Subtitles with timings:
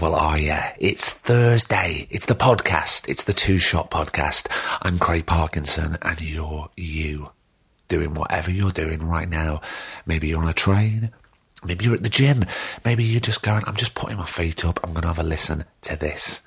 [0.00, 0.56] Devil are you?
[0.78, 2.06] It's Thursday.
[2.08, 3.06] It's the podcast.
[3.06, 4.46] It's the Two Shot Podcast.
[4.80, 7.32] I'm Craig Parkinson, and you're you
[7.88, 9.60] doing whatever you're doing right now.
[10.06, 11.10] Maybe you're on a train.
[11.62, 12.46] Maybe you're at the gym.
[12.82, 14.80] Maybe you're just going, I'm just putting my feet up.
[14.82, 16.40] I'm going to have a listen to this.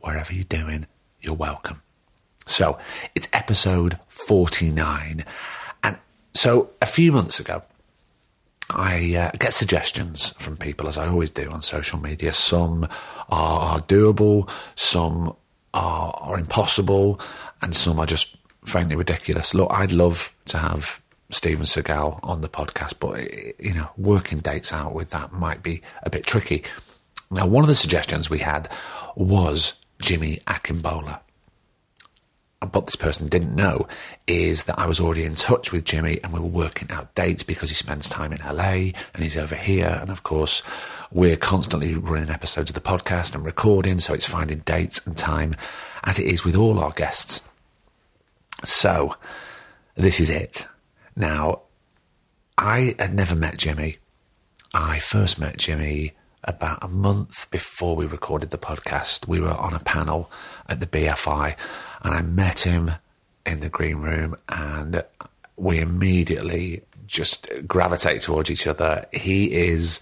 [0.00, 0.86] Wherever you're doing,
[1.20, 1.82] you're welcome.
[2.46, 2.78] So
[3.14, 5.26] it's episode 49.
[5.82, 5.98] And
[6.32, 7.64] so a few months ago,
[8.70, 12.32] I uh, get suggestions from people, as I always do on social media.
[12.32, 12.84] Some
[13.30, 15.34] are, are doable, some
[15.72, 17.20] are, are impossible,
[17.62, 19.54] and some are just frankly ridiculous.
[19.54, 24.40] Look, I'd love to have Steven Seagal on the podcast, but eh, you know, working
[24.40, 26.62] dates out with that might be a bit tricky.
[27.30, 28.68] Now, one of the suggestions we had
[29.16, 31.20] was Jimmy Akingbola
[32.60, 33.86] what this person didn't know
[34.26, 37.44] is that I was already in touch with Jimmy and we were working out dates
[37.44, 39.98] because he spends time in LA and he's over here.
[40.00, 40.62] And of course,
[41.12, 45.54] we're constantly running episodes of the podcast and recording, so it's finding dates and time
[46.02, 47.42] as it is with all our guests.
[48.64, 49.14] So,
[49.94, 50.66] this is it.
[51.14, 51.62] Now,
[52.56, 53.96] I had never met Jimmy.
[54.74, 56.12] I first met Jimmy
[56.44, 59.28] about a month before we recorded the podcast.
[59.28, 60.30] We were on a panel
[60.68, 61.56] at the BFI
[62.02, 62.92] and I met him
[63.44, 65.04] in the green room and
[65.56, 69.06] we immediately just gravitate towards each other.
[69.12, 70.00] He is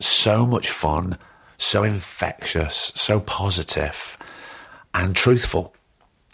[0.00, 1.18] so much fun,
[1.58, 4.18] so infectious, so positive
[4.94, 5.74] and truthful.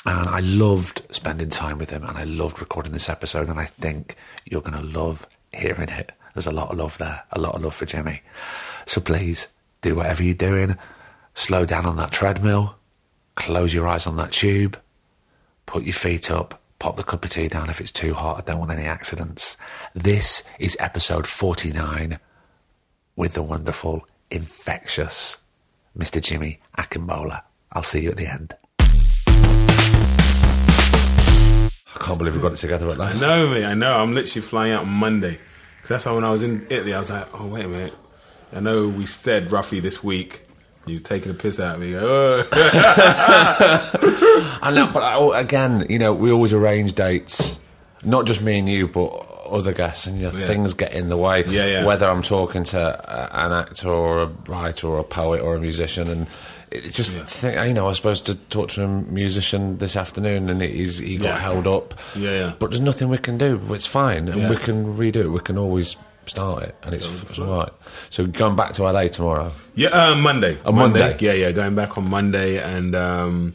[0.06, 3.48] And I loved spending time with him and I loved recording this episode.
[3.48, 4.16] And I think
[4.46, 6.12] you're going to love hearing it.
[6.34, 8.22] There's a lot of love there, a lot of love for Jimmy.
[8.86, 9.48] So please
[9.80, 10.76] do whatever you're doing.
[11.34, 12.76] Slow down on that treadmill.
[13.34, 14.78] Close your eyes on that tube.
[15.66, 16.60] Put your feet up.
[16.78, 18.38] Pop the cup of tea down if it's too hot.
[18.38, 19.56] I don't want any accidents.
[19.94, 22.18] This is episode 49
[23.16, 25.38] with the wonderful, infectious
[25.96, 26.20] Mr.
[26.20, 27.42] Jimmy Akingbola.
[27.72, 28.54] I'll see you at the end.
[31.94, 33.20] I can't believe we got it together at I last.
[33.22, 33.64] know, mate.
[33.64, 33.94] I know.
[33.98, 35.38] I'm literally flying out on Monday.
[35.82, 37.94] 'Cause that's how when I was in Italy, I was like, oh, wait a minute.
[38.52, 40.46] I know we said roughly this week.
[40.86, 41.94] You was taking a piss out of me.
[41.96, 42.44] Oh.
[44.62, 47.60] I know, but I, oh, again, you know, we always arrange dates,
[48.04, 49.08] not just me and you, but
[49.48, 50.46] other guests, and you know, Yeah.
[50.46, 51.44] things get in the way.
[51.46, 51.84] Yeah, yeah.
[51.84, 56.08] Whether I'm talking to an actor or a writer or a poet or a musician,
[56.08, 56.26] and
[56.70, 60.48] it just think, you know, I was supposed to talk to a musician this afternoon,
[60.50, 61.38] and he's he got Yeah.
[61.38, 61.94] held up.
[62.16, 62.52] Yeah, yeah.
[62.58, 63.60] But there's nothing we can do.
[63.70, 64.50] It's fine, and Yeah.
[64.50, 65.28] we can redo it.
[65.30, 65.96] We can always
[66.26, 67.72] start it, and it's, it's all right.
[68.10, 69.52] So going back to LA tomorrow.
[69.74, 70.58] yeah, uh, Monday.
[70.64, 71.16] A Monday.
[71.20, 71.52] Yeah, yeah.
[71.52, 72.62] Going back on Monday.
[72.62, 73.54] And um,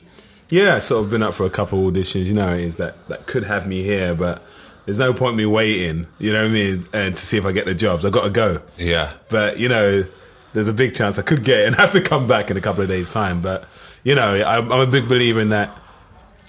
[0.49, 2.25] yeah, sort of been up for a couple of auditions.
[2.25, 4.43] You know, is that that could have me here, but
[4.87, 6.87] there's no point me waiting, you know what I mean?
[6.93, 8.05] And to see if I get the jobs.
[8.05, 8.61] i got to go.
[8.77, 9.11] Yeah.
[9.27, 10.05] But you know,
[10.53, 12.61] there's a big chance I could get it and have to come back in a
[12.61, 13.41] couple of days' time.
[13.41, 13.67] But
[14.03, 15.77] you know, I'm, I'm a big believer in that.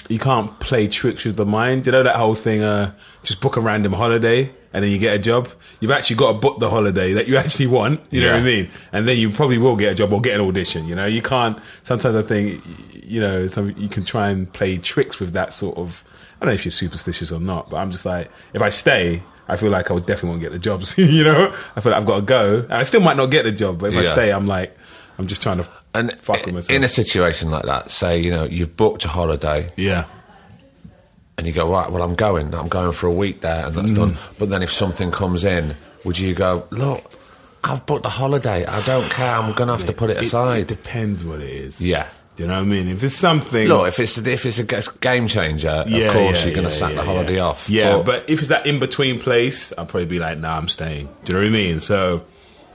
[0.08, 1.84] You can't play tricks with the mind.
[1.84, 2.62] You know that whole thing.
[2.62, 5.48] Uh, just book a random holiday and then you get a job.
[5.80, 8.00] You've actually got to book the holiday that you actually want.
[8.10, 8.70] You know what I mean?
[8.92, 10.86] And then you probably will get a job or get an audition.
[10.86, 11.58] You know, you can't.
[11.82, 12.62] Sometimes I think,
[13.04, 16.04] you know, some you can try and play tricks with that sort of.
[16.40, 19.22] I don't know if you're superstitious or not, but I'm just like, if I stay,
[19.48, 20.94] I feel like I would definitely won't get the jobs.
[20.98, 23.42] you know, I feel like I've got to go, and I still might not get
[23.44, 24.76] the job, but if I stay, I'm like,
[25.18, 26.70] I'm just trying to And fuck with myself.
[26.70, 30.04] in a situation like that, say you know you've booked a holiday yeah,
[31.38, 31.90] and you go right.
[31.90, 32.52] Well, I'm going.
[32.54, 34.12] I'm going for a week there, and that's done.
[34.12, 34.34] Mm-hmm.
[34.38, 37.10] But then if something comes in, would you go look?
[37.64, 38.66] I've booked a holiday.
[38.66, 39.30] I don't care.
[39.34, 40.58] I'm going to have to put it It, aside.
[40.58, 41.80] it depends what it is.
[41.80, 42.08] yeah.
[42.36, 42.86] Do you know what I mean?
[42.86, 44.64] If it's something, Look, if it's if it's a
[45.00, 47.44] game changer, of course yeah, you're going to yeah, sack yeah, the holiday yeah.
[47.44, 47.68] off.
[47.68, 51.08] Yeah, but, if it's that in between place, I'll probably be like, nah, I'm staying.
[51.24, 51.80] Do you know what I mean?
[51.80, 52.22] So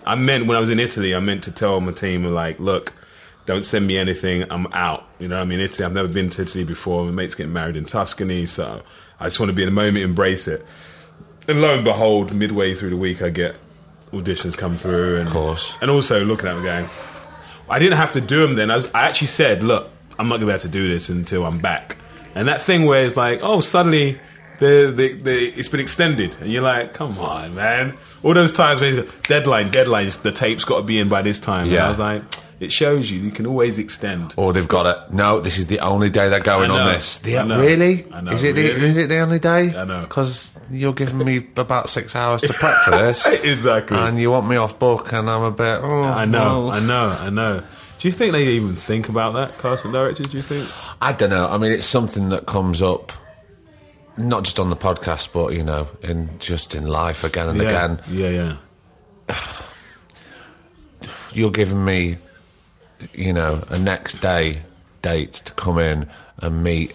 [0.06, 2.92] I meant when I was in Italy, I meant to tell my team, like, look,
[3.46, 4.46] don't send me anything.
[4.50, 5.06] I'm out.
[5.20, 5.60] You know what I mean?
[5.60, 7.06] Italy, I've never been to Italy before.
[7.06, 8.82] My mate's getting married in Tuscany, so
[9.20, 10.66] I just want to be in the moment, embrace it.
[11.48, 13.56] And lo and behold, midway through the week, I get
[14.12, 15.78] auditions come through, and Of course.
[15.82, 16.90] and also looking at them going,
[17.70, 18.72] I didn't have to do them then.
[18.72, 21.46] I, was, I actually said, look, I'm not to be able to do this until
[21.46, 21.98] I'm back.
[22.36, 24.20] And that thing where it's like, oh, suddenly
[24.60, 27.96] they they they it's been extended, and you're like, come on, man.
[28.24, 31.40] All those times where go, deadline, deadlines, the tape's got to be in by this
[31.40, 31.64] time.
[31.64, 31.86] And Yeah.
[31.86, 32.22] I was like,
[32.60, 34.34] it shows you you can always extend.
[34.38, 35.14] Or they've got it.
[35.14, 37.18] No, this is the only day they're going I on this.
[37.20, 37.60] The- I know.
[37.62, 38.06] Really?
[38.12, 39.76] I know, Is it the is it the only day?
[39.76, 40.02] I know.
[40.02, 43.98] Because you're giving me about six hours to prep for this, exactly.
[43.98, 45.80] and you want me off book, and I'm a bit.
[45.82, 46.72] Oh, I know, no.
[46.72, 47.64] I know, I know.
[48.00, 50.28] Do you think they even think about that, casting directors?
[50.28, 50.70] Do you think?
[51.02, 51.48] I don't know.
[51.48, 53.12] I mean, it's something that comes up,
[54.18, 57.70] not just on the podcast, but you know, in just in life again and Yeah,
[57.70, 58.02] again.
[58.10, 58.58] yeah,
[59.30, 59.38] yeah.
[61.34, 62.18] You're giving me,
[63.14, 64.62] you know, a next day
[65.02, 66.94] date to come in and meet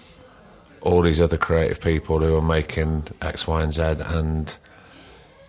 [0.81, 4.56] all these other creative people who are making X, Y, and Z, and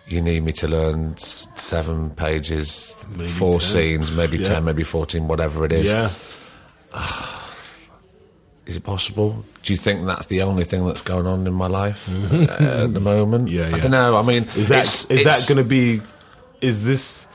[0.06, 2.92] you need me to learn seven pages,
[3.38, 3.60] four 10.
[3.60, 4.42] scenes, maybe Yeah.
[4.44, 5.86] ten, maybe fourteen, whatever it is.
[5.86, 6.10] Yeah.
[8.66, 9.44] Is it possible?
[9.62, 12.94] Do you think that's the only thing that's going on in my life uh, at
[12.94, 13.48] the moment?
[13.48, 14.16] Yeah, I don't know.
[14.16, 16.02] I mean, Is that it's- is it's- that going to be?
[16.60, 17.26] Is this?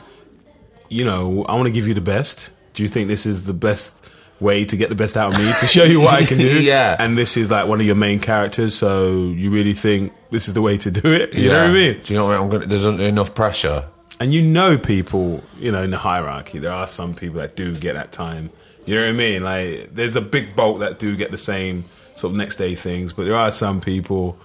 [0.88, 2.52] You know, I want to give you the best.
[2.76, 3.96] Do you think this is the best
[4.40, 6.62] way to get the best out of me to show you what I can do?
[6.62, 6.96] Yeah.
[7.00, 10.54] And this is like one of your main characters, so you really think this is
[10.54, 11.34] the way to do it?
[11.34, 12.02] You know what I mean?
[12.04, 12.44] Do you know what I mean?
[12.44, 13.86] I'm gonna, there's enough pressure.
[14.20, 17.76] And you know, people, you know, in the hierarchy, there are some people that do
[17.76, 18.50] get that time.
[18.86, 19.44] You know what I mean?
[19.44, 21.86] Like, there's a big bulk that do get the same
[22.16, 24.38] sort of next day things, but there are some people,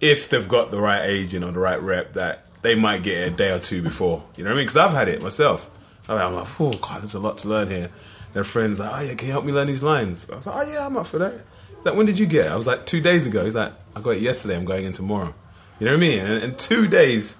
[0.00, 3.32] if they've got the right agent or the right rep, that they might get it
[3.32, 4.22] a day or two before.
[4.36, 4.66] You know what I mean?
[4.66, 5.68] Because I've had it myself.
[6.16, 7.90] I'm like, oh god, there's a lot to learn here.
[8.32, 10.26] Their friends like, oh yeah, can you help me learn these lines?
[10.30, 11.32] I was like, oh yeah, I'm up for that.
[11.76, 12.52] He's like, when did you get it?
[12.52, 13.44] I was like, two days ago.
[13.44, 14.56] He's like, I got it yesterday.
[14.56, 15.34] I'm going in tomorrow.
[15.80, 16.18] You know what I mean?
[16.20, 17.36] And, and two days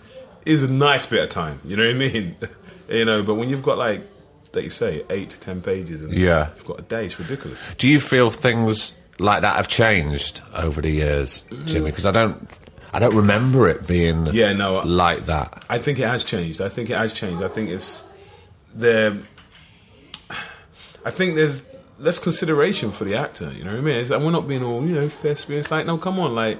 [0.46, 1.60] is a nice bit of time.
[1.64, 2.36] You know what I mean?
[2.88, 4.02] you know, but when you've got like,
[4.54, 6.48] like you say, eight to ten pages, and Yeah.
[6.56, 7.60] you've got a day, it's ridiculous.
[7.78, 11.82] Do you feel things like that have changed over the years, Jimmy?
[11.82, 11.92] Mm.
[11.92, 12.48] Because I don't,
[12.92, 15.64] I don't remember it being Yeah, no, like that.
[15.68, 16.60] I think it has changed.
[16.62, 17.42] I think it has changed.
[17.42, 18.04] I think it's
[18.78, 19.18] there.
[21.04, 23.52] I think there's less consideration for the actor.
[23.52, 23.96] You know what I mean?
[23.96, 25.60] It's like we're not being all you know thespian.
[25.60, 26.58] It's like no, come on, like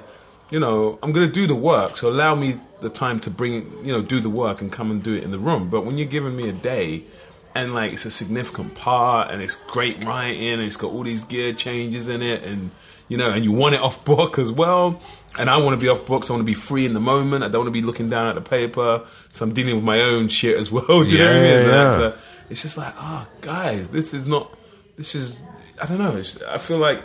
[0.50, 3.52] you know, I'm gonna do the work, so allow me the time to bring
[3.84, 5.68] you know, do the work and come and do it in the room.
[5.70, 7.04] But when you're giving me a day.
[7.54, 10.46] And like it's a significant part, and it's great writing.
[10.48, 12.70] And it's got all these gear changes in it, and
[13.08, 15.00] you know, and you want it off book as well.
[15.38, 17.44] And I want to be off so I want to be free in the moment.
[17.44, 20.00] I don't want to be looking down at the paper, so I'm dealing with my
[20.00, 20.84] own shit as well.
[21.04, 21.44] Do you know what I mean?
[21.58, 21.90] As an Yeah, yeah.
[21.90, 22.18] actor,
[22.50, 24.52] it's just like, oh, guys, this is not.
[24.96, 25.38] This is.
[25.80, 26.16] I don't know.
[26.16, 27.02] It's, I feel like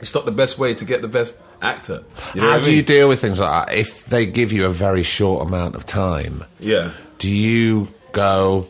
[0.00, 2.02] it's not the best way to get the best actor.
[2.34, 2.76] You know How I do mean?
[2.76, 3.74] you deal with things like that?
[3.76, 6.92] If they give you a very short amount of time, Yeah.
[7.18, 8.66] do you go,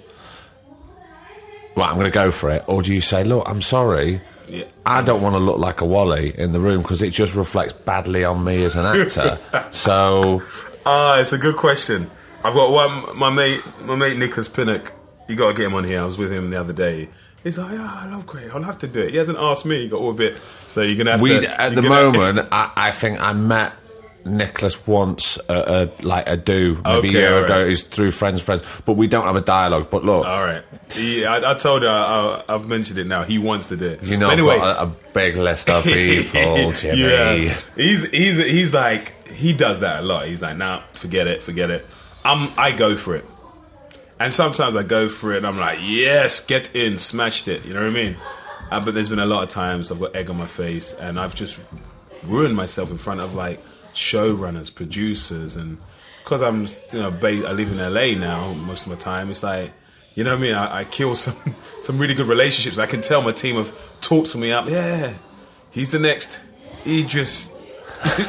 [1.77, 2.65] well, I'm going to go for it?
[2.67, 4.65] Or do you say, look, I'm sorry, Yeah.
[4.85, 7.73] I don't want to look like a Wally in the room because it just reflects
[7.73, 9.39] badly on me as an actor.
[9.71, 10.43] so,
[10.85, 12.11] Ah, it's a good question.
[12.43, 13.17] I've got one.
[13.19, 14.93] My mate, my mate Nicholas Pinnock.
[15.29, 16.01] You got to get him on here.
[16.01, 17.09] I was with him the other day.
[17.45, 18.51] He's like, yeah, I love Craig.
[18.53, 19.11] I'll have to do it.
[19.13, 19.83] He hasn't asked me.
[19.85, 20.37] He got all a bit.
[20.67, 21.61] So you're gonna have we to.
[21.61, 23.73] at the moment, I, I think I met
[24.25, 27.45] Nicholas wants uh, uh, like a do maybe Okay, a year alright.
[27.51, 27.69] ago.
[27.69, 29.89] He's through friends, friends, but we don't have a dialogue.
[29.91, 30.63] But look, All right.
[30.93, 31.89] He, I, I told her.
[31.89, 33.23] I, I've mentioned it now.
[33.25, 34.03] He wants to do it.
[34.03, 37.01] you know, But anyway, a, a big list of people, Jimmy.
[37.03, 37.35] yeah,
[37.77, 40.27] he's he's he's like he does that a lot.
[40.27, 41.87] He's like, nah, forget it, forget it.
[42.25, 43.25] I'm I go for it,
[44.19, 47.65] and sometimes I go for it, and I'm like, yes, get in, smashed it.
[47.65, 48.17] You know what I mean?
[48.71, 51.19] Uh, but there's been a lot of times I've got egg on my face, and
[51.19, 51.59] I've just
[52.25, 53.61] ruined myself in front of like
[54.01, 55.79] showrunners, producers, and
[56.25, 59.31] because I'm you know I live in LA now most of my time.
[59.31, 59.73] It's like.
[60.17, 60.55] You know what I mean?
[60.55, 61.37] I, I kill some
[61.83, 62.79] some really good relationships.
[62.79, 64.69] I can tell my team have talked to me up.
[64.69, 65.15] Yeah,
[65.71, 66.41] he's the next
[66.85, 67.47] Idris.
[68.03, 68.27] David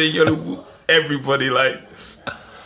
[0.00, 1.80] Oyelowo, everybody like,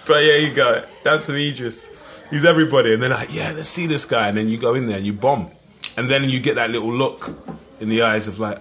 [0.06, 0.86] but yeah, you go.
[1.04, 2.24] That's an Idris.
[2.30, 4.86] He's everybody, and then like, yeah, let's see this guy, and then you go in
[4.86, 5.50] there and you bomb,
[5.96, 7.36] and then you get that little look
[7.78, 8.58] in the eyes of like,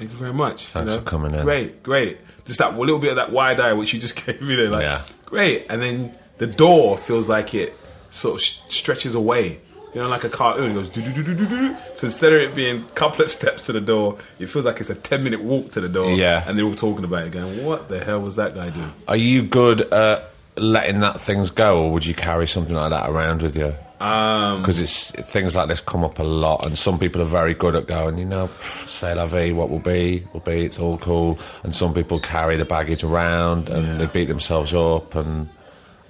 [0.00, 0.64] thank you very much.
[0.66, 1.02] Thanks you know?
[1.04, 1.42] for coming in.
[1.44, 2.18] Great, great.
[2.46, 4.82] Just that little bit of that wide eye which you just gave me there, like,
[4.82, 5.02] Yeah.
[5.26, 7.76] great, and then the door feels like it
[8.08, 9.60] sort of sh- stretches away.
[9.94, 11.76] You know, like a cartoon, it goes do do do do do do.
[11.96, 14.80] So instead of it being a couple of steps to the door, it feels like
[14.80, 16.12] it's a ten minute walk to the door.
[16.12, 16.44] Yeah.
[16.46, 19.16] and they're all talking about it, going, "What the hell was that guy doing?" Are
[19.16, 23.42] you good at letting that things go, or would you carry something like that around
[23.42, 23.74] with you?
[24.00, 27.52] Um, Because it's things like this come up a lot, and some people are very
[27.54, 28.48] good at going, you know,
[28.86, 30.64] say la vie, what will be, will be.
[30.64, 33.96] It's all cool, and some people carry the baggage around and Yeah.
[33.98, 35.14] they beat themselves up.
[35.14, 35.50] And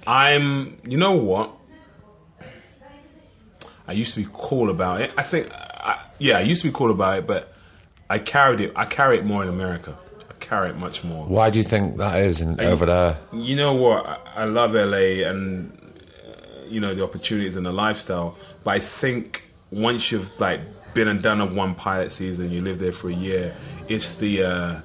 [0.07, 1.51] I'm, you know what?
[3.87, 5.11] I used to be cool about it.
[5.17, 7.53] I think, I, yeah, I used to be cool about it, but
[8.09, 8.71] I carried it.
[8.75, 9.97] I carry it more in America.
[10.29, 11.25] I carry it much more.
[11.25, 13.17] Why do you think that is in, over there?
[13.33, 14.05] You know what?
[14.05, 15.77] I, I love LA and
[16.71, 20.61] you know the opportunities and the lifestyle, but I think once you've like
[20.93, 23.55] been and done a one pilot season, you live there for a year.
[23.87, 24.81] It's the uh,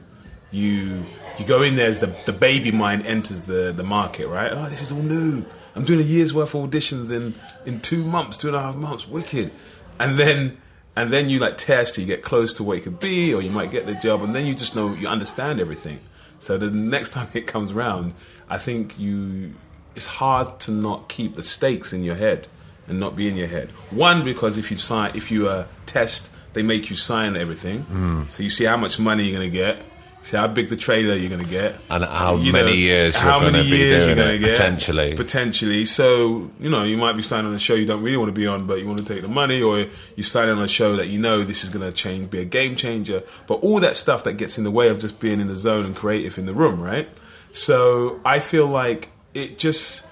[0.51, 1.05] you
[1.39, 4.53] you go in there as the the baby mind enters the the market, right?
[4.53, 5.45] Oh, this is all new.
[5.75, 8.77] I'm doing a year's worth of auditions in in two months, two and a half
[8.77, 9.09] months.
[9.09, 9.51] Wicked,
[9.99, 10.59] and then.
[10.99, 13.51] And then you like test, you get close to what it could be, or you
[13.51, 16.01] might get the job, and then you just know you understand everything.
[16.39, 18.15] So the next time it comes round,
[18.49, 19.53] I think you
[19.97, 22.47] it's hard to not keep the stakes in your head
[22.87, 23.71] and not be in your head.
[23.91, 28.43] One because if you sign if you uh, test, they make you sign everything, so
[28.43, 29.79] you see how much money you're gonna get.
[30.23, 33.15] See how big the trailer you're going to get, And how You many know, years
[33.15, 35.15] you're how going many to be years you're gonna get, potentially.
[35.15, 35.85] potentially.
[35.85, 38.41] So you know, you might be signing on a show you don't really want to
[38.41, 39.87] be on, but you want to take the money, or
[40.17, 42.45] you sign on a show that you know this is going to change, be a
[42.45, 43.23] game changer.
[43.47, 45.87] But all that stuff that gets in the way of just being in the zone
[45.87, 47.09] and creative in the room, right?
[47.53, 50.05] So I feel like it just,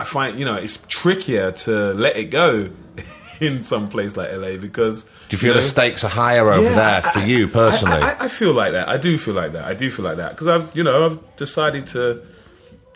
[0.00, 2.70] I find you know it's trickier to let it go
[3.40, 6.62] in some place like LA because Do you feel know, the stakes are higher over
[6.62, 8.00] yeah, there for I- you personally?
[8.02, 8.88] I, I, I feel like that.
[8.88, 9.64] I do feel like that.
[9.64, 12.22] I do feel like that because I've, you know, I've decided to,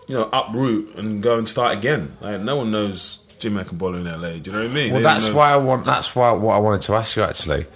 [0.07, 2.17] you know, uproot and go and start again.
[2.21, 4.31] Like no one knows Jim Akingbola in LA.
[4.39, 4.93] Do you know what I mean?
[4.93, 5.85] well, They that's why I want.
[5.85, 7.67] That's why what I wanted to ask you actually.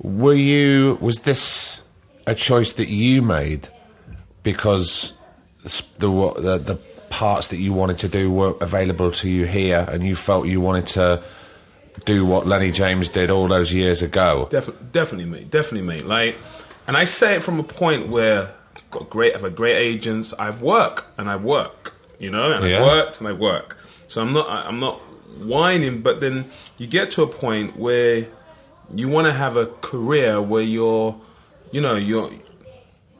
[0.00, 0.98] Were you?
[1.00, 1.82] Was this
[2.26, 3.68] a choice that you made
[4.42, 5.12] because
[5.98, 6.08] the
[6.38, 6.78] the, the
[7.14, 10.60] parts that you wanted to do weren't available to you here, and you felt you
[10.60, 11.22] wanted to
[12.04, 14.48] do what Lenny James did all those years ago?
[14.50, 15.50] Definitely, definitely, mate.
[15.50, 16.06] Definitely, mate.
[16.06, 16.34] Like,
[16.88, 20.34] and I say it from a point where I've got great, I've had great agents.
[20.40, 22.82] I've work and I work, you know, and Yeah.
[22.82, 23.78] I worked and I work.
[24.08, 24.96] So I'm not, I'm not
[25.38, 26.02] whining.
[26.02, 28.26] But then you get to a point where
[28.92, 31.16] you want to have a career where you're,
[31.70, 32.30] you know, you're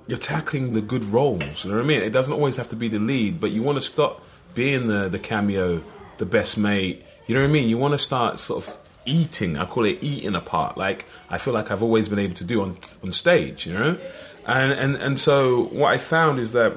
[0.07, 1.65] you're tackling the good roles.
[1.65, 2.03] You know what I mean?
[2.03, 4.23] It doesn't always have to be the lead, but you want to stop
[4.55, 5.83] being the the cameo,
[6.19, 7.05] the best mate.
[7.27, 7.69] You know what I mean?
[7.69, 9.57] You want to start sort of eating.
[9.57, 10.77] I call it eating a part.
[10.77, 13.67] Like I feel like I've always been able to do on on stage.
[13.67, 13.99] You know,
[14.47, 16.75] and and and so what I found is that.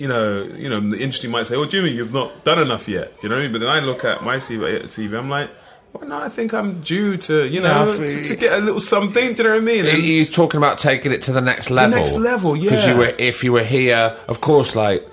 [0.00, 3.20] You know, you know, the industry might say, "Oh, Jimmy, you've not done enough yet."
[3.20, 3.52] Do you know what I mean?
[3.52, 5.50] But then I look at my CV I'm like,
[5.92, 8.80] "Well, no, I think I'm due to, you know, I to, to get a little
[8.80, 9.86] something." Do you know what I mean?
[9.86, 11.90] And- He's talking about taking it to the next level.
[11.90, 12.70] The next level, yeah.
[12.70, 15.06] Because you were, if you were here, of course, like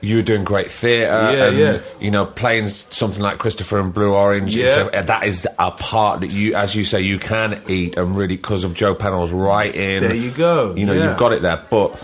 [0.00, 1.78] you were doing great theatre, Yeah, and yeah.
[1.98, 4.54] you know, playing something like Christopher and Blue Orange.
[4.54, 4.88] Yeah.
[4.92, 8.36] a- that is a part that you, as you say, you can eat, and really
[8.36, 10.00] because of Joe Penhall's writing.
[10.00, 11.08] There you go, You know, yeah.
[11.08, 12.00] you've got it there, but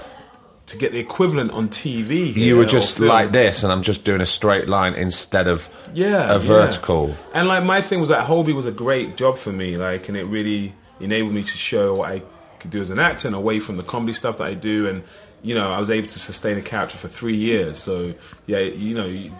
[0.66, 2.34] to get the equivalent on TV.
[2.34, 6.30] you were just like this, and I'm just doing a straight line instead of yeah,
[6.30, 6.38] a yeah.
[6.38, 7.14] vertical.
[7.34, 10.16] And like my thing was that Holby was a great job for me, like, and
[10.16, 12.22] it really enabled me to show what I
[12.60, 14.88] could do as an actor and away from the comedy stuff that I do.
[14.88, 15.02] And
[15.42, 17.78] you know, I was able to sustain a character for three years.
[17.82, 18.14] So
[18.46, 19.32] yeah, you know, you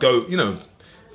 [0.00, 0.58] go, you know,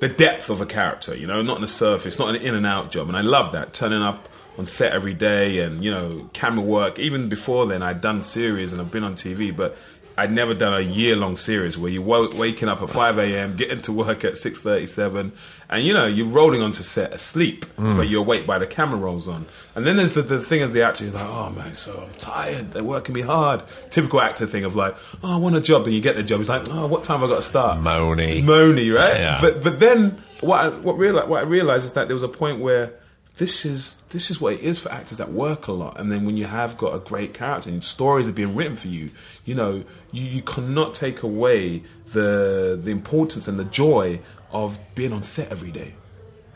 [0.00, 2.66] the depth of a character, you know, not on the surface, not an in and
[2.66, 3.08] out job.
[3.08, 6.98] And I love that turning up on set every day and you know camera work.
[6.98, 9.76] Even before then, I'd done series and I've been on TV, but
[10.20, 13.56] I'd never done a year long series where you're wo- waking up at 5 a.m.,
[13.56, 15.32] getting to work at 6.37,
[15.70, 17.96] and you know, you're rolling onto set asleep, mm.
[17.96, 19.46] but you're awake by the camera rolls on.
[19.74, 22.14] And then there's the, the thing as the actor, he's like, oh man, so I'm
[22.18, 23.62] tired, they're working me hard.
[23.90, 26.40] Typical actor thing of like, oh, I want a job, then you get the job.
[26.40, 27.78] He's like, oh, what time have I got to start?
[27.78, 28.42] Moany.
[28.42, 29.16] Moany, right?
[29.16, 29.38] Yeah.
[29.40, 32.28] But but then what I, what, reali- what I realized is that there was a
[32.28, 32.92] point where
[33.40, 35.98] this is this is what it is for actors that work a lot.
[35.98, 38.88] And then when you have got a great character and stories are being written for
[38.88, 39.08] you,
[39.46, 39.82] you know,
[40.12, 41.82] you, you cannot take away
[42.12, 44.20] the the importance and the joy
[44.52, 45.94] of being on set every day.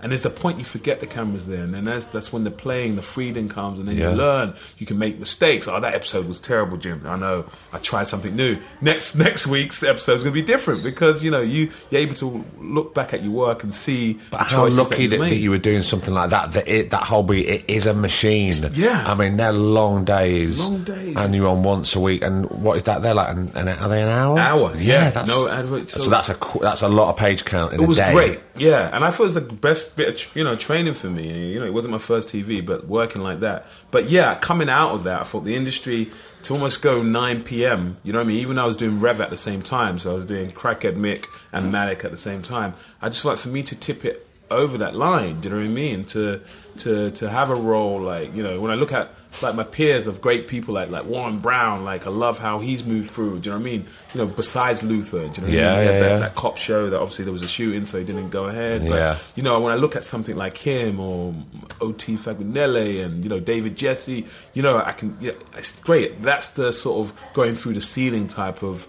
[0.05, 2.51] And there's the point you forget the camera's there, and then that's that's when the
[2.51, 4.11] playing, the freedom comes, and then Yeah.
[4.11, 4.53] you learn.
[4.79, 5.67] You can make mistakes.
[5.67, 7.03] Oh, that episode was terrible, Jim.
[7.07, 7.47] I know.
[7.73, 8.59] I tried something new.
[8.83, 12.15] Next next week's episode is going to be different because you know you you're able
[12.17, 14.19] to look back at your work and see.
[14.31, 16.53] But how lucky that, that you were doing something like that.
[16.53, 18.53] That it, that Holby it is a machine.
[18.75, 19.05] Yeah.
[19.07, 20.69] I mean they're long days.
[20.69, 21.17] Long days.
[21.17, 22.23] and you're on once a week.
[22.23, 23.01] And what is that?
[23.01, 24.39] They're like, an, an, are they an hour?
[24.39, 25.11] Hour, Yeah, yeah.
[25.13, 27.85] that's No advert, so, so- that's a that's a lot of page count in It
[27.85, 28.13] a was day.
[28.13, 31.09] great, yeah, and I thought it was the best bit of you know training for
[31.09, 31.53] me.
[31.53, 33.67] You know, it wasn't my first TV, but working like that.
[33.91, 36.11] But yeah, coming out of that, I thought the industry
[36.43, 37.97] to almost go 9 p.m.
[38.03, 38.39] You know what I mean?
[38.39, 41.27] Even I was doing Rev at the same time, so I was doing Crackhead Mick
[41.53, 42.75] and Matic at the same time.
[43.01, 45.41] I just like for me to tip it over that line.
[45.41, 46.05] Do you know what I mean?
[46.07, 46.41] To
[46.79, 49.11] to to have a role like you know when I look at
[49.43, 52.85] like my peers of great people like like Warren Brown, like I love how he's
[52.85, 53.41] moved through.
[53.41, 53.87] Do you know what I mean?
[54.15, 55.87] You know, besides Luther, do you know Yeah, I mean?
[55.87, 56.19] Yeah, that, yeah.
[56.19, 58.83] that cop show that obviously there was a shooting, so he didn't go ahead.
[58.83, 59.19] But, Yeah.
[59.35, 61.35] You know, when I look at something like him or
[61.81, 62.17] O.T.
[62.17, 66.23] Fagbenle and you know David Gyasi, you know, I can yeah, it's great.
[66.23, 68.87] That's the sort of going through the ceiling type of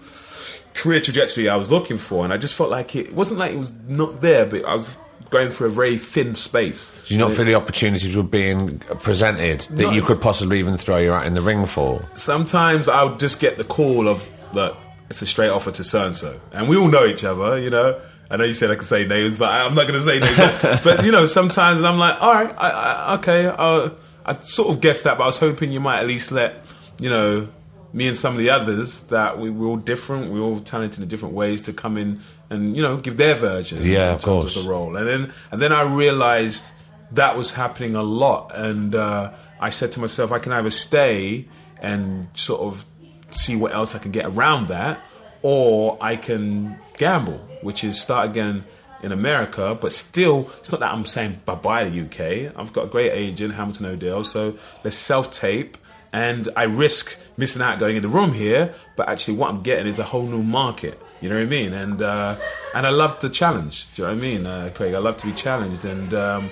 [0.74, 3.52] career trajectory I was looking for, and I just felt like it, it wasn't like
[3.52, 4.96] it was not there, but I was
[5.30, 6.92] going through a very thin space.
[7.06, 10.76] Do you not feel the opportunities were being presented that No, you could possibly even
[10.76, 12.06] throw your hat in the ring for?
[12.14, 14.76] sometimes I would just get the call of look,
[15.10, 17.70] it's a straight offer to so and so, and we all know each other, you
[17.70, 18.00] know.
[18.28, 20.62] I know you said I could say names, but I'm not going to say names.
[20.62, 23.90] but, but, you know, sometimes I'm like, all right, I, I, okay, uh,
[24.24, 26.64] I sort of guessed that, but I was hoping you might at least let
[26.98, 27.48] you know
[27.92, 31.08] me and some of the others that we, we're all different, we're all talented in
[31.08, 33.82] different ways to come in and you know give their version.
[33.82, 34.62] Yeah, in of terms course.
[34.62, 36.72] the role, and then and then I realized
[37.12, 41.46] that was happening a lot, and uh, I said to myself, I can either stay
[41.80, 42.84] and sort of
[43.30, 45.00] see what else I can get around that,
[45.42, 48.64] or I can gamble, which is start again
[49.02, 52.52] in America, but still, it's not that I'm saying bye bye to UK.
[52.56, 55.76] I've got a great agent, Hamilton Hodell, so let's self tape.
[56.12, 59.86] And I risk missing out going in the room here, but actually, what I'm getting
[59.86, 61.00] is a whole new market.
[61.20, 61.72] You know what I mean?
[61.72, 62.36] And uh,
[62.74, 63.86] and I love the challenge.
[63.94, 64.94] Do you know what I mean, uh, Craig?
[64.94, 65.84] I love to be challenged.
[65.84, 66.50] And um,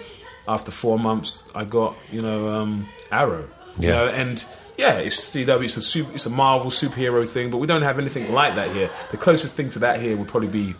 [0.48, 3.48] after four months, I got you know um, Arrow.
[3.78, 3.94] You Yeah.
[3.96, 4.44] know, and
[4.78, 5.64] yeah, it's CW.
[5.64, 8.70] It's a super, it's a Marvel superhero thing, but we don't have anything like that
[8.70, 8.88] here.
[9.10, 10.74] The closest thing to that here would probably be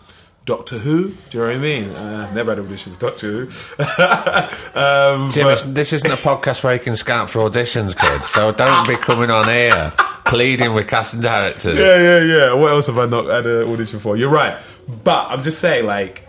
[0.45, 1.09] Doctor Who.
[1.09, 1.89] Do you know what I mean?
[1.95, 3.49] Uh, I've never had an audition with Doctor Who.
[4.79, 8.25] um, Tim, but- this isn't a podcast where you can scout for auditions, kid.
[8.25, 9.93] So don't be coming on here
[10.25, 11.77] pleading with casting directors.
[11.77, 12.53] yeah, yeah, yeah.
[12.53, 14.17] What else have I not had an audition for?
[14.17, 14.57] You're right,
[15.03, 16.27] but I'm just saying, like,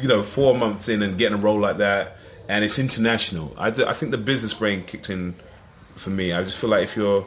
[0.00, 2.16] you know, four months in and getting a role like that,
[2.48, 3.54] and it's international.
[3.58, 5.34] I, think the business brain kicked in
[5.94, 6.32] for me.
[6.32, 7.26] I just feel like if you're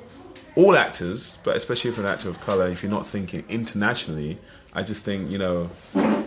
[0.60, 4.38] all actors, but especially if you're an actor of color, if you're not thinking internationally,
[4.74, 5.70] I just think you know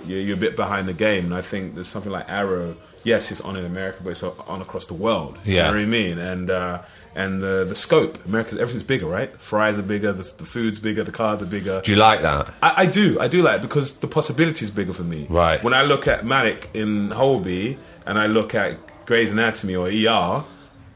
[0.07, 1.25] you're, you're a bit behind the game.
[1.27, 2.77] And I think there's something like Arrow.
[3.05, 5.37] Yes, it's on in America, but it's on across the world.
[5.45, 5.63] You Yeah.
[5.65, 6.19] know what I mean?
[6.19, 6.83] And uh,
[7.17, 8.25] and the the scope.
[8.25, 9.31] America's everything's bigger, right?
[9.41, 11.81] Fries are bigger, the, the food's bigger, the cars are bigger.
[11.85, 12.55] Do you like that?
[12.63, 15.27] I, I do, I do like it because the possibility is bigger for me.
[15.29, 15.63] Right.
[15.65, 18.71] When I look at Malik in Holby and I look at
[19.07, 20.45] Grey's Anatomy or ER,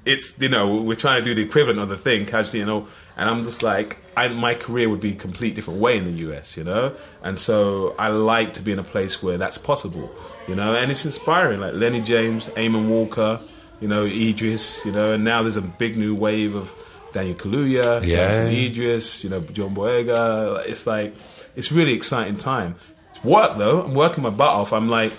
[0.07, 2.89] it's you know we're trying to do the equivalent of the thing, casually and all,
[3.17, 6.31] and I'm just like, I, my career would be a complete different way in the
[6.31, 10.11] US, you know, and so I like to be in a place where that's possible,
[10.49, 11.61] you know, and it's inspiring.
[11.61, 13.41] Like Lenny James, Eamonn Walker,
[13.81, 16.73] you know, Idris, you know, and now there's a big new wave of
[17.13, 18.45] Daniel Kaluuya, Yeah.
[18.47, 20.65] Idris, you know, John Boyega.
[20.67, 21.15] It's like
[21.57, 22.77] it's really exciting time.
[23.15, 23.83] It's work though.
[23.83, 24.73] I'm working my butt off.
[24.73, 25.13] I'm like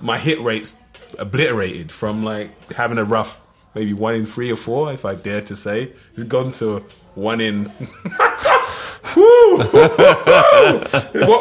[0.00, 0.74] my hit rate's
[1.18, 3.41] obliterated from like having a rough
[3.74, 5.92] maybe one in three or four, if I dare to say.
[6.14, 7.64] It's gone to one in
[9.12, 9.72] what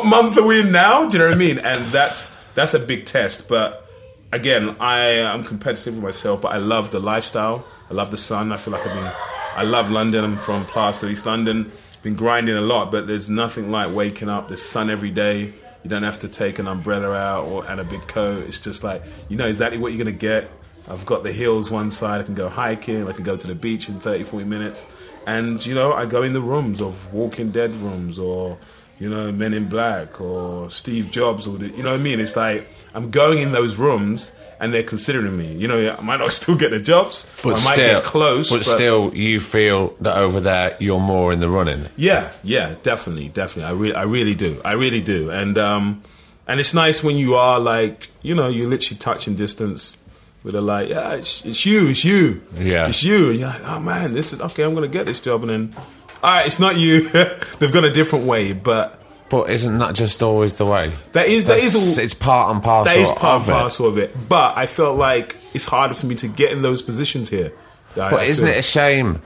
[0.06, 1.08] month are we in now?
[1.08, 1.60] Do you know what I mean?
[1.60, 3.48] And that's that's a big test.
[3.48, 3.88] But
[4.32, 7.66] again, I am competitive with myself, but I love the lifestyle.
[7.90, 8.52] I love the sun.
[8.52, 9.12] I feel like I've been.
[9.56, 10.24] I love London.
[10.24, 11.72] I'm from Plaster, East London.
[12.04, 14.48] Been grinding a lot, but there's nothing like waking up.
[14.48, 15.54] There's sun every day.
[15.84, 18.46] You don't have to take an umbrella out or and a big coat.
[18.48, 20.50] It's just like you know exactly what you're gonna get.
[20.88, 22.22] I've got the hills one side.
[22.22, 23.08] I can go hiking.
[23.08, 24.88] I can go to the beach in 30, 40 minutes.
[25.28, 28.58] And you know, I go in the rooms of Walking Dead rooms or
[29.00, 32.20] you know Men in Black or Steve Jobs or the, you know what I mean.
[32.20, 35.54] It's like I'm going in those rooms and they're considering me.
[35.54, 38.50] You know, I might not still get the jobs, But I might still, get close,
[38.52, 41.86] But, still, you feel that over there you're more in the running.
[41.98, 43.64] yeah, yeah, definitely, definitely.
[43.70, 44.62] I really, I really do.
[44.66, 45.30] I really do.
[45.32, 46.04] And um,
[46.48, 49.98] and it's nice when you are like, you know, you're literally touching distance
[50.44, 52.88] with a like, yeah, it's, it's you, it's you, Yeah.
[52.88, 53.30] it's you.
[53.32, 54.64] And you're like, oh man, this is okay.
[54.64, 55.76] I'm gonna get this job, and then,
[56.24, 57.10] all right, it's not you.
[57.60, 59.00] They've gone a different way, but
[59.30, 60.94] But isn't that just always the way?
[61.14, 62.04] that is that That's- is all.
[62.04, 62.94] it's part and parcel.
[62.94, 63.60] That is part of and it.
[63.62, 64.30] parcel of it.
[64.30, 67.52] But I felt like it's harder for me to get in those positions here.
[67.96, 69.22] But I isn't feel- it a shame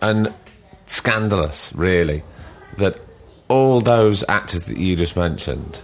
[0.00, 0.32] and
[0.86, 2.22] scandalous, really,
[2.78, 2.96] that
[3.48, 5.82] all those actors that you just mentioned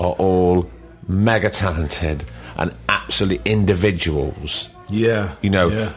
[0.00, 0.70] are all
[1.08, 2.24] mega talented
[2.56, 4.70] and absolutely individuals?
[4.88, 5.34] Yeah.
[5.42, 5.92] You know, Yeah.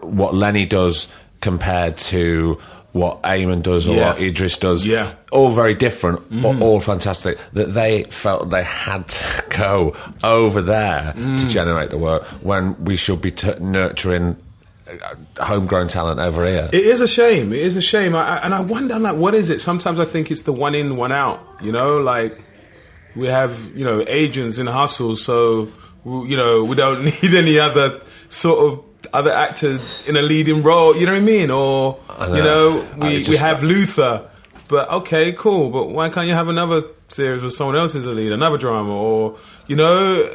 [0.00, 1.08] What Lenny does
[1.40, 2.58] compared to
[2.92, 4.08] what Eamonn does or Yeah.
[4.10, 5.12] what Idris does, Yeah.
[5.32, 7.38] all very different, but all fantastic.
[7.52, 9.94] That they felt they had to go
[10.24, 14.36] over there to generate the work when we should be t- nurturing
[14.88, 16.70] uh, homegrown talent over here.
[16.72, 17.52] It is a shame.
[17.52, 18.14] It is a shame.
[18.14, 19.60] I, I- and I wonder, like, what is it?
[19.60, 21.40] Sometimes I think it's the one in, one out.
[21.60, 22.40] You know, like
[23.16, 25.68] we have you know agents in hustle, so
[26.04, 30.62] we- you know we don't need any other sort of other actor in a leading
[30.62, 30.96] role.
[30.96, 31.50] You know what I mean?
[31.50, 32.34] Or I know.
[32.34, 34.28] you know we just- we have Luther,
[34.68, 35.70] but okay, cool.
[35.70, 38.94] But why can't you have another series where someone else is a lead, another drama,
[38.94, 40.28] or you know?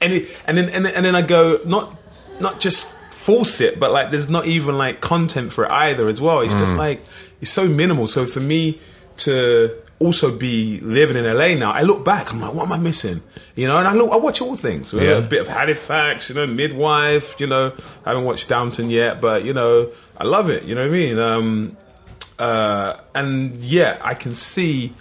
[0.00, 1.96] and it, and then and, then- and then I go not
[2.40, 6.20] not just force it, but like there's not even like content for it either as
[6.20, 6.40] well.
[6.40, 6.78] It's just mm.
[6.78, 7.02] like
[7.40, 8.06] it's so minimal.
[8.06, 8.80] So for me
[9.18, 12.78] to also be living in LA now, I look back, I'm like, what am I
[12.78, 13.20] missing?
[13.56, 14.92] You know, and I look, I watch all things.
[14.92, 15.16] You know, Yeah.
[15.18, 17.40] A bit of Halifax, you know, Midwife.
[17.40, 17.72] You know,
[18.04, 20.64] I haven't watched Downton yet, but you know, I love it.
[20.64, 21.18] You know what I mean?
[21.18, 21.76] Um,
[22.38, 24.94] uh, and yeah, I can see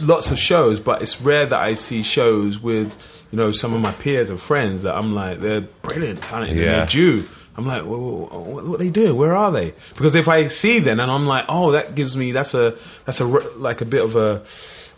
[0.00, 2.96] lots of shows, but it's rare that I see shows with
[3.30, 6.66] you know some of my peers and friends that I'm like they're brilliant, talented, and
[6.66, 7.28] they're due.
[7.56, 9.16] I'm like, well, what, what they doing?
[9.16, 9.74] Where are they?
[9.94, 13.20] Because if I see them and I'm like, oh, that gives me that's a that's
[13.20, 14.42] a like a bit of a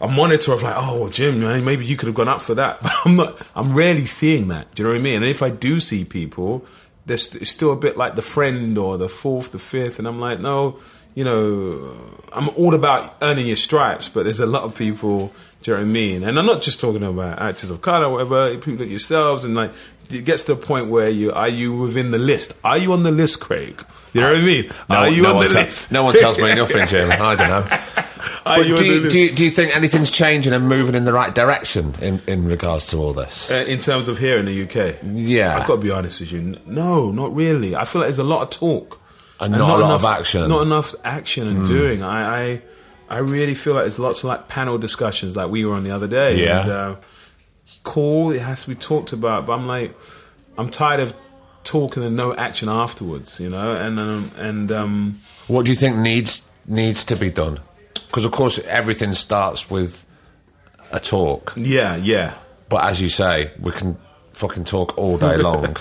[0.00, 2.80] a monitor of like, oh, Jim, man, maybe you could have gone up for that.
[2.82, 3.46] But I'm not.
[3.54, 4.74] I'm rarely seeing that.
[4.74, 5.16] Do you know what I mean?
[5.16, 6.64] And if I do see people,
[7.06, 10.20] there's it's still a bit like the friend or the fourth, the fifth, and I'm
[10.20, 10.78] like, no,
[11.14, 11.96] you know,
[12.32, 15.32] I'm all about earning your stripes, but there's a lot of people.
[15.62, 16.24] Do you know what I mean?
[16.24, 19.54] And I'm not just talking about actors of color, or whatever, people like yourselves, and
[19.54, 19.72] like
[20.10, 22.54] it gets to a point where you are you within the list?
[22.64, 23.84] Are you on the list, Craig?
[24.12, 24.70] You know what I mean?
[24.88, 25.90] No, are you no on one the te- list?
[25.92, 27.10] no one tells me nothing, Jim.
[27.10, 27.78] I don't know.
[28.44, 31.12] But you do, you, do, you, do you think anything's changing and moving in the
[31.12, 33.50] right direction in, in regards to all this?
[33.50, 35.58] Uh, in terms of here in the UK, Yeah.
[35.58, 36.56] I've got to be honest with you.
[36.66, 37.74] No, not really.
[37.74, 39.00] I feel like there's a lot of talk
[39.40, 40.48] And not a lot enough, of action.
[40.48, 42.02] Not enough action and doing.
[42.02, 42.62] I, I,
[43.08, 45.90] I really feel like there's lots of like panel discussions like we were on the
[45.90, 46.44] other day.
[46.44, 46.60] Yeah.
[46.60, 46.96] And, uh,
[47.84, 48.32] cool.
[48.32, 49.94] It has to be talked about, but I'm like,
[50.58, 51.14] I'm tired of
[51.62, 53.38] talking and no action afterwards.
[53.38, 57.60] You know, and um, and um, What do you think needs needs to be done?
[58.08, 60.04] Because of course everything starts with
[60.90, 62.34] a talk, yeah, yeah,
[62.68, 63.96] but as you say, we can
[64.34, 65.76] fucking talk all day long.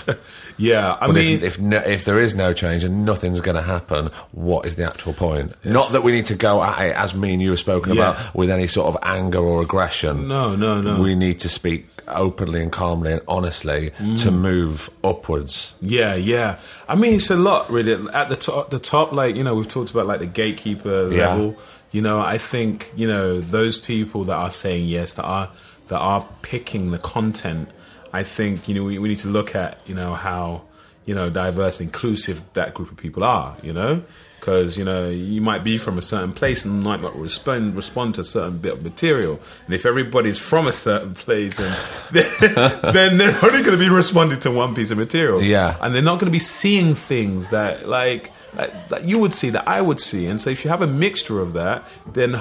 [0.56, 0.96] yeah.
[1.00, 3.62] I But mean, if if, no, if there is no change and nothing's going to
[3.62, 5.52] happen, what is the actual point?
[5.64, 8.10] Not that we need to go at it as me and you have spoken Yeah.
[8.12, 10.28] about with any sort of anger or aggression.
[10.28, 11.00] No, no, no.
[11.02, 14.32] We need to speak openly and calmly and honestly to Mm.
[14.40, 15.74] move upwards.
[15.80, 16.56] Yeah, yeah.
[16.88, 18.70] I mean, it's a lot really at the top.
[18.70, 21.28] The top, like you know, we've talked about like the gatekeeper Yeah.
[21.34, 21.56] level.
[21.92, 25.48] You know, I think you know those people that are saying yes, that are
[25.88, 27.68] that are picking the content.
[28.14, 30.62] I think you know we, we need to look at you know how
[31.04, 33.56] you know diverse and inclusive that group of people are.
[33.62, 34.02] You know.
[34.40, 38.16] Because you know you might be from a certain place and might not respond respond
[38.16, 41.74] to a certain bit of material, and if everybody's from a certain place, and
[42.94, 45.78] then they're only going to be responding to one piece of material Yeah.
[45.80, 49.48] and they're not going to be seeing things that like, like that you would see
[49.48, 50.26] that I would see.
[50.26, 52.36] And so if you have a mixture of that, then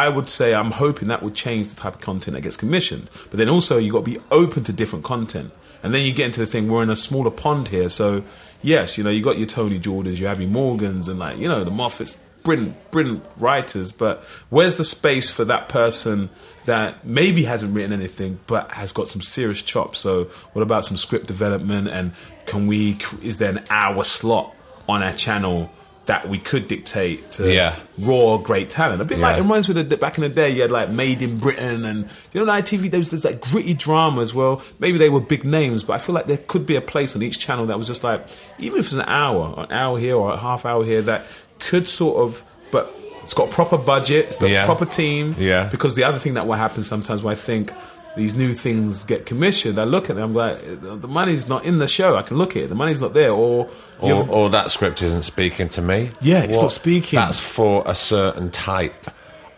[0.00, 3.10] I would say I'm hoping that would change the type of content that gets commissioned.
[3.28, 5.52] But then also you got to be open to different content.
[5.82, 7.90] And then you get into the thing we're in a smaller pond here.
[7.90, 8.24] So
[8.62, 11.64] yes, you know you got your Tony Jordans, your Abi Morgans, and like you know
[11.64, 12.16] the Moffats.
[12.42, 16.30] Brilliant, brilliant writers, but where's the space for that person
[16.64, 19.98] that maybe hasn't written anything but has got some serious chops?
[19.98, 21.88] So, what about some script development?
[21.88, 22.12] And
[22.46, 22.96] can we?
[23.22, 24.54] Is there an hour slot
[24.88, 25.70] on our channel
[26.10, 27.76] that we could dictate to Yeah.
[28.00, 29.00] raw great talent?
[29.00, 29.38] A bit like Yeah.
[29.38, 30.50] it reminds me of the, back in the day.
[30.50, 33.74] You had like Made in Britain, and you know, on ITV was there's like gritty
[33.74, 34.60] drama as well.
[34.80, 37.22] Maybe they were big names, but I feel like there could be a place on
[37.22, 38.26] each channel that was just like,
[38.58, 41.24] even if it's an hour, an hour here or a half hour here, that
[41.60, 42.42] could sort of,
[42.72, 42.92] but
[43.22, 44.64] it's got a proper budget, it's the Yeah.
[44.64, 45.36] proper team.
[45.38, 45.68] Yeah.
[45.70, 47.72] Because the other thing that will happen sometimes when I think
[48.16, 51.78] these new things get commissioned, I look at them, I'm like, the money's not in
[51.78, 52.16] the show.
[52.16, 53.70] I can look at it, the money's not there, or
[54.00, 56.10] Or, or that script isn't speaking to me.
[56.20, 57.16] Yeah, it's not speaking.
[57.18, 59.06] That's for a certain type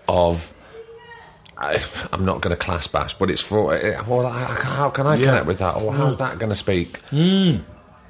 [0.09, 0.53] of.
[1.57, 1.81] I,
[2.13, 3.75] I'm not going to class bash, but it's for.
[3.75, 5.27] eh, Well, I, how can I Yeah.
[5.27, 5.77] connect with that?
[5.77, 5.97] Or mm.
[5.97, 7.63] how's that going to speak mm.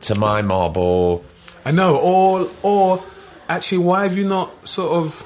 [0.03, 0.77] to my mob?
[0.79, 1.23] Or
[1.65, 3.03] I know, or or
[3.49, 5.25] actually, why have you not sort of?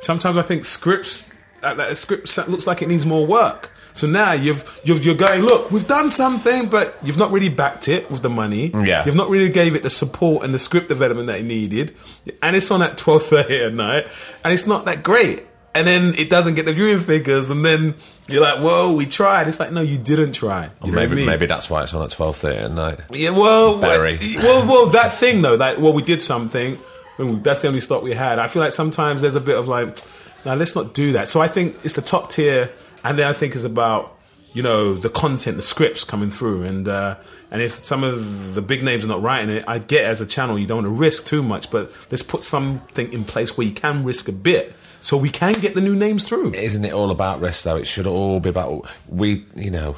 [0.00, 1.28] Sometimes I think scripts
[1.62, 3.70] uh, that, that script looks like it needs more work.
[3.94, 7.88] So now you've, you've you're going, look, we've done something, but you've not really backed
[7.88, 8.72] it with the money.
[8.74, 9.04] Yeah.
[9.06, 11.94] you've not really gave it the support and the script development that it needed,
[12.42, 14.06] and it's on at twelve thirty at night,
[14.44, 15.46] and it's not that great.
[15.76, 17.94] And then it doesn't get the viewing figures, and then
[18.28, 20.64] you're like, "Whoa, we tried." It's like, no, you didn't try.
[20.66, 21.26] You what I maybe mean?
[21.26, 23.00] maybe that's why it's on at twelve thirty at night.
[23.10, 24.18] Yeah, well, Barry.
[24.38, 26.78] well, well, that thing though, like, well, we did something.
[27.18, 28.38] and That's the only stop we had.
[28.38, 29.98] I feel like sometimes there's a bit of like,
[30.44, 31.26] now let's not do that.
[31.28, 32.70] So I think it's the top tier,
[33.04, 34.18] and then I think it's about
[34.52, 37.16] you know the content, the scripts coming through, and uh,
[37.50, 40.26] and if some of the big names are not writing it, I get as a
[40.26, 43.66] channel you don't want to risk too much, but let's put something in place where
[43.66, 44.74] you can risk a bit.
[45.00, 46.54] so we can get the new names through.
[46.54, 47.76] Isn't it all about risk, though?
[47.76, 49.44] It should all be about we.
[49.54, 49.96] You know,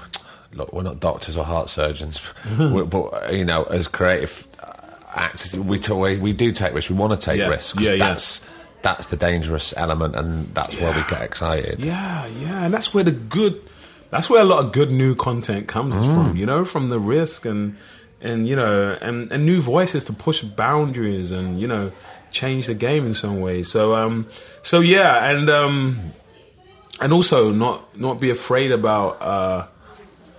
[0.54, 2.20] look, we're not doctors or heart surgeons,
[2.58, 4.46] we- but you know, as creative
[5.14, 6.90] actors, we we, we do take risks.
[6.90, 7.48] We want to take Yeah.
[7.48, 7.78] risks.
[7.80, 8.16] Yeah, yeah.
[8.86, 11.76] That's the dangerous element, and that's where we get excited.
[11.80, 13.54] Yeah, yeah, and that's where the good,
[14.10, 16.14] that's where a lot of good new content comes Mm.
[16.14, 16.36] from.
[16.40, 17.62] You know, from the risk and
[18.28, 21.90] and you know and and new voices to push boundaries and you know
[22.30, 23.68] change the game in some ways.
[23.70, 24.26] So um,
[24.62, 25.74] so yeah, and um,
[27.02, 29.66] and also not not be afraid about uh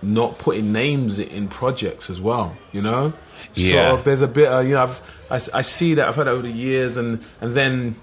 [0.00, 2.56] not putting names in projects as well.
[2.72, 3.12] You know,
[3.54, 3.88] Yeah.
[3.88, 4.46] Sort of, there's a bit.
[4.48, 7.54] Uh, you know, I've I, I see that I've had over the years, and and
[7.54, 7.94] then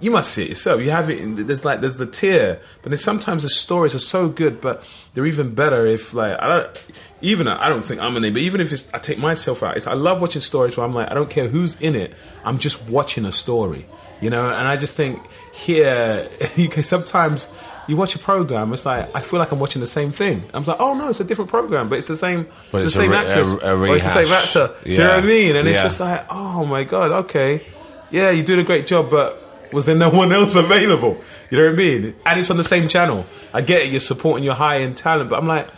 [0.00, 0.80] you must see it yourself.
[0.82, 1.20] You have it.
[1.20, 4.86] In, there's like there's the tier, but then sometimes the stories are so good, but
[5.14, 6.84] they're even better if like I don't
[7.22, 9.76] even I don't think I'm a name, but even if it's I take myself out,
[9.76, 12.12] it's I love watching stories where I'm like I don't care who's in it,
[12.44, 13.86] I'm just watching a story,
[14.20, 14.46] you know.
[14.48, 15.18] And I just think
[15.52, 17.48] here you can sometimes
[17.88, 20.42] you watch a program, it's like I feel like I'm watching the same thing.
[20.52, 23.12] I'm like, oh no, it's a different program, but it's the same, But the same
[23.12, 24.74] re- actress, a- a or it's the same actor.
[24.84, 25.56] Do you know what I mean?
[25.56, 27.62] And it's just like, oh my god, okay,
[28.10, 29.42] yeah, you're doing a great job, but
[29.76, 31.20] was there no one else available?
[31.50, 32.14] You know what I mean?
[32.26, 33.24] And it's on the same channel.
[33.54, 35.68] I get it, you're supporting your high end talent, but I'm like,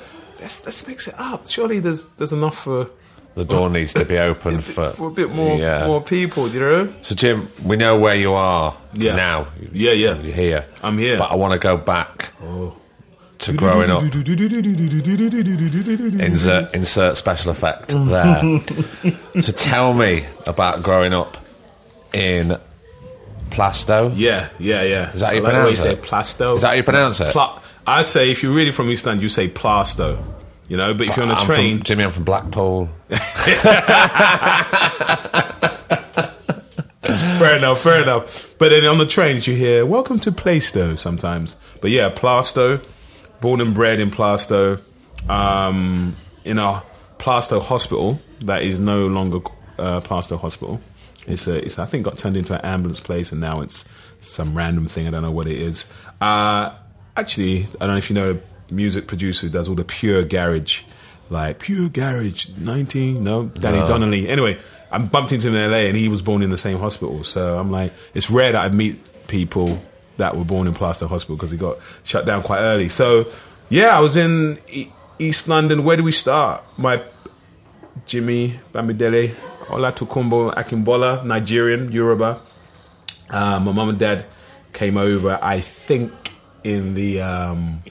[0.41, 1.47] let's let's mix it up.
[1.51, 2.91] Surely there's there's enough for
[3.35, 5.87] The door needs to be open for, for a bit more Yeah.
[5.87, 6.49] more people.
[6.49, 6.95] You know?
[7.03, 9.17] So, Jim, we know where you are Yeah.
[9.17, 9.49] now.
[9.73, 10.15] Yeah, yeah.
[10.23, 10.65] You're here.
[10.83, 11.19] I'm here.
[11.19, 12.33] But I want to go back
[13.39, 14.03] to growing up.
[16.21, 18.61] Insert, insert special effect there.
[19.43, 21.37] so, tell me about growing up
[22.13, 22.57] in
[23.51, 24.13] Plasto.
[24.15, 25.13] Yeah, yeah, yeah.
[25.13, 26.03] Is that how you I like the pronounce it?
[26.03, 26.55] Plasto.
[26.57, 27.33] Is that how you pronounce it?
[27.33, 30.23] Pla- I say if you're really from East London, you say Plasto.
[30.69, 32.91] You know, but if you're on a I'm train, from, Jimmy, I'm from Blackpool.
[33.09, 33.17] fair
[37.57, 38.49] enough, fair enough.
[38.59, 41.57] But then on the trains, you hear "Welcome to Plaistow" sometimes.
[41.81, 42.85] But yeah, Plasto,
[43.41, 44.83] born and bred in Plasto,
[45.29, 46.83] um, in a
[47.19, 49.39] Plasto hospital that is no longer
[49.79, 50.81] uh, Plasto Hospital.
[51.29, 53.85] It's a, it's I think got turned into an ambulance place, and now it's
[54.21, 55.07] some random thing.
[55.07, 55.89] I don't know what it is.
[56.21, 56.75] Uh,
[57.17, 60.25] actually, I don't know if you know a music producer who does all the pure
[60.25, 60.83] garage,
[61.31, 62.49] like pure garage.
[62.57, 64.29] Nineteen, no, Danny Donnelly.
[64.29, 64.59] Anyway,
[64.91, 67.25] I bumped into him in LA, and he was born in the same hospital.
[67.25, 69.81] So I'm like, it's rare that I meet people
[70.17, 72.89] that were born in Plaster Hospital because he got shut down quite early.
[72.89, 73.31] So
[73.69, 74.59] yeah, I was in
[75.19, 75.85] East London.
[75.85, 76.65] Where do we start?
[76.77, 77.03] My
[78.07, 78.59] Jimmy
[79.69, 82.41] Bamidele, Olatukumbo Akingbola, Nigerian, Yoruba.
[83.31, 84.25] Uh, my mum and dad
[84.73, 86.13] came over, I think,
[86.65, 87.83] in the, um,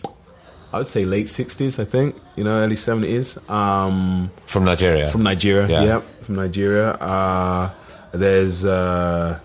[0.73, 3.37] I would say late 60s, I think, you know, early 70s.
[3.49, 5.09] Um, From Nigeria.
[5.09, 5.83] from Nigeria, Yeah.
[5.83, 6.91] yeah, from Nigeria.
[6.93, 7.69] Uh,
[8.13, 9.39] there's, uh,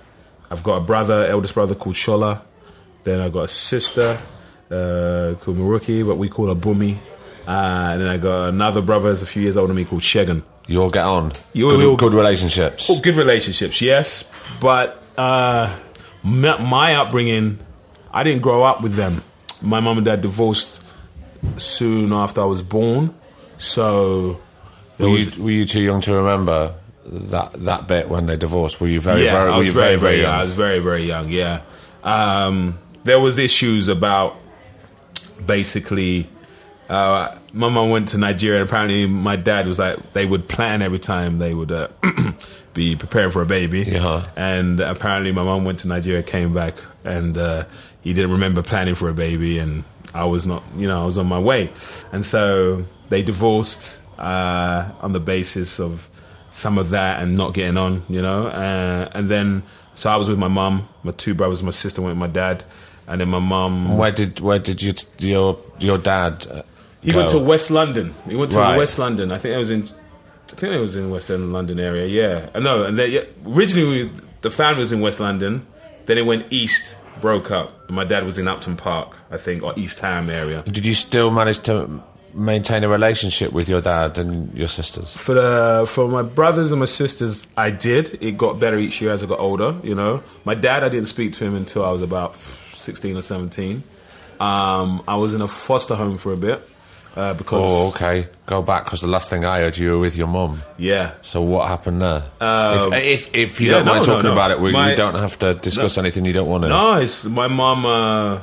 [0.50, 2.40] I've got a brother, eldest brother called Shola.
[3.04, 4.18] Then I've got a sister
[4.70, 6.96] uh, called Maruki, but we call her Bumi.
[7.46, 10.02] Uh, and then I got another brother, who's a few years older than me, called
[10.02, 10.42] Shegan.
[10.66, 11.32] You all get on.
[11.52, 12.88] You- good, we all- good relationships.
[12.90, 15.74] Oh, good relationships, yes, but uh,
[16.22, 17.58] my, upbringing,
[18.12, 19.22] I didn't grow up with them.
[19.60, 20.80] My mum and dad divorced
[21.56, 23.14] soon after I was born,
[23.58, 24.40] so
[24.98, 28.80] Were you, were you too young to remember that that bit when they divorced?
[28.80, 30.34] Were you very, yeah, very, I was very, very, very young.
[30.34, 31.28] I was very, very young.
[31.30, 31.60] Yeah,
[32.04, 34.36] um, there was issues about
[35.44, 36.28] basically.
[36.88, 40.82] Uh, my mum went to Nigeria, and apparently my dad was like they would plan
[40.82, 41.88] every time they would uh,
[42.74, 43.82] be preparing for a baby.
[43.82, 44.26] Yeah.
[44.36, 47.64] And apparently my mum went to Nigeria, came back, and uh,
[48.02, 51.18] he didn't remember planning for a baby, and I was not, you know, I was
[51.18, 51.70] on my way,
[52.12, 56.10] and so they divorced uh, on the basis of
[56.50, 59.62] some of that and not getting on, you know, uh, and then
[59.94, 62.64] so I was with my mum, my two brothers, my sister went with my dad,
[63.06, 63.96] and then my mum.
[63.96, 66.64] Where did where did you, your your dad?
[67.02, 67.18] He go?
[67.18, 68.14] went to West London.
[68.28, 68.76] He went to Right.
[68.78, 69.32] West London.
[69.32, 69.82] I think it was in.
[70.52, 72.06] I think it was in West End London area.
[72.06, 74.10] Yeah, Uh, no, and then, yeah, originally we,
[74.42, 75.66] the family was in West London.
[76.06, 77.72] Then it went east, broke up.
[77.88, 80.62] And my dad was in Upton Park, I think, or East Ham area.
[80.66, 82.02] Did you still manage to
[82.34, 85.16] maintain a relationship with your dad and your sisters?
[85.16, 88.18] For the for my brothers and my sisters, I did.
[88.22, 89.74] It got better each year as I got older.
[89.82, 93.22] You know, my dad, I didn't speak to him until I was about sixteen or
[93.22, 93.84] seventeen.
[94.38, 96.68] Um, I was in a foster home for a bit
[97.16, 98.28] uh, because Oh, okay.
[98.46, 100.62] Go back because the last thing I heard, you were with your mum.
[100.78, 102.24] yeah, So what happened there?
[102.40, 102.92] if,
[103.26, 104.32] if if you yeah, don't mind no, talking no.
[104.32, 106.68] about it, we, My- we don't have to discuss anything you don't want to.
[106.68, 107.84] No, it's my mom.
[107.86, 108.42] Uh,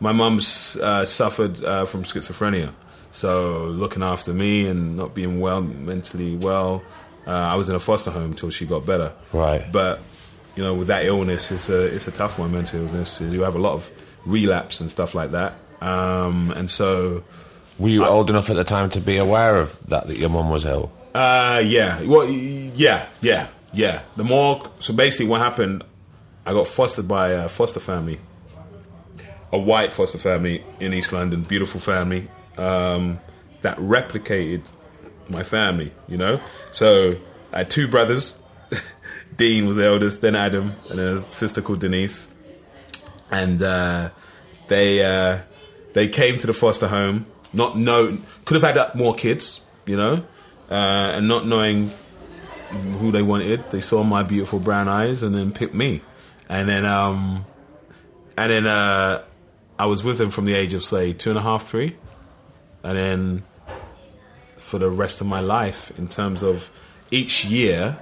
[0.00, 2.72] my mom's uh, suffered uh, from schizophrenia,
[3.10, 6.82] so looking after me and not being well mentally well.
[7.26, 9.12] Uh, I was in a foster home till she got better.
[9.32, 9.64] Right.
[9.72, 10.00] But
[10.56, 12.52] you know, with that illness, it's a it's a tough one.
[12.52, 13.90] Mental illness, you have a lot of
[14.26, 15.54] relapse and stuff like that.
[15.80, 17.24] Um, and so,
[17.78, 20.50] Were you old enough at the time to be aware of that, that your mum
[20.50, 20.92] was ill?
[21.14, 24.02] uh, yeah, well, yeah, yeah, yeah.
[24.16, 25.84] The more, so basically, what happened?
[26.44, 28.18] I got fostered by a foster family,
[29.52, 33.20] a white foster family in East London, beautiful family um,
[33.62, 34.70] that replicated
[35.28, 35.92] my family.
[36.08, 36.40] You know,
[36.72, 37.16] so
[37.52, 38.38] I had two brothers.
[39.36, 42.28] Dean was the eldest, then Adam, and then a sister called Denise.
[43.30, 44.10] And uh,
[44.68, 45.42] they uh,
[45.92, 50.22] they came to the foster home, not know could have had more kids, you know,
[50.70, 50.74] uh,
[51.16, 51.90] and not knowing
[52.98, 53.70] who they wanted.
[53.70, 56.02] They saw my beautiful brown eyes and then picked me,
[56.48, 57.44] and then um,
[58.36, 59.22] and then uh,
[59.78, 61.96] I was with them from the age of say two and a half, three,
[62.82, 63.42] and then
[64.56, 66.70] for the rest of my life in terms of
[67.10, 67.96] each year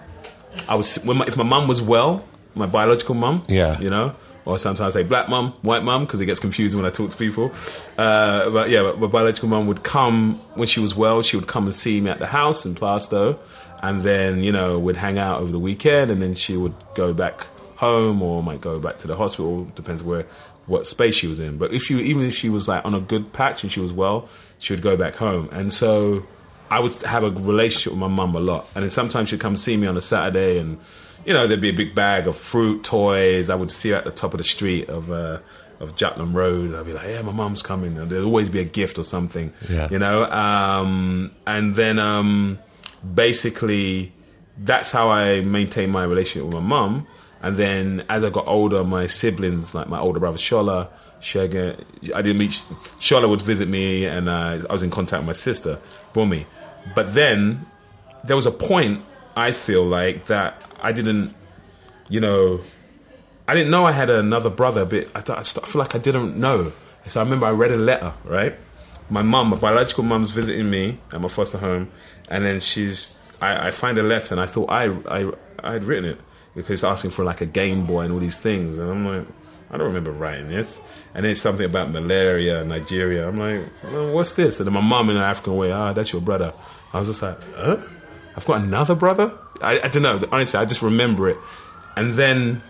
[0.69, 3.79] I was when my, if my mum was well, my biological mum, Yeah.
[3.81, 6.87] you know, or sometimes I say black mum, white mum because it gets confusing when
[6.87, 7.53] I talk to people.
[7.97, 11.23] Uh, but yeah, but my biological mum would come when she was well.
[11.23, 13.39] She would come and see me at the house in Plaistow,
[13.83, 17.13] and then you know we'd hang out over the weekend, and then she would go
[17.13, 19.65] back home or might go back to the hospital.
[19.75, 20.27] Depends where
[20.67, 21.59] what space she was in.
[21.59, 23.93] But if she even if she was like on a good patch and she was
[23.93, 24.29] well,
[24.59, 26.25] she would go back home, and so.
[26.77, 29.57] I would have a relationship with my mum a lot, and then sometimes she'd come
[29.57, 30.79] see me on a Saturday, and
[31.27, 33.51] you know there'd be a big bag of fruit, toys.
[33.51, 35.39] I would see her at the top of the street of uh,
[35.81, 38.61] of Jutland Road, and I'd be like, "Yeah, my mum's coming." And there'd always be
[38.61, 39.89] a gift or something, Yeah.
[39.91, 40.25] you know.
[40.31, 42.59] Um, and then um,
[43.23, 44.13] basically,
[44.59, 47.07] that's how I maintained my relationship with my mum.
[47.43, 50.89] And then as I got older, my siblings, like my older brother Shola,
[51.21, 51.83] Shega,
[52.15, 52.51] I didn't meet
[53.01, 55.79] Shola would visit me, and uh, I was in contact with my sister
[56.15, 56.47] Bumi.
[56.95, 57.67] But then
[58.25, 59.05] there was a point
[59.37, 61.35] I feel like that I didn't,
[62.09, 62.61] you know,
[63.49, 66.73] I didn't know I had another brother, but I, I feel like I didn't know.
[67.07, 68.55] So I remember I read a letter, right?
[69.11, 71.91] My mum, my biological mum's visiting me at my foster home,
[72.31, 75.85] and then she's, I, I find a letter, and I thought I, I, I had
[75.85, 76.21] written it
[76.55, 79.27] because it's asking for like a Game Boy and all these things, and I'm like,
[79.71, 80.81] I don't remember writing this.
[81.15, 83.27] And then it's something about malaria, Nigeria.
[83.27, 84.61] I'm like, well, what's this?
[84.61, 86.53] And then my mum in an African way, ah, that's your brother.
[86.93, 87.79] I was just like, huh?
[88.37, 89.37] I've got another brother?
[89.61, 90.27] I, I don't know.
[90.31, 91.39] Honestly, I just remember it.
[91.97, 92.63] And then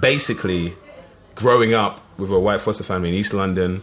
[0.00, 0.74] basically
[1.34, 3.82] growing up with a white foster family in East London,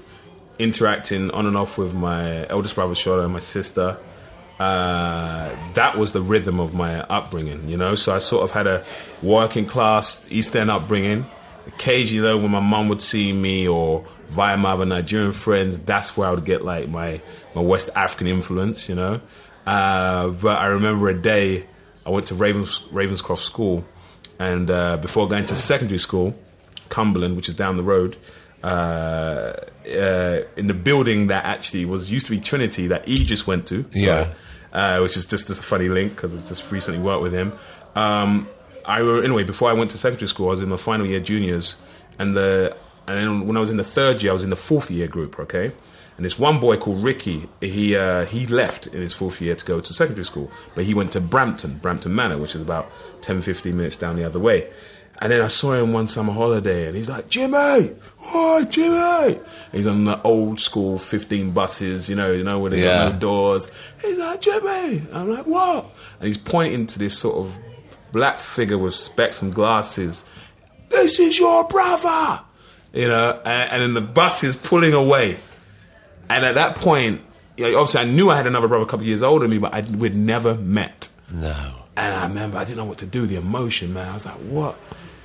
[0.59, 3.97] interacting on and off with my eldest brother Shola and my sister,
[4.59, 7.95] uh, that was the rhythm of my upbringing, you know.
[7.95, 8.85] So I sort of had a
[9.21, 11.25] working class East End upbringing.
[11.67, 16.15] Occasionally, though, when my mum would see me or via my other Nigerian friends, that's
[16.15, 17.21] where I would get like my,
[17.57, 19.19] my West African influence, you know.
[19.65, 21.65] Uh, but I remember a day
[22.05, 23.83] I went to Ravens, Ravenscroft School,
[24.39, 26.35] and uh, before going to secondary school,
[26.89, 28.15] Cumberland, which is down the road,
[28.63, 33.47] uh, uh, in the building that actually was used to be Trinity that he just
[33.47, 33.85] went to.
[33.91, 34.33] Yeah.
[34.71, 37.53] Uh, which is just a funny link because I just recently worked with him.
[37.95, 38.47] Um,
[38.85, 41.19] I were- anyway before I went to secondary school, I was in my final year
[41.21, 41.77] juniors,
[42.19, 42.75] and the
[43.07, 45.07] and then when I was in the third year, I was in the fourth year
[45.07, 45.39] group.
[45.39, 45.71] Okay,
[46.17, 49.65] and this one boy called Ricky, he uh, he left in his fourth year to
[49.65, 53.41] go to secondary school, but he went to Brampton, Brampton Manor, which is about 10,
[53.41, 54.69] 15 minutes down the other way.
[55.19, 57.95] And then I saw him one summer holiday, and he's like, Jimmy,
[58.33, 59.39] oh Jimmy.
[59.71, 63.05] He's on the old school fifteen buses, you know, you know where they Yeah.
[63.05, 63.71] got no doors.
[64.01, 65.01] He's like, Jimmy.
[65.11, 65.85] I'm like, what?
[66.19, 67.55] And he's pointing to this sort of
[68.11, 70.23] black figure with specs and glasses.
[70.89, 72.41] This is your brother,
[72.93, 73.41] you know.
[73.43, 75.37] And, and then the bus is pulling away.
[76.29, 77.21] And at that point,
[77.55, 79.51] you know, obviously, I knew I had another brother a couple of years older than
[79.51, 81.09] me, but I, we'd never met.
[81.31, 81.73] No.
[81.95, 83.25] And I remember I didn't know what to do.
[83.25, 84.09] The emotion, man.
[84.09, 84.75] I was like, "What?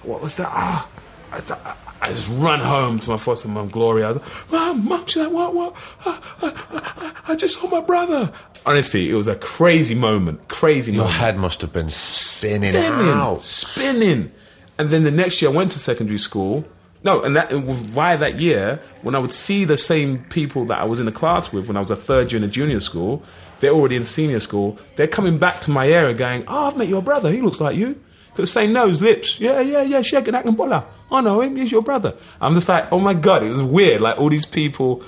[0.04, 0.88] What was that?" Ah,
[1.30, 4.06] I, I, I just run home to my foster mum, Gloria.
[4.06, 5.54] I was like, "Mom, mom." She's like, "What?
[5.54, 5.74] What?
[6.06, 8.32] Ah, ah, ah, I just saw my brother."
[8.64, 10.48] Honestly, it was a crazy moment.
[10.48, 11.20] Crazy Your moment.
[11.20, 13.42] head must have been spinning, spinning, out.
[13.42, 14.32] spinning.
[14.78, 16.64] And then the next year, I went to secondary school.
[17.04, 20.84] No, and that via that year, when I would see the same people that I
[20.84, 23.22] was in the class with when I was a third year in a junior school,
[23.60, 24.78] they're already in senior school.
[24.96, 27.30] They're coming back to my area, going, "Oh, I've met your brother.
[27.30, 28.00] He looks like you.
[28.30, 29.40] Got the same nose, lips.
[29.40, 30.00] Yeah, yeah, yeah.
[30.02, 30.86] Shaking that Bola.
[31.10, 31.56] I know him.
[31.56, 34.00] He's your brother." I'm just like, "Oh my god!" It was weird.
[34.00, 35.02] Like all these people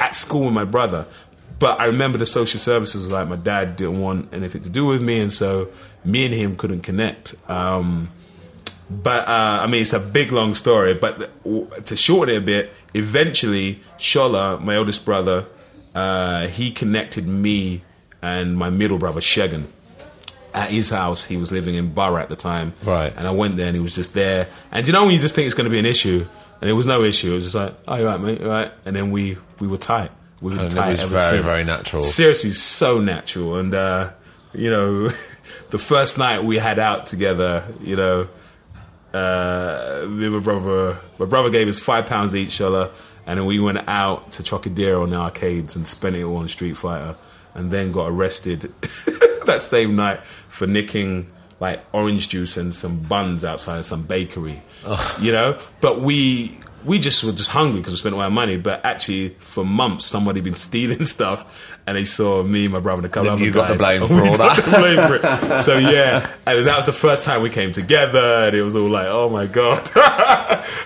[0.00, 1.06] at school with my brother.
[1.58, 4.86] But I remember the social services was like my dad didn't want anything to do
[4.86, 5.68] with me, and so
[6.04, 7.34] me and him couldn't connect.
[7.50, 8.10] Um,
[8.90, 10.94] but uh, I mean, it's a big long story.
[10.94, 11.30] But
[11.86, 15.46] to shorten it a bit, eventually Shola, my oldest brother,
[15.94, 17.82] uh, he connected me
[18.22, 19.66] and my middle brother Shegan.
[20.54, 21.24] at his house.
[21.24, 22.72] He was living in Borough at the time.
[22.82, 23.12] Right.
[23.16, 24.48] And I went there and he was just there.
[24.72, 26.26] And you know when you just think it's going to be an issue?
[26.60, 27.32] And it was no issue.
[27.32, 28.72] It was just like, oh, you're right, mate, you right.
[28.84, 30.10] And then we, we were tight.
[30.40, 31.44] We were And it was very, since.
[31.44, 32.02] very natural.
[32.02, 33.56] Seriously, so natural.
[33.56, 34.10] And, uh,
[34.52, 35.12] you know,
[35.70, 38.28] the first night we had out together, you know,
[39.12, 42.90] uh, me and my brother, my brother gave us five pounds each, other,
[43.26, 46.48] and then we went out to Trocadero in the arcades and spent it all on
[46.48, 47.16] Street Fighter,
[47.54, 48.62] and then got arrested
[49.46, 54.62] that same night for nicking like orange juice and some buns outside of some bakery,
[55.20, 55.58] you know.
[55.80, 58.56] But we we just were just hungry because we spent all our money.
[58.56, 63.06] But actually, for months, somebody been stealing stuff, and they saw me, my brother, and
[63.06, 64.64] a couple Then other you got the blame for all that.
[64.64, 65.16] blame for
[65.56, 65.62] it.
[65.62, 68.88] So yeah, and that was the first time we came together, and it was all
[68.88, 69.90] like, oh my god,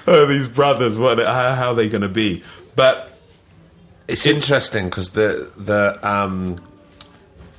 [0.07, 1.19] oh, these brothers, what?
[1.19, 2.43] How, how are they going to be?
[2.75, 3.13] But
[4.09, 6.61] It's, It's- interesting because the the um,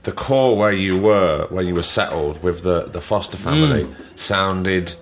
[0.03, 4.93] the core where you were when you were settled with the the foster family sounded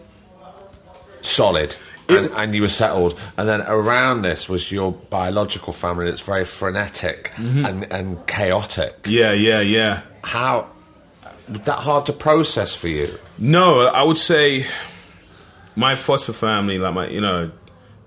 [1.21, 1.75] solid.
[2.17, 6.45] And, and you were settled, and then around this was your biological family that's very
[6.45, 7.65] frenetic mm-hmm.
[7.65, 9.05] and, and chaotic.
[9.05, 10.01] yeah, yeah, yeah.
[10.23, 10.69] How
[11.47, 13.17] was that hard to process for you?
[13.37, 14.65] No, I would say
[15.75, 17.51] my foster family, like my, you know,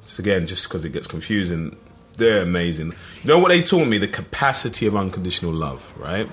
[0.03, 1.77] it's again, just because it gets confusing,
[2.17, 2.95] they're amazing.
[3.23, 3.99] You know what they taught me?
[3.99, 6.29] The capacity of unconditional love, right?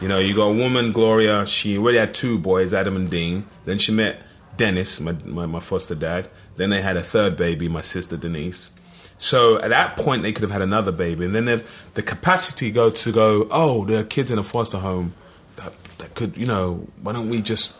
[0.00, 3.46] You know, you got a woman, Gloria, she already had two boys, Adam and Dean.
[3.64, 4.20] Then she met
[4.56, 6.28] Dennis, my, my, my foster dad.
[6.56, 8.70] Then they had a third baby, my sister Denise.
[9.18, 11.24] So at that point, they could have had another baby.
[11.24, 14.78] And then they've the capacity go to go, oh, there are kids in a foster
[14.78, 15.14] home
[15.56, 17.74] that, that could, you know, why don't we just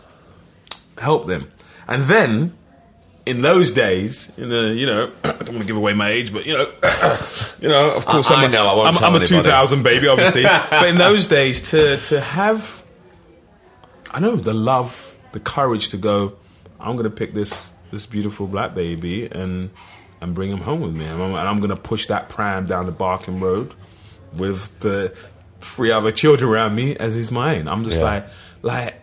[0.97, 1.51] help them.
[1.87, 2.57] And then,
[3.25, 6.31] in those days, in the you know, I don't want to give away my age,
[6.31, 6.71] but you know,
[7.59, 10.07] you know, of course, I I'm a, know, I won't I'm, I'm a 2000 baby,
[10.07, 10.43] obviously.
[10.69, 12.83] but in those days, to to have,
[14.11, 16.37] I know the love, the courage to go.
[16.79, 19.69] I'm going to pick this this beautiful black baby and
[20.21, 22.65] and bring him home with me, and I'm, and I'm going to push that pram
[22.65, 23.73] down the Barking Road
[24.33, 25.15] with the
[25.61, 27.67] three other children around me as is mine.
[27.67, 28.03] I'm just Yeah.
[28.05, 28.27] like,
[28.61, 29.01] like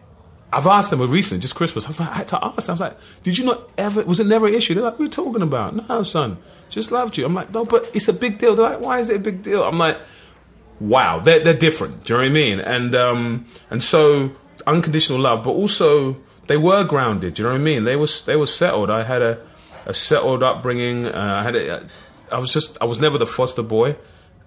[0.52, 1.84] I've asked them recently, just Christmas.
[1.84, 2.70] I was like, I had to ask them.
[2.70, 4.02] I was like, did you not ever?
[4.04, 4.74] Was it never an issue?
[4.74, 5.88] They're like, what are you talking about?
[5.88, 6.38] No, son,
[6.70, 7.24] just loved you.
[7.26, 8.54] I'm like, no, but it's a big deal.
[8.54, 9.62] They're like, why is it a big deal?
[9.64, 9.98] I'm like,
[10.80, 12.04] wow, they're they're different.
[12.04, 12.60] Do you know what I mean?
[12.60, 14.32] And um and so
[14.66, 16.16] unconditional love, but also
[16.46, 17.34] they were grounded.
[17.34, 17.84] Do you know what I mean?
[17.84, 18.90] They was they were settled.
[18.90, 19.38] I had a
[19.86, 21.06] a settled upbringing.
[21.06, 21.82] Uh, I had a,
[22.30, 23.96] I was just I was never the foster boy.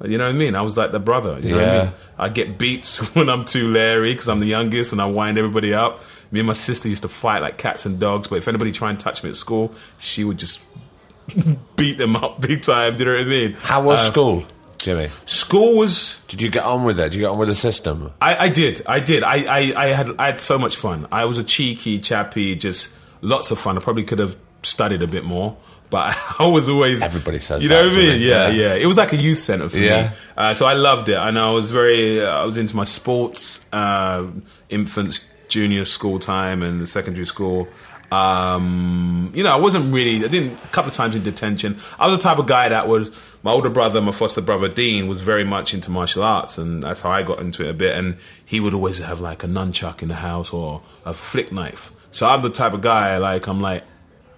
[0.03, 0.55] You know what I mean?
[0.55, 1.39] I was like the brother.
[1.39, 1.83] You know what I Yeah.
[1.85, 1.93] mean?
[2.17, 5.73] I get beats when I'm too Larry because I'm the youngest and I wind everybody
[5.73, 6.03] up.
[6.31, 8.89] Me and my sister used to fight like cats and dogs, but if anybody tried
[8.91, 10.61] and touch me at school, she would just
[11.77, 12.97] beat them up big time.
[12.97, 13.53] Do you know what I mean?
[13.53, 14.45] How was Uh, school,
[14.77, 15.09] Jimmy?
[15.25, 17.03] School was Did you get on with it?
[17.11, 18.11] Did you get on with the system?
[18.21, 18.81] I, I did.
[18.85, 19.23] I did.
[19.23, 21.07] I, I, I had I had so much fun.
[21.11, 23.77] I was a cheeky chappy, just lots of fun.
[23.77, 25.57] I probably could have studied a bit more,
[25.89, 28.21] but I was always Everybody says You know what I mean?
[28.21, 28.49] Yeah, yeah.
[28.49, 30.09] yeah, It was like a youth center for Yeah.
[30.09, 30.15] me.
[30.37, 32.23] Uh, so I loved it, and I was very.
[32.23, 34.25] Uh, I was into my sports, uh,
[34.69, 37.67] infants, junior school time, and secondary school.
[38.11, 40.23] Um, you know, I wasn't really.
[40.23, 40.53] I didn't.
[40.53, 41.79] A couple of times in detention.
[41.99, 43.11] I was the type of guy that was.
[43.43, 47.01] My older brother, my foster brother Dean, was very much into martial arts, and that's
[47.01, 47.95] how I got into it a bit.
[47.95, 51.91] And he would always have like a nunchuck in the house or a flick knife.
[52.09, 53.83] So I'm the type of guy like I'm like,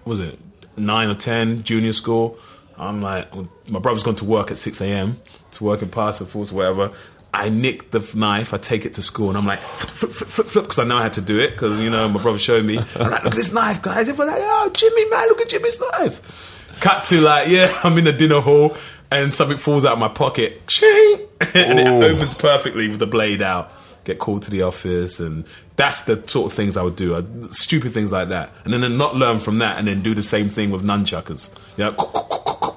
[0.04, 0.38] was it
[0.76, 2.38] nine or ten junior school?
[2.76, 3.32] I'm like,
[3.68, 5.20] my brother's gone to work at six a.m.
[5.52, 6.92] to work in Parcel Force, whatever.
[7.32, 10.46] I nick the knife, I take it to school, and I'm like, flip, flip, flip,
[10.46, 12.78] flip, because I know how to do it, because, you know, my brother showed me.
[12.96, 14.08] I'm like, look at this knife, guys.
[14.08, 16.76] Everyone's like, oh, Jimmy, man, look at Jimmy's knife.
[16.80, 18.76] Cut to, like, yeah, I'm in the dinner hall,
[19.10, 20.66] and something falls out of my pocket.
[20.66, 21.28] Ching!
[21.54, 23.72] and it opens perfectly with the blade out.
[24.04, 27.14] Get called to the office, and that's the sort of things I would do.
[27.14, 28.52] I, stupid things like that.
[28.64, 31.50] And then not learn from that, and then do the same thing with nunchuckers.
[31.76, 32.67] You know,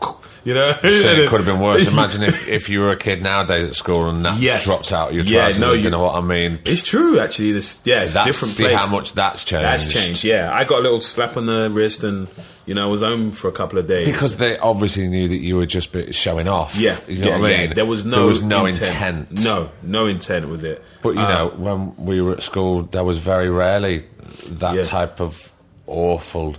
[0.44, 0.74] you know?
[0.82, 1.88] So it could have been worse.
[1.92, 4.66] Imagine if, if you were a kid nowadays at school and that Yes.
[4.66, 5.60] dropped out your Yeah, trousers.
[5.62, 6.60] no, you you- know what I mean?
[6.66, 7.52] It's true, actually.
[7.52, 8.76] This, yeah, it's That's different see place.
[8.78, 9.66] how much that's changed.
[9.66, 10.24] That's changed.
[10.24, 12.28] Yeah, I got a little slap on the wrist, and
[12.66, 15.36] you know, I was home for a couple of days Because they obviously knew that
[15.38, 16.76] you were just showing off.
[16.76, 17.66] Yeah, you know yeah, what I yeah.
[17.66, 17.74] mean.
[17.76, 19.44] There was no, there was no intent.
[19.44, 20.84] No, no intent with it.
[21.02, 24.06] But you Uh, know, when we were at school, there was very rarely
[24.48, 24.84] that Yeah.
[24.84, 25.52] type of
[25.88, 26.56] awful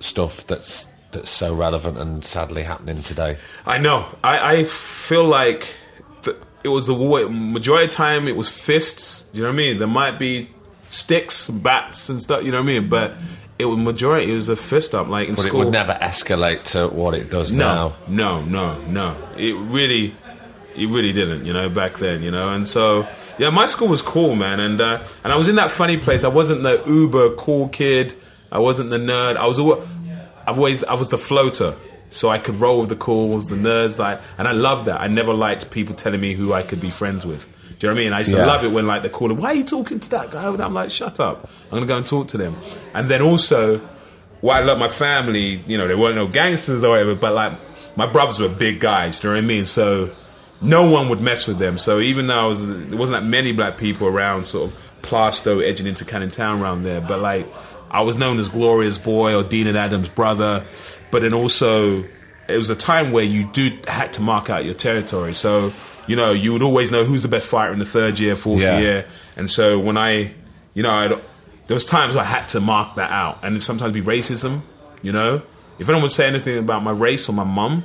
[0.00, 3.38] stuff that's that's so relevant and sadly happening today.
[3.66, 4.06] I know.
[4.22, 5.66] I, I feel like
[6.22, 6.94] th- it was the
[7.30, 9.28] majority of the time it was fists.
[9.32, 9.78] You know what I mean?
[9.78, 10.50] There might be
[10.90, 12.44] sticks, and bats, and stuff.
[12.44, 12.88] You know what I mean?
[12.88, 13.14] But
[13.58, 14.30] it was majority.
[14.30, 15.62] It was the fist up, like in But school.
[15.62, 17.94] it would never escalate to what it does now.
[18.08, 19.16] No, no, no, no.
[19.36, 20.14] It really,
[20.76, 21.46] it really didn't.
[21.46, 22.22] You know, back then.
[22.22, 23.06] You know, and so
[23.38, 26.22] Yeah, my school was cool, man, and uh, and I was in that funny place.
[26.24, 28.14] I wasn't the uber cool kid.
[28.52, 29.36] I wasn't the nerd.
[29.36, 29.58] I was.
[30.46, 30.84] I've always.
[30.84, 31.76] I was the floater,
[32.10, 35.00] so I could roll with the cools, the nerds, like, and I loved that.
[35.00, 37.46] I never liked people telling me who I could be friends with.
[37.78, 38.12] Do you know what I mean?
[38.12, 40.10] I used to love it when like they call him, why are you talking to
[40.10, 40.46] that guy?
[40.46, 41.50] And I'm like, shut up.
[41.64, 42.56] I'm gonna go and talk to them.
[42.94, 43.78] And then also,
[44.40, 47.52] what I love my family, you know, they weren't no gangsters or whatever, but like
[47.96, 49.66] my brothers were big guys, do you know what I mean?
[49.66, 50.10] So
[50.60, 51.78] no one would mess with them.
[51.78, 55.62] So even though I was there wasn't that many black people around sort of Plaistow
[55.62, 57.46] edging into Canning Town around there, but like
[57.94, 60.66] I was known as Gloria's boy or Dean and Adams' brother.
[61.10, 62.02] But then also
[62.48, 65.32] it was a time where you do had to mark out your territory.
[65.32, 65.72] So,
[66.06, 68.60] you know, you would always know who's the best fighter in the third year, fourth
[68.60, 68.78] Yeah.
[68.80, 69.06] year.
[69.36, 70.32] And so when I
[70.74, 71.10] you know, I'd,
[71.68, 74.62] there was times I had to mark that out, and sometimes be racism.
[75.02, 75.42] You know,
[75.78, 77.84] if anyone would say anything about my race or my mum,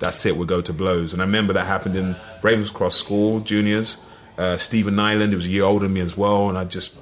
[0.00, 0.36] that's it.
[0.36, 1.12] We'd go to blows.
[1.12, 3.98] And I remember that happened in Ravenscroft School, juniors.
[4.36, 6.96] Uh, Stephen Nyland, he was a year older than me as well, and I just,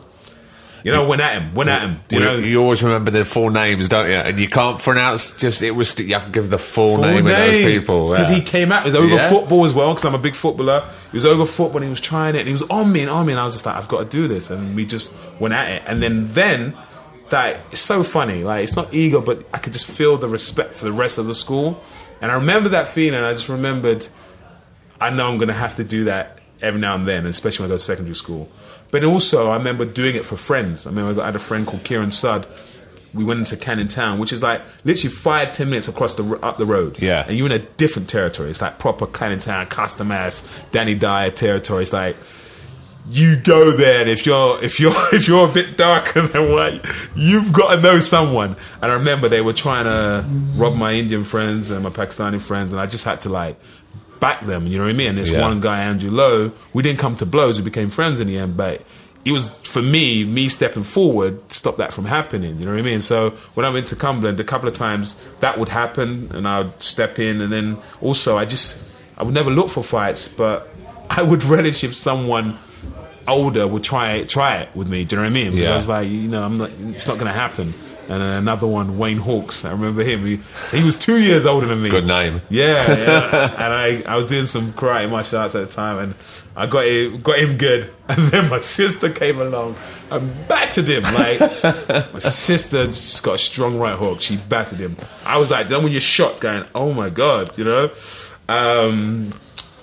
[0.85, 2.01] you know, went at him, went at him.
[2.11, 4.14] You know, you always remember their full names, don't you?
[4.14, 5.99] And you can't pronounce just it was.
[5.99, 8.37] You have to give the full, name, of those people because yeah.
[8.37, 8.83] he came out.
[8.83, 9.28] It was over Yeah.
[9.28, 10.89] football as well because I'm a big footballer.
[11.11, 13.11] He was over football and he was trying it and he was on me and
[13.11, 15.14] on me and I was just like, I've got to do this and we just
[15.39, 15.83] went at it.
[15.87, 16.76] And then then
[17.30, 18.45] that it's so funny.
[18.45, 21.26] Like it's not ego, but I could just feel the respect for the rest of
[21.26, 21.80] the school.
[22.20, 23.20] And I remember that feeling.
[23.20, 24.09] I just remembered.
[25.01, 27.70] I know I'm going to have to do that every now and then, especially when
[27.70, 28.49] I go to secondary school.
[28.93, 30.86] But also, I remember doing it for friends.
[30.86, 32.47] I remember I had a friend called Kieran Sud.
[33.14, 36.59] We went into Canning Town, which is like literally five, ten minutes across the up
[36.59, 37.01] the road.
[37.03, 37.24] Yeah.
[37.26, 38.51] and you're in a different territory.
[38.51, 41.82] It's like proper Canning Town, Custom House, Danny Dyer territory.
[41.82, 42.16] It's like
[43.11, 46.86] you go there, and if you're if you're if you're a bit darker than white,
[47.16, 48.57] you've got to know someone.
[48.80, 50.26] And I remember they were trying to
[50.59, 53.59] rob my Indian friends and my Pakistani friends, and I just had to like
[54.27, 54.66] back them.
[54.66, 55.09] You know what I mean?
[55.12, 55.43] And this Yeah.
[55.49, 57.59] one guy, Andrew Lowe, we didn't come to blows.
[57.59, 58.81] We became friends in the end, but.
[59.25, 62.59] It was for me, me stepping forward, stop that from happening.
[62.59, 63.01] You know what I mean?
[63.01, 66.73] So when I went to Cumberland, a couple of times that would happen, and I'd
[66.83, 68.83] step in, and then also I just
[69.16, 70.68] I would never look for fights, but
[71.18, 72.59] I would relish if someone
[73.29, 75.05] older would try it, try it with me.
[75.05, 75.51] Do you know what I mean?
[75.53, 75.73] Because Yeah.
[75.75, 77.75] I was like, you know, I'm not, it's not going to happen.
[78.13, 79.65] And then another one, Wayne Hawks.
[79.65, 80.27] I remember him.
[80.27, 80.37] He,
[80.67, 81.89] so he was two years older than me.
[81.89, 82.43] Good name.
[82.51, 83.53] Yeah, yeah.
[83.55, 86.15] and I, I was doing some karate martial arts at the time, and
[86.55, 87.91] I got it, got him good.
[88.13, 89.75] And then my sister came along
[90.11, 91.03] and battered him.
[91.05, 94.21] Like my sister just got a strong right hook.
[94.21, 94.99] She battered him.
[95.25, 97.91] I was like, then when you're shot, going, oh my god, you know.
[98.51, 99.33] Um,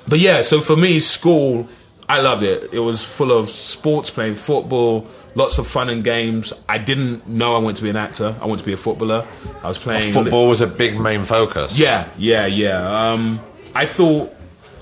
[0.08, 1.68] but yeah, so for me, school,
[2.10, 2.74] I loved it.
[2.74, 6.52] It was full of sports, playing football, lots of fun and games.
[6.68, 8.36] I didn't know I wanted to be an actor.
[8.42, 9.28] I wanted to be a footballer.
[9.64, 11.80] I was playing Football was a big main focus.
[11.80, 13.12] yeah, yeah, yeah.
[13.12, 13.40] Um,
[13.76, 14.34] I thought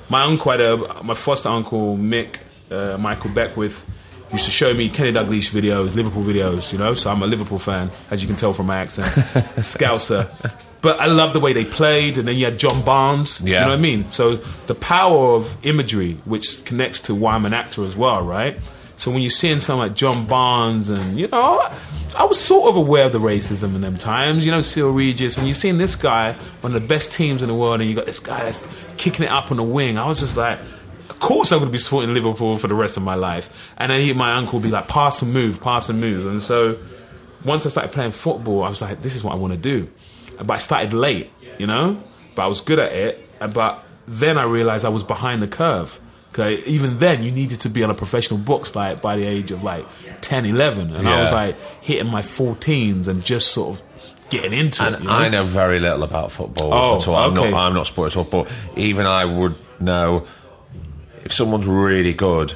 [0.09, 2.38] my uncle had a my foster uncle Mick
[2.71, 3.86] uh, Michael Beckwith
[4.32, 6.71] used to show me Kenny Dalglish videos, Liverpool videos.
[6.71, 9.07] You know, so I'm a Liverpool fan, as you can tell from my accent,
[9.57, 10.30] Scouser.
[10.88, 13.41] But I love the way they played, and then you had John Barnes.
[13.41, 13.45] Yeah.
[13.45, 14.09] You know what I mean?
[14.09, 18.57] So the power of imagery, which connects to why I'm an actor as well, right?
[18.95, 21.59] So when you're seeing someone like John Barnes, and you know,
[22.15, 24.45] I was sort of aware of the racism in them times.
[24.45, 27.49] You know, Cyrille Regis, and you're seeing this guy, one of the best teams in
[27.49, 28.65] the world, and you got this guy that's
[28.95, 29.97] kicking it up on the wing.
[29.97, 30.57] I was just like,
[31.09, 33.49] of course I'm going to be supporting Liverpool for the rest of my life.
[33.75, 36.27] And then he, my uncle would be like, pass and move, pass and move.
[36.27, 36.77] And so
[37.43, 39.89] once I started playing football, I was like, this is what I want to do.
[40.38, 42.01] But I started late, you know,
[42.35, 43.27] but I was good at it.
[43.53, 45.99] But then I realized I was behind the curve.
[46.33, 49.49] Cause even then, you needed to be on a professional books like by the age
[49.49, 49.85] of like
[50.21, 50.93] 10, 11.
[50.95, 55.01] And I was like hitting my 14s and just sort of getting into And it.
[55.01, 55.13] You know?
[55.13, 57.15] I know very little about football Oh, at all.
[57.15, 57.49] I'm okay.
[57.49, 57.65] not.
[57.67, 58.25] I'm not sports at all.
[58.43, 60.27] But even I would know
[61.23, 62.53] if someone's really good.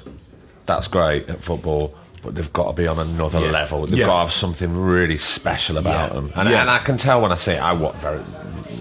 [0.68, 3.52] That's great at football, but they've got to be on another Yeah.
[3.52, 3.86] level.
[3.88, 4.06] They've Yeah.
[4.08, 6.16] got to have something really special about Yeah.
[6.16, 6.32] them.
[6.36, 7.62] And, and I can tell when I see it.
[7.62, 8.20] I watch very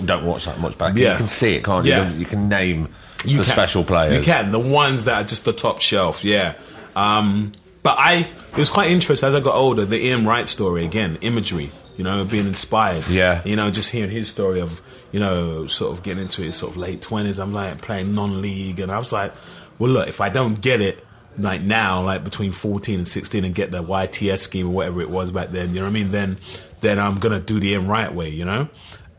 [0.04, 1.10] don't watch that much, but can, Yeah.
[1.12, 2.02] you can see it, can't you?
[2.18, 2.88] You can name
[3.24, 3.52] You the can.
[3.52, 4.16] special players.
[4.16, 6.24] You can the ones that are just the top shelf.
[6.24, 6.54] Yeah.
[6.96, 8.14] Um, but I
[8.52, 9.84] it was quite interesting as I got older.
[9.84, 11.70] The Ian Wright story again, imagery.
[11.96, 13.06] You know, being inspired.
[13.08, 13.40] Yeah.
[13.44, 14.80] You know, just hearing his story of
[15.12, 17.38] you know sort of getting into his sort of late twenties.
[17.38, 19.34] I'm like playing non-league, and I was like,
[19.78, 21.04] well, look, if I don't get it.
[21.36, 25.10] Like now, like between fourteen and sixteen, and get the YTS scheme or whatever it
[25.10, 26.10] was back then, you know what I mean?
[26.10, 26.38] Then,
[26.80, 28.68] then I'm gonna do the Ian Wright way, you know.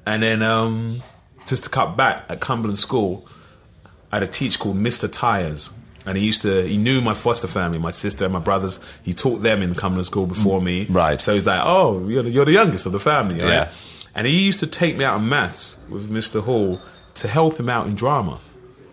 [0.06, 1.02] And then, um,
[1.48, 3.28] just to cut back at Cumberland School,
[4.12, 5.12] I had a teacher called Mr.
[5.12, 5.70] Tyres.
[6.06, 8.80] And he used to, he knew my foster family, my sister and my brothers.
[9.04, 10.88] He taught them in Cumberland School before me.
[10.90, 11.22] Right.
[11.22, 13.50] So he's like, oh, you're the, you're the youngest of the family, right?
[13.50, 13.72] Yeah.
[14.16, 16.42] And he used to take me out of maths with Mr.
[16.42, 16.82] Hall
[17.16, 18.40] to help him out in drama.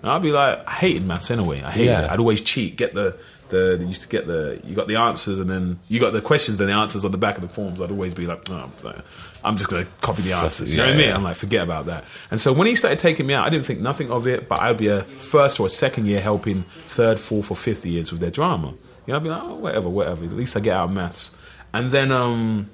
[0.03, 1.63] And I'd be like, I hated maths anyway.
[1.63, 2.05] I hated Yeah.
[2.05, 2.11] it.
[2.13, 3.17] I'd always cheat, get the
[3.51, 6.21] the they used to get the you got the answers and then you got the
[6.21, 7.81] questions and the answers on the back of the forms.
[7.81, 8.71] I'd always be like, no,
[9.43, 10.71] I'm just gonna copy the answers.
[10.75, 11.15] You know yeah, what I mean?
[11.17, 12.05] I'm like, forget about that.
[12.31, 14.61] And so when he started taking me out, I didn't think nothing of it, but
[14.61, 18.21] I'd be a first or a second year helping third, fourth, or fifth years with
[18.21, 18.75] their drama.
[19.07, 20.25] You know, I'd be like, oh, whatever, whatever.
[20.27, 21.35] At least I get out of maths.
[21.73, 22.69] And then um,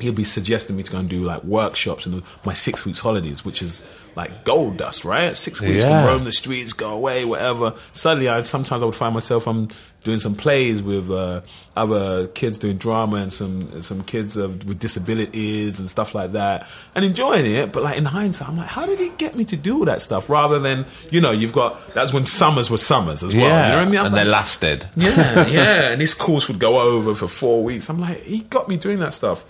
[0.00, 3.44] he'll be suggesting me to go and do like workshops and my six weeks holidays,
[3.44, 3.84] which is
[4.16, 5.36] like gold dust, right?
[5.36, 5.88] Six weeks Yeah.
[5.90, 7.74] can roam the streets, go away, whatever.
[7.92, 9.68] Suddenly, I sometimes I would find myself I'm
[10.04, 11.40] doing some plays with uh,
[11.76, 16.68] other kids doing drama and some some kids uh, with disabilities and stuff like that,
[16.94, 17.72] and enjoying it.
[17.72, 20.02] But like in hindsight, I'm like, how did he get me to do all that
[20.02, 20.28] stuff?
[20.30, 23.44] Rather than you know, you've got that's when summers were summers as well.
[23.46, 24.00] yeah, You know what I mean?
[24.00, 24.86] I and they lasted.
[24.96, 25.90] yeah, yeah.
[25.92, 27.88] And this course would go over for four weeks.
[27.88, 29.44] I'm like, he got me doing that stuff.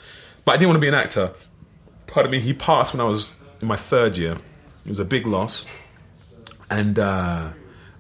[0.45, 1.33] But I didn't want to be an actor.
[2.07, 4.37] Pardon me, he passed when I was in my third year.
[4.85, 5.65] It was a big loss.
[6.71, 7.51] And uh,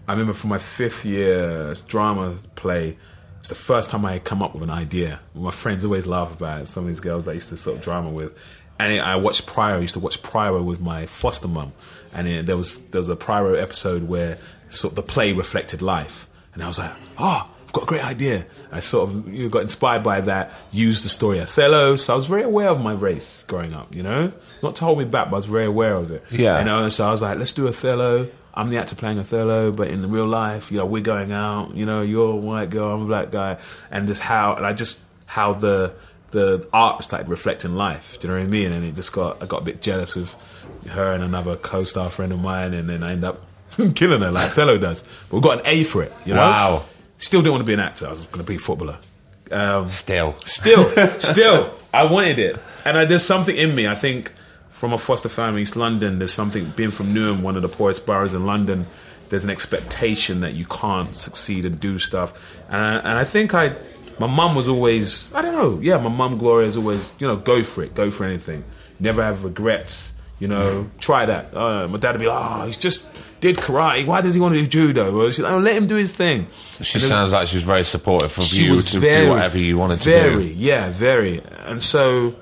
[0.06, 2.96] I remember for my fifth year drama play,
[3.40, 5.20] it's the first time I had come up with an idea.
[5.34, 6.68] My friends always laugh about it.
[6.68, 8.36] Some of these girls that I used to sort of drama with.
[8.78, 9.76] And I watched Prior.
[9.76, 11.72] I used to watch Prior with my foster mum,
[12.12, 14.38] and there was there was a Prior episode where
[14.68, 18.46] sort of the play reflected life, and I was like, oh, got a great idea.
[18.72, 20.52] I sort of you know, got inspired by that.
[20.72, 23.94] Used the story Othello, so I was very aware of my race growing up.
[23.94, 26.24] You know, not to hold me back, but I was very aware of it.
[26.30, 26.60] Yeah.
[26.60, 26.82] you know.
[26.84, 28.30] And so I was like, let's do Othello.
[28.54, 31.74] I'm the actor playing Othello, but in real life, you know, we're going out.
[31.74, 33.58] You know, you're a white girl, I'm a black guy,
[33.90, 35.92] and just how and I just how the
[36.30, 38.18] the art started reflecting life.
[38.20, 38.72] Do you know what I mean?
[38.72, 40.34] And it just got I got a bit jealous with
[40.90, 43.40] her and another co-star friend of mine, and then I end up
[43.94, 45.02] killing her like Othello does.
[45.28, 46.12] But we got an A for it.
[46.24, 46.40] You know?
[46.40, 46.84] Wow.
[47.18, 48.06] Still didn't want to be an actor.
[48.06, 48.98] I was going to be a footballer.
[49.50, 50.90] Um, Still, Still,
[51.20, 53.86] still, I wanted it, and I, there's something in me.
[53.86, 54.30] I think
[54.70, 56.18] from a foster family, East London.
[56.18, 58.86] There's something being from Newham, one of the poorest boroughs in London.
[59.28, 63.54] There's an expectation that you can't succeed and do stuff, and I, and I think
[63.54, 63.76] I,
[64.18, 67.36] my mum was always, I don't know, yeah, my mum Gloria is always, you know,
[67.36, 68.64] go for it, go for anything,
[68.98, 70.12] never have regrets.
[70.40, 71.56] You know, try that.
[71.56, 73.06] Uh, my dad would be like, oh, he's just
[73.40, 74.04] did karate.
[74.04, 75.16] Why does he want to do judo?
[75.16, 76.48] Well, like, oh, let him do his thing.
[76.84, 79.76] She And sounds like she was very supportive of you to very, do whatever you
[79.78, 80.10] wanted to do.
[80.10, 81.42] very, yeah, very.
[81.64, 82.34] And so,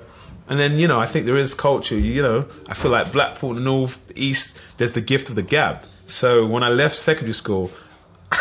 [0.47, 1.97] and then you know, I think there is culture.
[1.97, 4.61] You know, I feel like Blackpool, North, East.
[4.77, 5.83] There's the gift of the gab.
[6.05, 7.71] So when I left secondary school,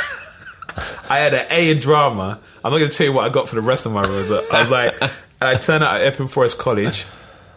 [1.09, 2.41] I had an A in drama.
[2.65, 4.45] I'm not going to tell you what I got for the rest of my result.
[4.53, 7.05] I was like, and I turned out at Epping Forest College.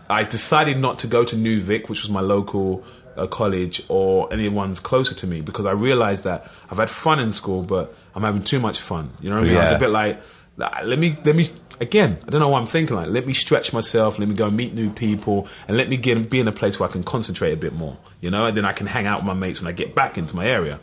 [0.09, 2.83] I decided not to go to Newvic, which was my local
[3.15, 7.31] uh, college, or anyone's closer to me because I realized that I've had fun in
[7.33, 9.11] school, but I'm having too much fun.
[9.21, 9.57] You know what I mean?
[9.57, 10.21] I was a bit like,
[10.57, 11.49] let me, let me.
[11.81, 12.95] Again, I don't know what I'm thinking.
[12.95, 14.17] Like, let me stretch myself.
[14.17, 16.87] Let me go meet new people, and let me get be in a place where
[16.87, 17.97] I can concentrate a bit more.
[18.21, 20.17] You know, and then I can hang out with my mates when I get back
[20.17, 20.79] into my area.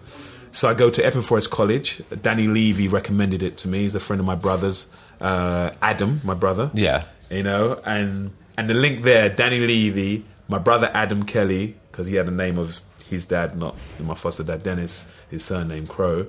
[0.51, 2.03] So I go to Epping Forest College.
[2.20, 3.83] Danny Levy recommended it to me.
[3.85, 4.87] He's a friend of my brother's.
[5.18, 7.05] Uh, Adam, my brother Yeah.
[7.30, 12.16] you know, and and the link there, Danny Levy, my brother Adam Kelly, because he
[12.16, 16.26] had the name of his dad, not my foster dad Dennis, his surname Crow.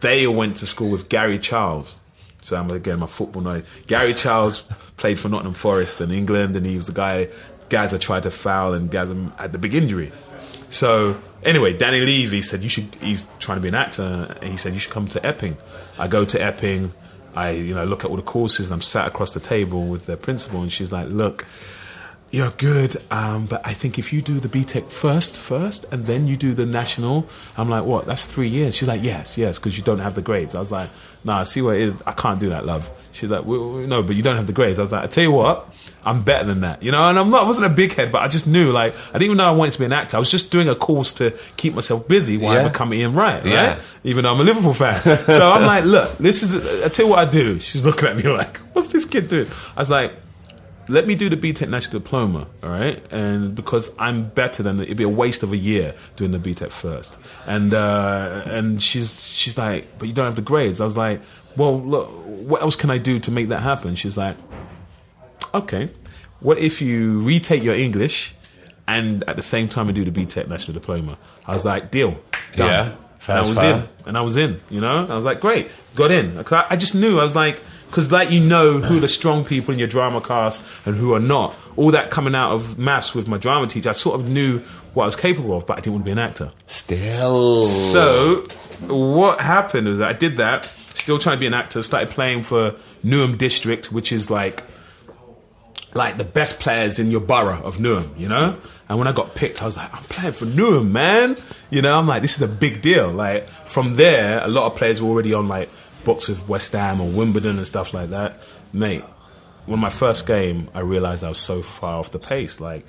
[0.00, 1.96] They went to school with Gary Charles.
[2.42, 3.64] So I'm again my football knowledge.
[3.86, 4.62] Gary Charles
[4.98, 7.28] played for Nottingham Forest in England, and he was the guy
[7.70, 10.12] Gazza tried to foul, and Gazza had the big injury.
[10.68, 12.94] So anyway, Danny Levy said you should.
[12.96, 15.56] He's trying to be an actor, and he said you should come to Epping.
[15.98, 16.92] I go to Epping.
[17.34, 20.04] I you know look at all the courses, and I'm sat across the table with
[20.04, 21.46] the principal, and she's like, "Look,
[22.34, 26.26] you're good, um, but I think if you do the BTEC first, first, and then
[26.26, 28.06] you do the national, I'm like, what?
[28.06, 28.74] That's three years.
[28.74, 30.56] She's like, yes, yes, because you don't have the grades.
[30.56, 30.90] I was like,
[31.22, 31.96] nah, see what it is.
[32.04, 32.90] I can't do that, love.
[33.12, 34.80] She's like, well, no, but you don't have the grades.
[34.80, 35.72] I was like, I tell you what,
[36.04, 37.08] I'm better than that, you know.
[37.08, 39.26] And I'm not, I wasn't a big head, but I just knew, like, I didn't
[39.26, 40.16] even know I wanted to be an actor.
[40.16, 42.64] I was just doing a course to keep myself busy while Yeah.
[42.64, 43.52] I become Ian Wright, right?
[43.52, 43.80] Yeah.
[44.02, 44.96] Even though I'm a Liverpool fan.
[45.28, 46.82] so I'm like, look, this is.
[46.82, 47.60] I tell you what I do.
[47.60, 49.46] She's looking at me like, what's this kid doing?
[49.76, 50.12] I was like
[50.88, 53.02] let me do the BTEC national diploma, all right?
[53.10, 56.70] And because I'm better than it'd be a waste of a year doing the BTEC
[56.70, 57.18] first.
[57.46, 60.80] And uh, and she's she's like, but you don't have the grades.
[60.80, 61.20] I was like,
[61.56, 63.94] well, look, what else can I do to make that happen?
[63.94, 64.36] She's like,
[65.54, 65.88] okay,
[66.40, 68.34] what if you retake your English
[68.86, 71.16] and at the same time you do the BTEC national diploma?
[71.46, 72.18] I was like, deal,
[72.56, 72.68] done.
[72.68, 72.94] Yeah,
[73.28, 73.76] and I was fair.
[73.76, 74.60] in, and I was in.
[74.70, 76.34] You know, I was like, great, got in.
[76.42, 77.18] 'Cause I, I just knew.
[77.18, 77.60] I was like,
[77.94, 81.20] because like you know who the strong people in your drama cast and who are
[81.20, 81.54] not.
[81.76, 84.58] All that coming out of maths with my drama teacher, I sort of knew
[84.94, 86.50] what I was capable of, but I didn't want to be an actor.
[86.66, 87.60] Still.
[87.60, 88.46] So
[88.88, 92.42] what happened was that I did that, still trying to be an actor, started playing
[92.42, 92.74] for
[93.04, 94.64] Newham District, which is like
[95.94, 98.58] like the best players in your borough of Newham, you know?
[98.88, 101.36] And when I got picked, I was like, I'm playing for Newham, man.
[101.70, 103.12] You know, I'm like, this is a big deal.
[103.12, 105.70] Like, from there, a lot of players were already on like
[106.04, 108.40] books of West Ham or Wimbledon and stuff like that.
[108.72, 109.04] Mate,
[109.66, 112.60] when my first game, I realized I was so far off the pace.
[112.60, 112.84] Like,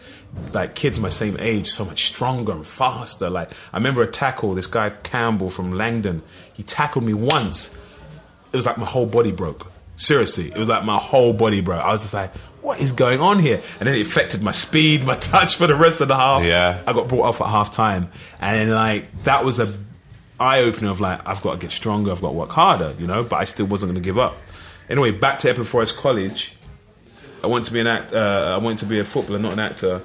[0.53, 3.29] like kids my same age, so much stronger and faster.
[3.29, 4.53] Like, I remember a tackle.
[4.55, 6.21] This guy Campbell from Langdon,
[6.53, 7.73] he tackled me once.
[8.51, 9.71] It was like my whole body broke.
[9.97, 11.83] Seriously, it was like my whole body broke.
[11.83, 13.61] I was just like, what is going on here?
[13.79, 16.43] And then it affected my speed, my touch for the rest of the half.
[16.43, 16.81] Yeah.
[16.85, 18.09] I got brought off at half time,
[18.41, 19.73] and then like that was a
[20.39, 23.07] eye opener of like I've got to get stronger, I've got to work harder, you
[23.07, 23.23] know.
[23.23, 24.35] But I still wasn't going to give up.
[24.89, 26.55] Anyway, back to Epping Forest College.
[27.43, 28.13] I wanted to be an act.
[28.13, 30.01] Uh, I wanted to be a footballer, not an actor.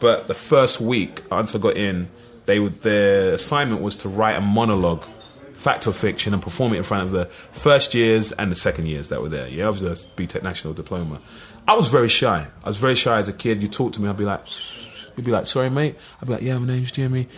[0.00, 2.08] But the first week, once I got in,
[2.46, 5.04] they would, their assignment was to write a monologue,
[5.54, 8.86] fact or fiction, and perform it in front of the first years and the second
[8.86, 9.46] years that were there.
[9.46, 11.20] Yeah, I was a BTEC National Diploma.
[11.68, 12.46] I was very shy.
[12.64, 13.62] I was very shy as a kid.
[13.62, 14.40] You talk to me, I'd be like,
[15.16, 15.96] you'd be like, sorry, mate.
[16.20, 17.28] I'd be like, yeah, my name's Jimmy.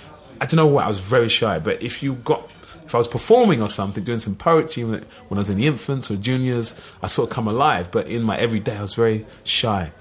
[0.42, 0.84] I don't know what.
[0.84, 1.60] I was very shy.
[1.60, 2.50] But if you got
[2.84, 6.10] if I was performing or something, doing some poetry when I was in the infants
[6.10, 7.92] or juniors, I sort of come alive.
[7.92, 9.92] But in my everyday, I was very shy.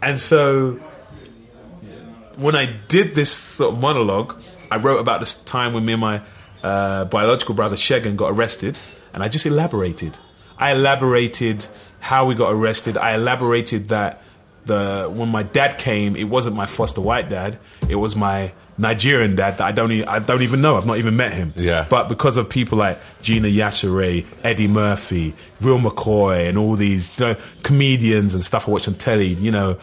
[0.00, 0.78] And so
[2.36, 4.40] when I did this sort of monologue,
[4.70, 6.22] I wrote about this time when me and my
[6.62, 8.78] uh, biological brother Shegan got arrested,
[9.12, 10.18] and I just elaborated.
[10.56, 11.66] I elaborated
[12.00, 12.96] how we got arrested.
[12.96, 14.22] I elaborated that
[14.64, 17.58] the when my dad came, it wasn't my foster white dad.
[17.90, 20.76] It was my Nigerian dad that I don't e- I don't even know.
[20.76, 21.54] I've not even met him.
[21.56, 21.86] Yeah.
[21.88, 27.28] But because of people like Gina Yashere, Eddie Murphy, Real McCoy, and all these you
[27.28, 29.78] know, comedians and stuff I watch on telly, you know,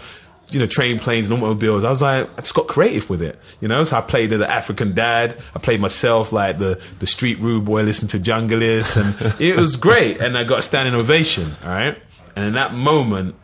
[0.51, 1.83] you know, train planes and automobiles.
[1.83, 3.83] I was like, I just got creative with it, you know.
[3.83, 5.37] So I played the African dad.
[5.55, 9.75] I played myself like the the street rude boy, listening to Junglist, and it was
[9.75, 10.19] great.
[10.19, 11.51] And I got a standing ovation.
[11.63, 11.97] All right.
[12.35, 13.35] And in that moment,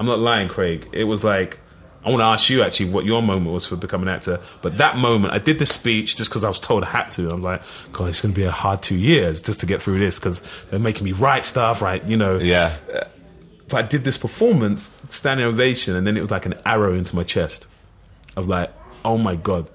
[0.00, 0.88] I'm not lying, Craig.
[0.92, 1.58] It was like
[2.04, 4.40] I want to ask you actually what your moment was for becoming an actor.
[4.60, 7.30] But that moment, I did the speech just because I was told I had to.
[7.30, 10.00] I'm like, God, it's going to be a hard two years just to get through
[10.00, 12.04] this because they're making me write stuff, right?
[12.04, 12.38] You know.
[12.38, 12.74] Yeah.
[12.92, 13.04] Uh,
[13.68, 17.14] but I did this performance, standing ovation, and then it was like an arrow into
[17.14, 17.66] my chest.
[18.36, 18.70] I was like,
[19.04, 19.70] oh my God,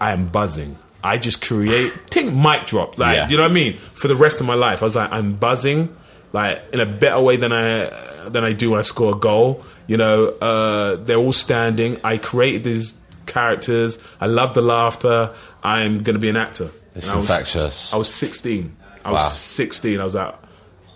[0.00, 0.78] I am buzzing.
[1.02, 3.28] I just create, think mic drop, like, Yeah.
[3.28, 3.74] you know what I mean?
[3.74, 5.94] For the rest of my life, I was like, I'm buzzing,
[6.32, 7.90] like, in a better way than I,
[8.28, 9.64] than I do when I score a goal.
[9.86, 12.00] You know, uh, they're all standing.
[12.04, 12.96] I created these
[13.26, 13.98] characters.
[14.20, 15.34] I love the laughter.
[15.62, 16.70] I'm going to be an actor.
[16.94, 17.92] It's And I was- infectious.
[17.92, 18.76] I was 16.
[19.04, 20.00] I was 16.
[20.00, 20.34] I was like,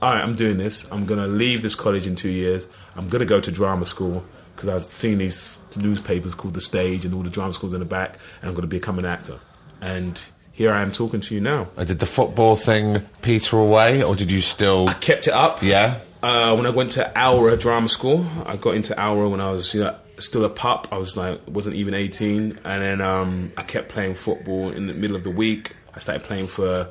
[0.00, 0.86] all right, I'm doing this.
[0.90, 2.66] I'm going to leave this college in two years.
[2.96, 4.24] I'm going to go to drama school
[4.54, 7.84] because I've seen these newspapers called The Stage and all the drama schools in the
[7.86, 9.38] back, and I'm going to become an actor.
[9.80, 10.20] And
[10.52, 11.68] here I am talking to you now.
[11.76, 14.88] Uh, Did the football thing peter away, or did you still?
[15.00, 15.62] Kept it up.
[15.62, 16.00] Yeah.
[16.20, 19.72] Uh, when I went to ALRA Drama School, I got into ALRA when I was
[19.72, 20.88] you know, still a pup.
[20.90, 24.94] I was like wasn't even eighteen, and then um, I kept playing football in the
[24.94, 25.76] middle of the week.
[25.94, 26.90] I started playing for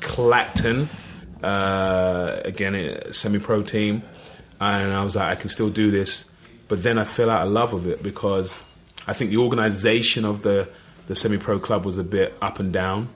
[0.00, 0.88] Clacton,
[1.42, 4.02] uh, again a semi-pro team,
[4.60, 6.24] and I was like, I can still do this.
[6.66, 8.64] But then I fell out of love with it because
[9.06, 10.68] I think the organisation of the
[11.06, 13.13] the semi-pro club was a bit up and down.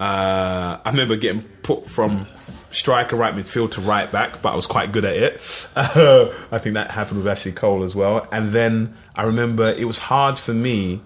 [0.00, 2.26] Uh, I remember getting put from
[2.70, 5.34] striker, right midfield to right back, but I was quite good at it.
[5.76, 8.26] I think that happened with Ashley Cole as well.
[8.30, 11.00] And then I remember it was hard for me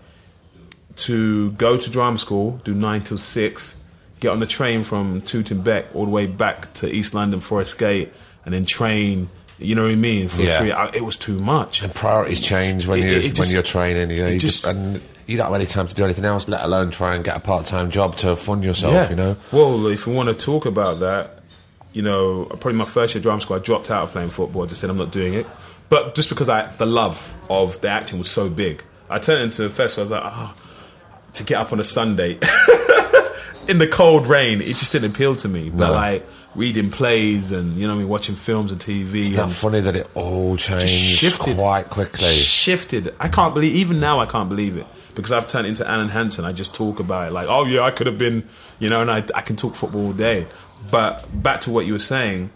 [0.96, 3.76] to go to drama school, do nine till six,
[4.20, 7.78] get on the train from Tooting Bec all the way back to East London Forest
[7.78, 8.12] Gate,
[8.44, 9.30] and then train.
[9.58, 10.28] You know what I mean?
[10.28, 10.58] For Yeah.
[10.58, 11.82] three, I, it was too much.
[11.82, 14.10] And Priorities change when it when just- you're training.
[14.10, 16.48] You know, you just- just, and you don't have any time to do anything else,
[16.48, 19.10] let alone try and get a part time job to fund yourself.
[19.10, 19.36] You know.
[19.52, 21.40] Well, if we want to talk about that,
[21.92, 24.64] you know, probably my first year drama school, I dropped out of playing football.
[24.64, 25.46] I just said I'm not doing it.
[25.88, 29.64] But just because I the love of the acting was so big, I turned into
[29.66, 29.98] a fest.
[29.98, 30.54] I was like, oh,
[31.34, 32.34] to get up on a Sunday
[33.68, 35.70] in the cold rain, it just didn't appeal to me.
[35.70, 35.92] But No.
[35.92, 39.20] like reading plays and you know, I mean, watching films and TV.
[39.20, 42.34] It's not funny that it all changed shifted quite quickly.
[42.34, 43.14] Shifted.
[43.20, 43.74] I can't believe.
[43.74, 46.44] Even now, I can't believe it because I've turned into Alan Hansen.
[46.44, 48.46] I just talk about it like, oh yeah, I could have been,
[48.78, 50.46] you know, and I, I can talk football all day.
[50.90, 52.50] But back to what you were saying,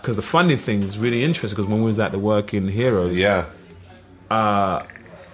[0.00, 1.56] because the funding thing is really interesting.
[1.56, 3.44] Because when we was at the Working Heroes, Yeah.
[4.30, 4.84] Uh,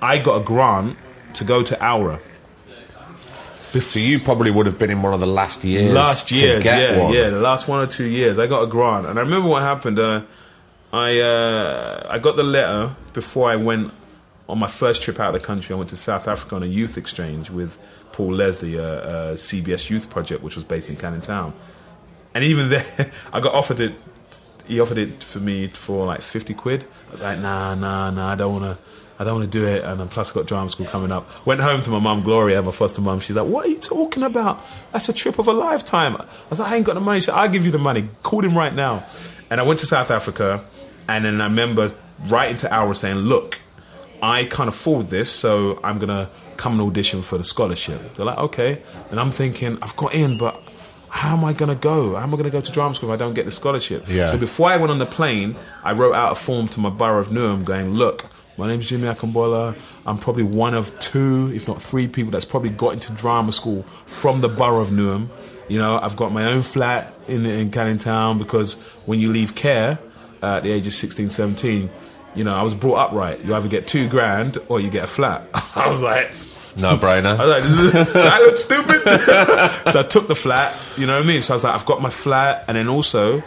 [0.03, 0.97] I got a grant
[1.35, 2.21] to go to ALRA.
[3.81, 5.93] So you probably would have been in one of the last years.
[5.93, 7.13] last years, get yeah, one.
[7.13, 9.63] yeah, the last one or two years, I got a grant, and I remember what
[9.63, 9.99] happened.
[9.99, 10.23] Uh,
[10.93, 13.93] I uh, I got the letter before I went
[14.49, 15.75] on my first trip out of the country.
[15.75, 17.79] I went to South Africa on a youth exchange with
[18.13, 21.53] Paul Leslie, a, a CBS Youth Project, which was based in Canning Town.
[22.33, 23.95] And even there, I got offered it
[24.67, 26.85] he offered it for me for like fifty quid.
[27.09, 28.85] I was like, nah, nah, nah, I don't want to.
[29.19, 31.47] I don't want to do it, and then plus I got drama school coming up.
[31.47, 33.21] Went home to my mum, Gloria, my foster mum.
[33.21, 34.65] She's like, "What are you talking about?
[34.93, 37.27] That's a trip of a lifetime." I was like, "I ain't got the money." She
[37.27, 38.09] said, "I'll give you the money.
[38.23, 39.07] Call him right now."
[39.51, 40.65] And I went to South Africa,
[41.09, 41.93] and then I remember
[42.29, 43.61] writing to ALRA saying, "Look,
[44.21, 48.39] I can't afford this, so I'm gonna come and audition for the scholarship." They're like,
[48.39, 50.61] "Okay," and I'm thinking, "I've got in, but."
[51.09, 52.17] How am I going to go?
[52.17, 54.09] How am I going to go to drama school if I don't get the scholarship?
[54.09, 54.33] Yeah.
[54.33, 55.55] So before I went on the plane,
[55.85, 58.27] I wrote out a form to my borough of Newham going, look,
[58.57, 59.77] my name's Jimmy Akingbola.
[60.07, 63.83] I'm probably one of two, if not three people that's probably got into drama school
[64.07, 65.29] from the borough of Newham.
[65.69, 68.75] You know, I've got my own flat in, in Canning Town because
[69.07, 69.99] when you leave care
[70.43, 71.91] uh, at the age of 16, 17,
[72.35, 73.43] you know, I was brought up right.
[73.43, 75.49] You either get two grand or you get a flat.
[75.75, 76.33] I was like,
[76.77, 77.39] No brainer.
[77.39, 79.03] I was like, that looks stupid.
[79.91, 81.43] so I took the flat, you know what I mean?
[81.43, 83.43] So I was like, I've got my flat, and then also,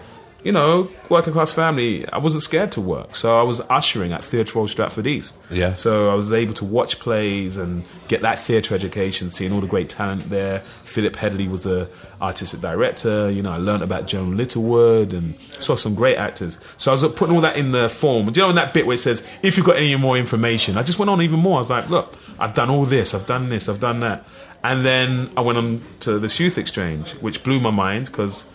[0.48, 3.18] you know, working class family, I wasn't scared to work.
[3.18, 5.38] So I was ushering at Theatre Royal Stratford East.
[5.52, 5.74] Yeah.
[5.74, 9.68] So I was able to watch plays and get that theatre education, seeing all the
[9.68, 10.62] great talent there.
[10.86, 11.90] Philip Hedley was the
[12.22, 13.30] artistic director.
[13.30, 16.58] You know, I learned about Joan Littlewood and saw some great actors.
[16.78, 18.32] So I was putting all that in the form.
[18.32, 20.78] Do you know in that bit where it says, if you've got any more information?
[20.78, 21.58] I just went on even more.
[21.58, 24.26] I was like, look, I've done all this, I've done this, I've done that.
[24.64, 28.48] And then I went on to this youth exchange, which blew my mind because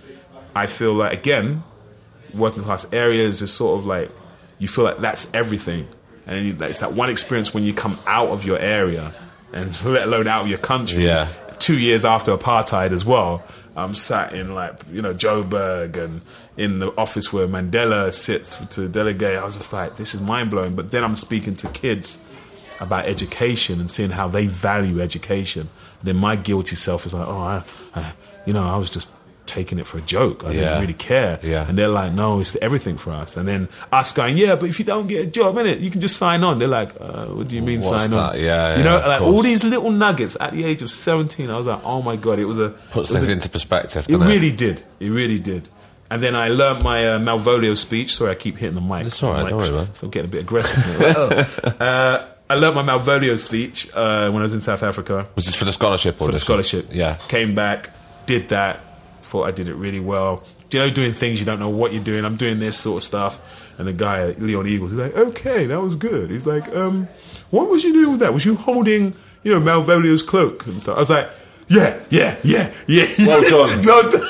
[0.55, 1.65] I feel like, again,
[2.35, 4.11] working class areas is sort of like
[4.59, 5.89] you feel like that's everything,
[6.27, 9.13] and then you, it's that one experience when you come out of your area,
[9.53, 11.05] and let alone out of your country.
[11.05, 11.29] Yeah.
[11.59, 13.45] Two years after apartheid as well,
[13.77, 16.21] I'm sat in like you know Joburg and
[16.57, 19.39] in the office where Mandela sits to delegate.
[19.39, 20.75] I was just like, this is mind blowing.
[20.75, 22.19] But then I'm speaking to kids
[22.81, 25.69] about education and seeing how they value education.
[26.01, 27.65] And then my guilty self is like, oh, I,
[27.95, 28.13] I,
[28.45, 29.13] you know, I was just
[29.53, 30.45] taking it for a joke.
[30.45, 30.61] I Yeah.
[30.61, 31.39] didn't really care.
[31.43, 31.69] Yeah.
[31.69, 33.37] And they're like, no, it's everything for us.
[33.37, 36.01] And then us going, yeah, but if you don't get a job, innit, you can
[36.01, 36.59] just sign on.
[36.59, 38.33] They're like, uh, what do you mean What's sign on?
[38.33, 38.41] that?
[38.41, 39.35] Yeah, You know, like course.
[39.35, 42.39] all these little nuggets at the age of 17, I was like, oh my God,
[42.39, 42.71] it was a.
[42.91, 44.07] Puts it was things a- into perspective.
[44.09, 44.83] It really did.
[45.01, 45.69] It really did.
[46.11, 48.17] And then I learnt my uh, Malvolio speech.
[48.17, 49.07] Sorry, I keep hitting the mic.
[49.07, 49.89] It's all right, don't worry, man.
[49.95, 50.83] So I'm getting a bit aggressive.
[51.01, 51.85] now.
[51.87, 55.55] uh, I learnt my Malvolio speech uh, when I was in South Africa Was this
[55.55, 56.21] for the scholarship?
[56.21, 56.89] Or for the scholarship.
[56.93, 57.17] Yeah.
[57.29, 57.89] Came back,
[58.27, 58.81] did that,
[59.33, 60.45] thought I did it really well.
[60.71, 62.25] You know, doing things you don't know what you're doing.
[62.27, 63.73] I'm doing this sort of stuff.
[63.79, 66.31] And the guy, Leon Eagles, he's like, okay, that was good.
[66.31, 67.09] He's like, um,
[67.51, 68.35] what was you doing with that?
[68.35, 70.97] Was you holding, you know, Malvolio's cloak and stuff?
[70.97, 71.31] I was like,
[71.69, 73.07] yeah, yeah, yeah, yeah.
[73.27, 73.83] Well done.
[73.87, 74.21] well done.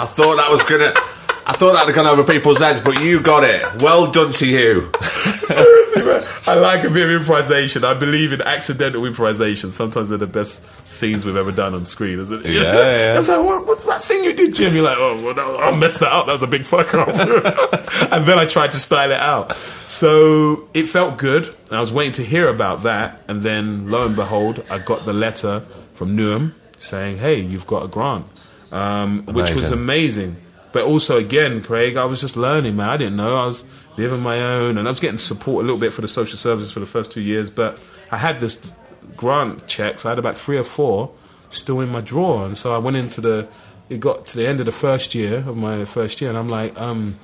[0.00, 0.92] I thought that was gonna.
[1.48, 3.82] I thought that had gone over people's heads, but you got it.
[3.82, 4.90] Well done to you.
[5.46, 6.22] Seriously, man.
[6.46, 7.84] I like a bit of improvisation.
[7.84, 9.72] I believe in accidental improvisation.
[9.72, 12.52] Sometimes they're the best scenes we've ever done on screen, isn't it?
[12.52, 13.14] Yeah, yeah.
[13.14, 14.74] I was like, what, what's that thing you did, Jim?
[14.74, 16.26] You're like, oh, well, I messed that up.
[16.26, 17.08] That was a big fuck up.
[18.12, 19.56] and then I tried to style it out.
[19.86, 21.46] So it felt good.
[21.68, 23.22] And I was waiting to hear about that.
[23.26, 25.60] And then, lo and behold, I got the letter
[25.94, 28.26] from Newham saying, hey, you've got a grant,
[28.70, 30.36] um, which was Amazing.
[30.78, 32.88] But also, again, Craig, I was just learning, man.
[32.88, 33.36] I didn't know.
[33.36, 33.64] I was
[33.96, 36.70] living my own, and I was getting support a little bit for the social services
[36.70, 37.50] for the first two years.
[37.50, 37.80] But
[38.12, 38.72] I had this
[39.16, 40.06] grant checks.
[40.06, 41.12] I had about three or four
[41.50, 43.48] still in my drawer, and so I went into the.
[43.88, 46.48] It got to the end of the first year of my first year, and I'm
[46.48, 47.18] like, um,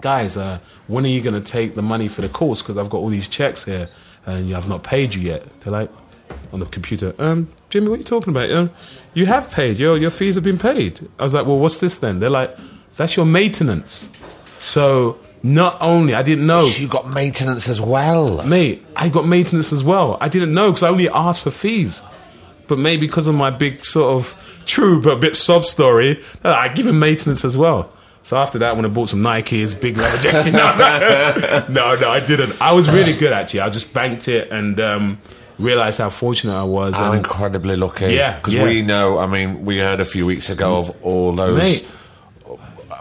[0.00, 2.60] guys, uh, when are you going to take the money for the course?
[2.60, 3.88] Because I've got all these checks here,
[4.26, 5.60] and I've not paid you yet.
[5.60, 5.92] They're like,
[6.52, 8.50] on the computer, um, Jimmy, what are you talking about?
[8.50, 8.70] Um,
[9.14, 9.78] you have paid.
[9.78, 11.08] Your your fees have been paid.
[11.20, 12.18] I was like, well, what's this then?
[12.18, 12.56] They're like,
[13.00, 14.10] that's your maintenance.
[14.58, 18.44] So not only I didn't know, You got maintenance as well.
[18.44, 20.18] mate, I got maintenance as well.
[20.20, 22.02] I didn't know because I only asked for fees.
[22.68, 26.50] But maybe because of my big sort of true but a bit sob story, uh,
[26.52, 27.90] I give him maintenance as well.
[28.22, 32.10] So after that, when I bought some Nikes, big leather jacket, no, no, no, no,
[32.10, 32.60] I didn't.
[32.60, 33.60] I was really good actually.
[33.60, 35.18] I just banked it and um,
[35.58, 36.94] realized how fortunate I was.
[36.96, 38.12] I'm and incredibly lucky.
[38.12, 38.64] Yeah, because yeah.
[38.64, 39.18] we know.
[39.18, 41.88] I mean, we heard a few weeks ago of all those Mate.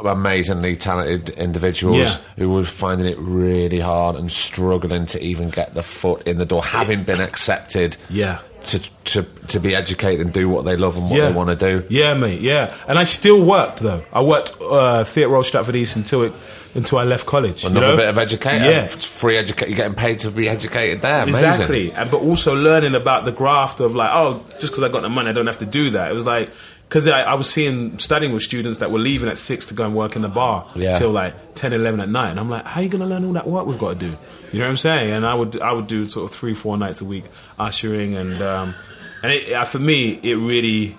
[0.06, 2.18] Amazingly talented individuals Yeah.
[2.38, 6.46] who were finding it really hard and struggling to even get the foot in the
[6.46, 7.98] door, having been accepted.
[8.10, 8.40] Yeah.
[8.66, 11.56] To, to to be educated and do what they love and what they want to
[11.56, 11.86] do.
[11.90, 12.42] Yeah, mate.
[12.42, 14.04] Yeah, and I still worked though.
[14.12, 16.34] I worked uh, Theatre Royal Stratford East until it
[16.76, 17.64] until I left college.
[17.64, 17.96] you Another know?
[17.96, 18.66] bit of education.
[18.66, 18.86] Yeah.
[18.88, 19.70] Free education.
[19.70, 21.24] You're getting paid to be educated there.
[21.24, 21.46] Amazing.
[21.46, 25.04] Exactly, and but also learning about the graft of like, oh, just because I got
[25.04, 26.12] the money, I don't have to do that.
[26.12, 26.50] It was like
[26.90, 29.86] because I, I was seeing studying with students that were leaving at six to go
[29.86, 30.98] and work in the bar Yeah.
[30.98, 33.24] till like 10, 11 at night, and I'm like, how are you going to learn
[33.24, 34.16] all that work we've got to do?
[34.52, 35.12] You know what I'm saying?
[35.14, 37.26] And I would I would do sort of three, four nights a week
[37.60, 38.74] ushering, and um,
[39.22, 40.98] and it, uh, for me, it really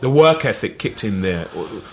[0.00, 1.46] the work ethic kicked in there.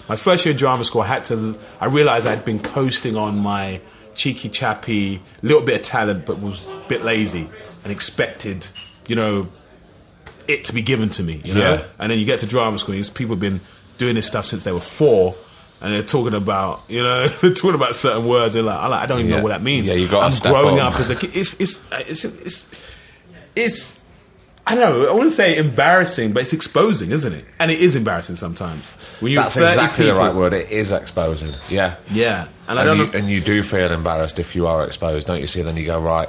[0.07, 1.57] My first year in drama school, I had to.
[1.81, 3.81] I realized I'd been coasting on my
[4.13, 7.49] cheeky chappy, little bit of talent, but was a bit lazy
[7.83, 8.65] and expected,
[9.07, 9.47] you know,
[10.47, 11.41] it to be given to me.
[11.43, 11.83] You know, Yeah.
[11.99, 12.95] and then you get to drama school.
[13.13, 13.59] People have been
[13.97, 15.35] doing this stuff since they were four.
[15.79, 18.55] And they're talking about, you know, they're talking about certain words.
[18.55, 19.37] They're like, I, like, I don't even Yeah.
[19.37, 19.87] know what that means.
[19.87, 20.95] Yeah, you gotta I'm growing up.
[20.95, 21.35] up as a kid.
[21.35, 22.67] It's, it's, it's, it's,
[23.55, 23.97] it's
[24.65, 25.07] I don't know.
[25.09, 27.45] I wouldn't say embarrassing, but it's exposing, isn't it?
[27.59, 28.83] And it is embarrassing sometimes
[29.21, 30.53] when you That's 30 exactly people, the right word.
[30.53, 31.53] It is exposing.
[31.69, 31.95] Yeah.
[32.11, 33.11] Yeah, and I And, don't you, know.
[33.19, 35.47] and you do feel embarrassed if you are exposed, don't you?
[35.47, 36.27] See, then you go right.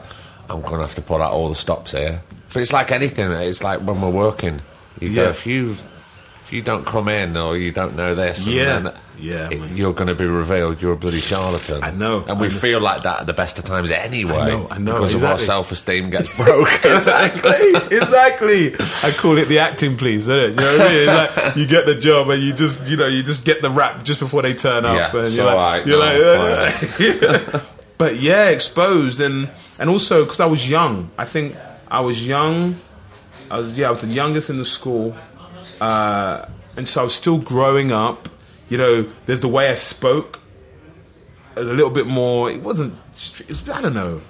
[0.48, 2.22] I'm going to have to pull out all the stops here.
[2.52, 3.30] But it's like anything.
[3.32, 4.60] It's like when we're working.
[5.00, 5.24] You Yeah.
[5.24, 5.76] go if you
[6.44, 8.78] if you don't come in or you don't know this, and Yeah.
[8.80, 10.80] then Yeah, it- you're going to be revealed.
[10.80, 11.84] You're a bloody charlatan.
[11.84, 12.56] I know, and we I know.
[12.58, 14.34] feel like that at the best of times anyway.
[14.38, 16.96] I know, I know, because of our self-esteem gets broken.
[16.96, 18.74] exactly, exactly.
[19.02, 20.26] I call it the acting, please.
[20.28, 20.48] Isn't it?
[20.50, 21.08] You know what I mean?
[21.08, 23.70] It's like you get the job and you just, you know, you just get the
[23.70, 25.12] rap just before they turn up.
[25.12, 27.60] Yeah, and you're like, you're no, like, yeah.
[27.98, 31.10] but yeah, exposed and and also because I was young.
[31.18, 31.56] I think
[31.88, 32.76] I was young.
[33.50, 35.16] I was yeah, I was the youngest in the school,
[35.80, 38.28] uh, and so I was still growing up.
[38.68, 40.40] You know, there's the way I spoke.
[41.56, 42.50] A little bit more.
[42.50, 42.94] It wasn't.
[43.40, 44.20] It was, I don't know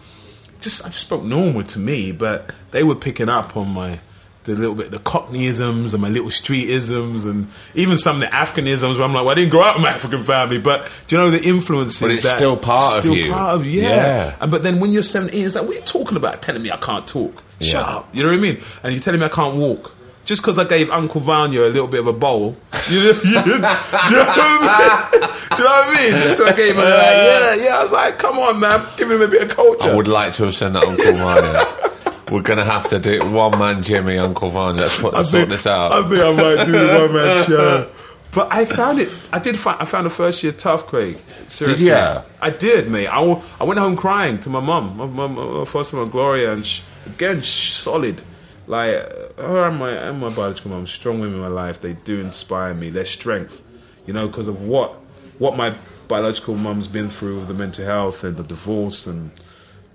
[0.60, 4.00] just I just spoke normal to me, but they were picking up on my
[4.48, 8.26] the little bit of the Cockneyisms and my little streetisms and even some of the
[8.34, 11.16] Africanisms where I'm like, well, I didn't grow up in my African family, but do
[11.16, 12.00] you know the influences?
[12.00, 13.30] But it's that- still part of still you.
[13.32, 13.82] part of yeah.
[13.82, 14.36] Yeah.
[14.40, 16.42] And but then when you're 17, it's like, what are you talking about?
[16.42, 17.42] Telling me I can't talk?
[17.60, 17.96] Shut Yeah.
[17.96, 18.08] up.
[18.14, 18.58] You know what I mean?
[18.82, 19.94] And you're telling me I can't walk.
[20.24, 22.54] Just because I gave Uncle Vanya a little bit of a bowl,
[22.90, 23.12] you know, you,
[23.44, 25.28] do you know what I mean?
[25.58, 26.12] Do you know what I mean?
[26.20, 27.78] Just I gave him, like, yeah, yeah.
[27.78, 29.88] I was like, come on, man, give him a bit of culture.
[29.90, 31.87] I would like to have sent that Uncle Vanya.
[32.30, 34.82] We're going to have to do it one man Jimmy, Uncle Vanya.
[34.82, 35.92] Let's put, sort think, this out.
[35.92, 37.90] I think I might do the one man show.
[38.32, 39.10] But I found it.
[39.32, 39.58] I did.
[39.58, 41.18] Find, I found the first year tough, Craig.
[41.46, 42.24] Seriously, ya?
[42.40, 43.08] I did, mate.
[43.08, 46.52] I, w- I went home crying to my mum, my mum, my first one, Gloria,
[46.52, 48.20] and she, again, solid.
[48.66, 48.90] Like
[49.38, 51.80] her and my and my biological mum, strong women in my life.
[51.80, 52.90] They do inspire me.
[52.90, 53.62] Their strength,
[54.04, 54.92] you know, because of what
[55.38, 59.30] what my biological mum's been through with the mental health and the divorce and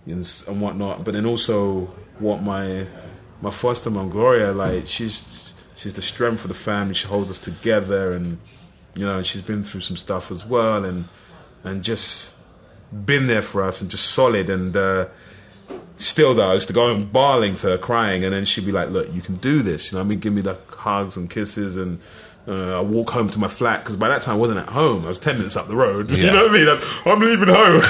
[0.07, 1.03] and whatnot.
[1.03, 2.87] But then also what my
[3.41, 6.93] my foster mom Gloria, like she's she's the strength for the family.
[6.93, 8.39] She holds us together, and
[8.95, 11.05] you know she's been through some stuff as well, and
[11.63, 12.35] and just
[13.05, 14.49] been there for us and just solid.
[14.49, 15.07] And uh,
[15.97, 18.71] still though, I used to go and bawling to her, crying, and then she'd be
[18.71, 21.29] like, "Look, you can do this." You know, I mean, give me the hugs and
[21.29, 21.99] kisses and.
[22.45, 25.05] Uh, I walk home to my flat because by that time I wasn't at home.
[25.05, 26.11] I was ten minutes up the road.
[26.23, 26.67] You know what I mean?
[26.67, 27.81] I'm, I'm leaving home.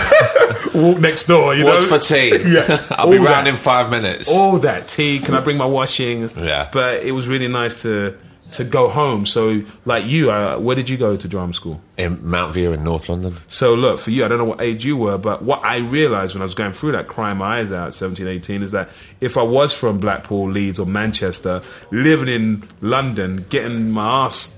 [0.84, 1.56] walk next door.
[1.56, 1.97] You What's know?
[1.97, 2.30] for tea?
[2.54, 3.54] Yeah, I'll be all round that.
[3.54, 4.30] in five minutes.
[4.30, 5.20] all that tea.
[5.20, 6.30] Can I bring my washing?
[6.38, 6.70] Yeah.
[6.72, 8.16] But it was really nice to
[8.54, 9.26] to go home.
[9.26, 11.82] So, like you, uh, where did you go to drama school?
[11.95, 13.38] in Mountview in North London.
[13.47, 16.34] So, look, for you, I don't know what age you were, but what I realized
[16.34, 18.89] when I was going through that, crying my eyes out, 17, 18, is that
[19.22, 24.56] if I was from Blackpool, Leeds, or Manchester, living in London, getting my ass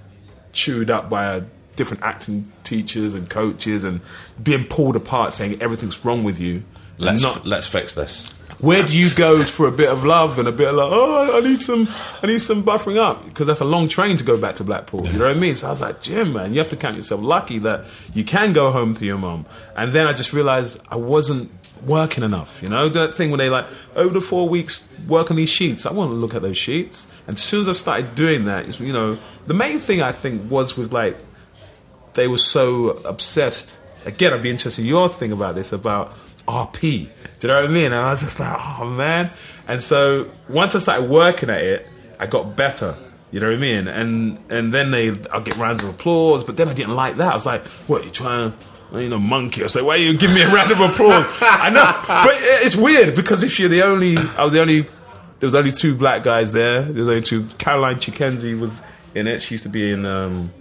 [0.53, 1.41] chewed up by uh,
[1.75, 3.99] different acting teachers and coaches and
[4.41, 6.63] being pulled apart saying everything's wrong with you.
[6.97, 8.33] Let's not- let's fix this.
[8.59, 11.37] Where do you go for a bit of love and a bit of like, oh,
[11.37, 11.87] I need some,
[12.23, 15.05] I need some buffering up because that's a long train to go back to Blackpool.
[15.05, 15.55] You know what I mean?
[15.55, 18.53] So I was like, Jim, man, you have to count yourself lucky that you can
[18.53, 19.45] go home to your mum.
[19.75, 21.51] And then I just realized I wasn't
[21.85, 22.61] working enough.
[22.61, 23.65] You know that thing when they like
[23.95, 25.85] over the four weeks work on these sheets.
[25.85, 27.07] I want to look at those sheets.
[27.27, 29.17] And as soon as I started doing that, you know,
[29.47, 31.17] the main thing I think was with like
[32.13, 33.77] they were so obsessed.
[34.05, 36.13] Again, I'd be interested in your thing about this about
[36.47, 37.09] RP.
[37.45, 37.85] You know what I mean?
[37.85, 39.29] And I was just like, oh man.
[39.67, 41.87] And so once I started working at it,
[42.19, 42.97] I got better.
[43.29, 43.87] You know what I mean?
[43.87, 46.43] And and then they, I'll get rounds of applause.
[46.43, 47.31] But then I didn't like that.
[47.31, 48.51] I was like, what you trying?
[48.91, 49.61] to, You know, monkey.
[49.61, 51.23] I like, why you give me a round of applause?
[51.39, 52.35] I know, but
[52.65, 54.81] it's weird because if you're the only, I was the only.
[54.81, 56.81] There was only two black guys there.
[56.81, 57.45] There was only two.
[57.59, 58.71] Caroline Chikezie was
[59.13, 59.43] in it.
[59.43, 60.03] She used to be in.
[60.07, 60.51] Um,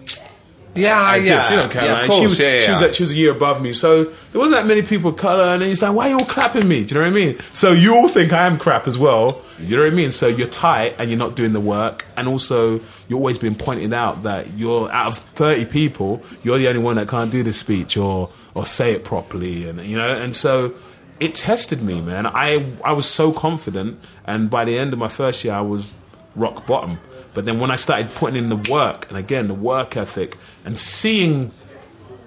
[0.74, 2.00] Yeah, as if, you know, Caroline.
[2.00, 4.04] yeah, course, she was, yeah, she was like, she was a year above me, so
[4.04, 5.44] there wasn't that many people of color.
[5.44, 7.24] And then he's like, "Why are you all clapping me?" Do you know what I
[7.24, 7.38] mean?
[7.52, 9.28] So you all think I am crap as well.
[9.60, 10.10] You know what I mean?
[10.10, 13.92] So you're tight and you're not doing the work, and also you're always being pointed
[13.92, 17.52] out that you're out of thirty people, you're the only one that can't do the
[17.52, 20.74] speech or or say it properly, and you know, and so
[21.20, 22.26] it tested me, man.
[22.26, 25.92] I I was so confident, and by the end of my first year, I was
[26.34, 26.98] rock bottom.
[27.32, 30.78] But then when I started putting in the work, and again the work ethic, and
[30.78, 31.50] seeing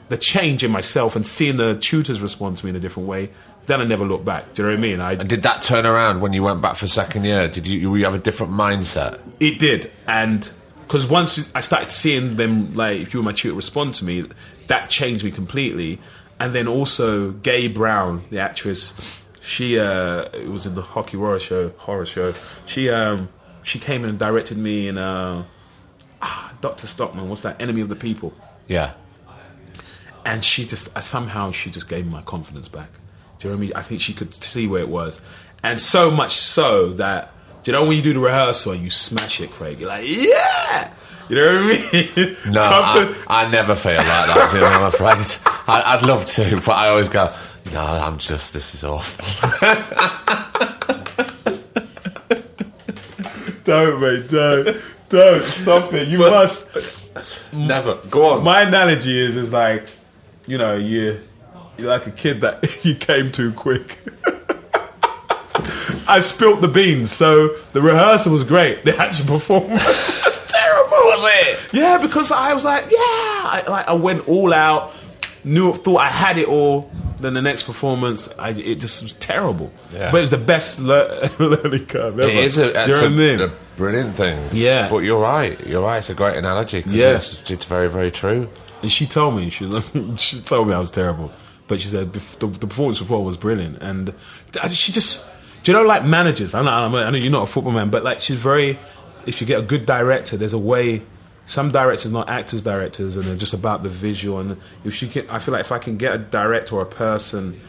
[0.09, 3.29] the change in myself, and seeing the tutors respond to me in a different way,
[3.65, 4.53] then I never looked back.
[4.53, 5.01] Do you know what I mean?
[5.01, 7.47] I And did that turn around when you went back for second year?
[7.49, 9.19] Did you, you have a different mindset?
[9.39, 10.49] It did, and
[10.87, 14.25] because once I started seeing them, like if you were my tutor, respond to me,
[14.67, 15.99] that changed me completely.
[16.39, 18.93] And then also Gay Brown, the actress,
[19.41, 21.69] she uh, it was in the Rocky Horror Show.
[21.77, 22.33] Horror show.
[22.65, 23.29] She um,
[23.63, 25.45] she came and directed me in uh,
[26.61, 27.29] Doctor Stockman.
[27.29, 27.61] What's that?
[27.61, 28.33] Enemy of the People.
[28.67, 28.93] Yeah.
[30.25, 32.89] And she just uh, somehow she just gave me my confidence back.
[33.39, 33.73] Do you know what I mean?
[33.75, 35.21] I think she could see where it was,
[35.63, 37.31] and so much so that
[37.63, 39.79] do you know when you do the rehearsal and you smash it, Craig?
[39.79, 40.93] You're like, yeah.
[41.29, 42.37] You know what I mean?
[42.53, 45.25] No, Come to- I, I never feel like that, Jimmy, I'm afraid.
[45.67, 47.33] I, I'd love to, but I always go,
[47.73, 49.25] no, I'm just, this is awful.
[53.65, 54.77] don't, mate, don't,
[55.09, 56.07] don't stop it.
[56.07, 56.67] You must.
[57.53, 57.95] never.
[58.09, 58.43] Go on.
[58.43, 59.89] My analogy is is like,
[60.45, 61.21] you know, you
[61.77, 63.99] you're like a kid that you came too quick.
[66.09, 68.85] I spilt the beans, so the rehearsal was great.
[68.85, 69.83] The actual performance
[70.25, 70.89] was terrible.
[70.91, 71.73] was it?
[71.73, 74.93] Yeah, because I was like, yeah, I, like I went all out,
[75.43, 76.89] knew, thought I had it all.
[77.19, 79.71] Then the next performance, I, it just was terrible.
[79.91, 80.11] Yeah.
[80.11, 82.29] But it was the best lear- learning curve ever.
[82.29, 83.51] It is a, Do you know a, what I mean?
[83.77, 84.49] Brilliant thing.
[84.51, 84.89] Yeah.
[84.89, 85.65] But you're right.
[85.65, 85.97] You're right.
[85.99, 86.83] It's a great analogy.
[86.85, 87.15] Yeah.
[87.15, 88.49] It's, it's very, very true.
[88.81, 89.65] And she told me she
[90.17, 91.31] she told me I was terrible,
[91.67, 94.13] but she said the, the performance before was brilliant, and
[94.69, 95.25] she just
[95.63, 96.53] do you know like managers?
[96.53, 98.79] I know, I know you're not a football man, but like she's very.
[99.25, 101.03] If you get a good director, there's a way.
[101.45, 104.39] Some directors, not actors, directors, and they're just about the visual.
[104.39, 106.85] And if she can, I feel like if I can get a director or a
[106.85, 107.59] person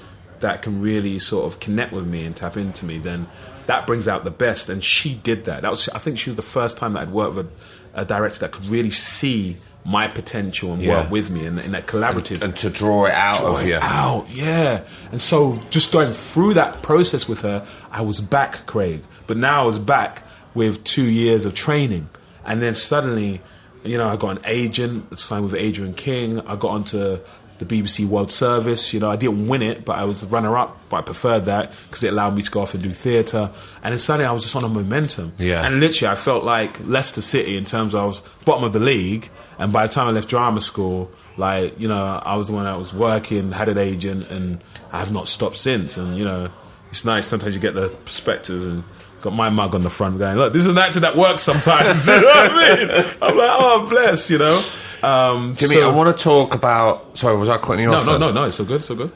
[0.40, 3.26] that can really sort of connect with me and tap into me, then
[3.68, 4.68] that brings out the best.
[4.68, 5.62] And she did that.
[5.62, 7.46] That was, I think, she was the first time that I'd worked with
[7.94, 11.02] a, a director that could really see my potential and Yeah.
[11.02, 13.76] work with me in, in that collaborative And to draw it out draw of you.
[13.80, 14.82] out, yeah.
[15.12, 19.02] And so just going through that process with her, I was back, Craig.
[19.26, 22.08] But now I was back with two years of training,
[22.44, 23.40] and then suddenly,
[23.84, 26.40] you know, I got an agent, signed with Adrian King.
[26.40, 27.18] I got onto
[27.58, 28.92] the BBC World Service.
[28.92, 30.76] You know, I didn't win it, but I was the runner-up.
[30.88, 33.50] But I preferred that because it allowed me to go off and do theatre.
[33.82, 35.32] And then suddenly, I was just on a momentum.
[35.38, 35.66] Yeah.
[35.66, 38.80] And literally, I felt like Leicester City in terms of I was bottom of the
[38.80, 39.30] league.
[39.58, 42.64] And by the time I left drama school, like you know, I was the one
[42.64, 44.60] that was working, had an agent, and
[44.92, 45.96] I have not stopped since.
[45.96, 46.50] And you know,
[46.90, 47.26] it's nice.
[47.26, 48.84] Sometimes you get the prospectus and
[49.20, 52.06] got my mug on the front, going, "Look, this is an actor that works sometimes."
[52.06, 52.90] you know what I mean?
[53.22, 54.62] I'm like, "Oh, I'm blessed," you know.
[55.02, 57.16] Um, Jimmy, so- I want to talk about.
[57.16, 58.06] Sorry, was I cutting you no, off?
[58.06, 58.20] no, then?
[58.20, 58.44] no, no.
[58.44, 59.12] It's so good, so good.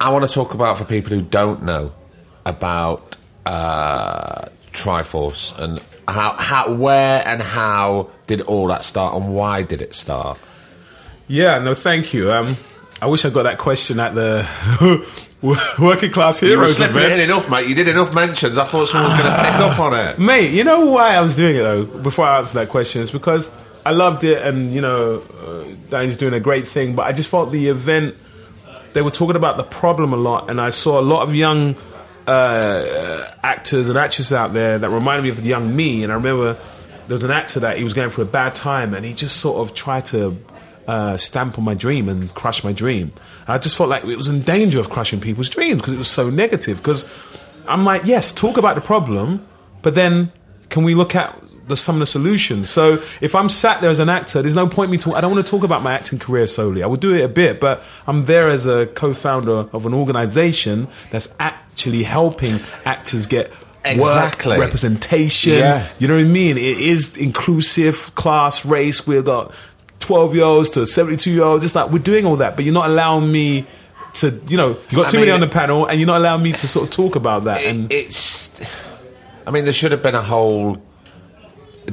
[0.00, 1.92] I want to talk about for people who don't know
[2.46, 3.16] about
[3.46, 9.82] uh, Triforce and how, how, where and how did all that start and why did
[9.82, 10.38] it start?
[11.26, 12.30] Yeah, no, thank you.
[12.32, 12.56] Um,
[13.02, 14.46] I wish I got that question at the
[15.78, 17.12] working class You were heroes slipping event.
[17.14, 17.68] in enough, mate.
[17.68, 18.56] You did enough mentions.
[18.56, 20.18] I thought someone was going to pick up on it.
[20.18, 21.84] Mate, you know why I was doing it though?
[21.84, 23.50] Before I answer that question, is because
[23.88, 26.94] I loved it, and you know, uh, Danny's doing a great thing.
[26.94, 28.16] But I just felt the event
[28.92, 31.74] they were talking about the problem a lot, and I saw a lot of young
[32.26, 36.02] uh, actors and actresses out there that reminded me of the young me.
[36.02, 38.92] And I remember there was an actor that he was going through a bad time,
[38.92, 40.36] and he just sort of tried to
[40.86, 43.10] uh, stamp on my dream and crush my dream.
[43.46, 46.10] I just felt like it was in danger of crushing people's dreams because it was
[46.10, 46.76] so negative.
[46.76, 47.10] Because
[47.66, 49.48] I'm like, yes, talk about the problem,
[49.80, 50.30] but then
[50.68, 52.70] can we look at the, some of the solutions?
[52.70, 55.14] So if I'm sat there as an actor, there's no point me talk.
[55.14, 56.82] I don't want to talk about my acting career solely.
[56.82, 60.88] I will do it a bit, but I'm there as a co-founder of an organization
[61.10, 63.52] that's actually helping actors get.
[63.84, 64.56] Exactly.
[64.58, 65.86] Work, representation, Yeah.
[65.98, 66.58] you know what I mean?
[66.58, 69.06] It is inclusive, class, race.
[69.06, 69.54] We've got
[70.00, 71.64] 12 year olds to 72 year olds.
[71.64, 73.66] It's like we're doing all that, but you're not allowing me
[74.14, 76.42] to, you know, you got I too many on the panel and you're not allowing
[76.42, 77.62] me to sort of talk about that.
[77.62, 78.50] It- and it's.
[79.46, 80.82] I mean, there should have been a whole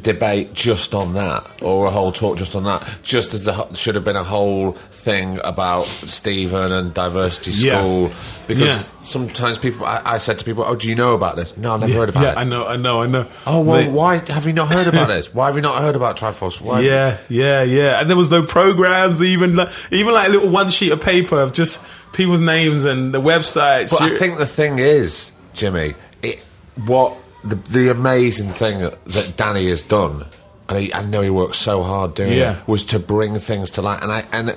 [0.01, 2.85] debate just on that, or a whole talk just on that.
[3.03, 7.79] Just as there should have been a whole thing about Stephen and diversity Yeah.
[7.81, 8.11] school,
[8.47, 9.03] because Yeah.
[9.03, 11.79] sometimes people, I, I said to people, "Oh, do you know about this?" No, I've
[11.81, 12.37] never heard about yeah, it.
[12.37, 13.25] I know, I know, I know.
[13.47, 15.33] Oh well, why have you not heard about this?
[15.33, 16.59] Why have you not heard about Triforce?
[16.59, 17.99] Why Yeah, yeah, yeah.
[18.01, 21.39] And there was no programs, even like, even like a little one sheet of paper
[21.39, 21.81] of just
[22.13, 23.91] people's names and the websites.
[23.91, 26.39] But I think the thing is, Jimmy, it,
[26.85, 27.15] what
[27.45, 30.25] the the amazing thing that Danny has done,
[30.69, 32.59] and he, I know he worked so hard doing Yeah.
[32.59, 34.01] it, was to bring things to light.
[34.03, 34.55] And I and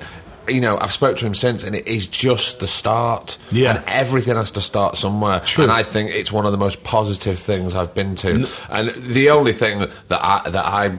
[0.49, 3.37] you know I've spoke to him since, and it is just the start.
[3.51, 3.77] Yeah.
[3.77, 5.41] and everything has to start somewhere.
[5.41, 5.65] True.
[5.65, 8.49] And I think it's one of the most positive things I've been to.
[8.71, 10.99] and the only thing that I that I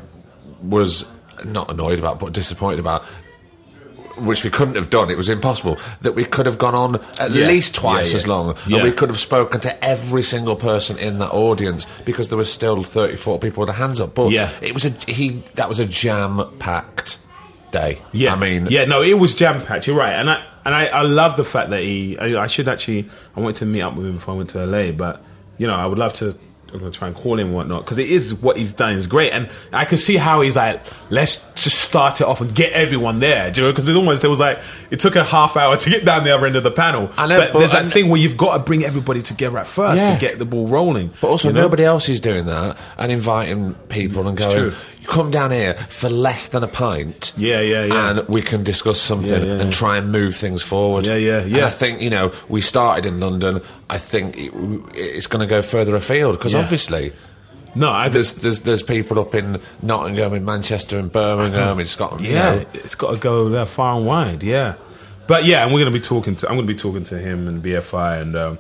[0.61, 1.05] was
[1.45, 3.03] not annoyed about, but disappointed about
[4.25, 5.09] which we couldn't have done.
[5.09, 5.77] It was impossible.
[6.01, 7.47] That we could have gone on at Yeah.
[7.47, 8.17] least twice Yeah, yeah.
[8.17, 12.29] as long, and we could have spoken to every single person in that audience because
[12.29, 14.15] there was still 34 people with their hands up.
[14.15, 14.49] But Yeah.
[14.61, 15.43] it was a he.
[15.55, 17.17] That was a jam packed
[17.71, 18.01] day.
[18.11, 19.87] Yeah, I mean, yeah, no, it was jam packed.
[19.87, 22.17] You're right, and I and I, I love the fact that he.
[22.19, 23.09] I, I should actually.
[23.35, 25.23] I wanted to meet up with him before I went to LA, but
[25.57, 26.37] you know, I would love to.
[26.73, 29.07] I'm gonna try and call him and whatnot because it is what he's done is
[29.07, 32.71] great, and I can see how he's like, let's just start it off and get
[32.73, 33.51] everyone there.
[33.51, 33.71] Do you know?
[33.73, 34.59] Because it almost there was like
[34.91, 37.09] it took a half hour to get down the other end of the panel.
[37.17, 39.67] I know, but, but- there's that thing where you've got to bring everybody together at
[39.67, 40.13] first Yeah.
[40.13, 41.11] to get the ball rolling.
[41.21, 41.61] But also, you know?
[41.61, 44.73] nobody else is doing that and inviting people and going,
[45.05, 47.34] come down here for less than a pint.
[47.38, 48.09] Yeah, yeah, yeah.
[48.09, 51.07] And we can discuss something Yeah, yeah, and try and move things forward.
[51.07, 51.65] Yeah, yeah, And yeah.
[51.67, 53.61] I think, you know, we started in London.
[53.89, 54.51] I think it,
[54.93, 57.13] it's going to go further afield because obviously.
[57.76, 62.26] No, I There's, there's there's people up in Nottingham, in Manchester, in Birmingham, in Scotland.
[62.26, 62.65] you Yeah, know.
[62.73, 64.41] it's got to go there far and wide.
[64.41, 64.73] Yeah,
[65.27, 66.49] but yeah, and we're going to be talking to.
[66.49, 68.35] I'm going to be talking to him and BFI and.
[68.35, 68.59] Um,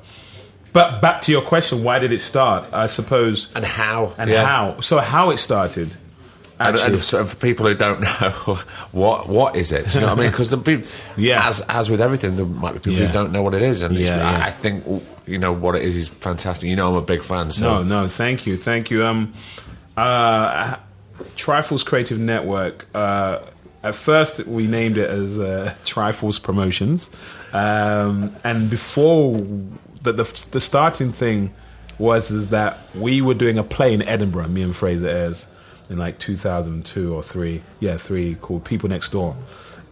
[0.71, 2.65] but back to your question, why did it start?
[2.71, 4.45] I suppose and how and yeah.
[4.45, 4.79] how.
[4.81, 5.95] So how it started.
[6.61, 8.59] And, Actually, and for, for people who don't know,
[8.91, 9.87] what what is it?
[9.87, 10.31] Do you know what I mean?
[10.31, 10.87] Because the people,
[11.17, 11.47] Yeah.
[11.47, 13.07] as as with everything, there might be people Yeah.
[13.07, 14.43] who don't know what it is, and Yeah, yeah.
[14.43, 14.83] I, I think
[15.25, 16.69] you know what it is is fantastic.
[16.69, 17.49] You know, I'm a big fan.
[17.51, 19.05] So no, no, thank you, thank you.
[19.05, 19.33] Um,
[19.95, 20.75] uh,
[21.35, 22.87] Triforce Creative Network.
[22.93, 23.39] Uh,
[23.81, 27.09] at first, we named it as uh, Triforce Promotions,
[27.53, 29.37] um, and before
[30.03, 31.53] the, the the starting thing
[31.97, 35.45] was is that we were doing a play in Edinburgh, me and Fraser Ayres,
[35.89, 39.35] in like 2002 or three, yeah, three, called People Next Door,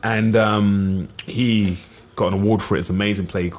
[0.03, 1.77] and um, he
[2.15, 2.81] got an award for it.
[2.81, 3.51] It's an amazing play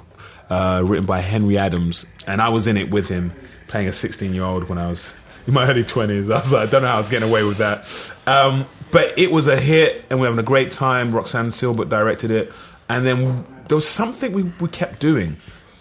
[0.50, 3.32] uh, written by Henry Adams, and I was in it with him,
[3.66, 5.12] playing a 16 year old when I was
[5.46, 6.32] in my early 20s.
[6.32, 7.86] I was like, I don't know how I was getting away with that.
[8.26, 11.14] Um, but it was a hit, and we were having a great time.
[11.14, 12.52] Roxanne Silbert directed it,
[12.88, 15.36] and then there was something we, we kept doing.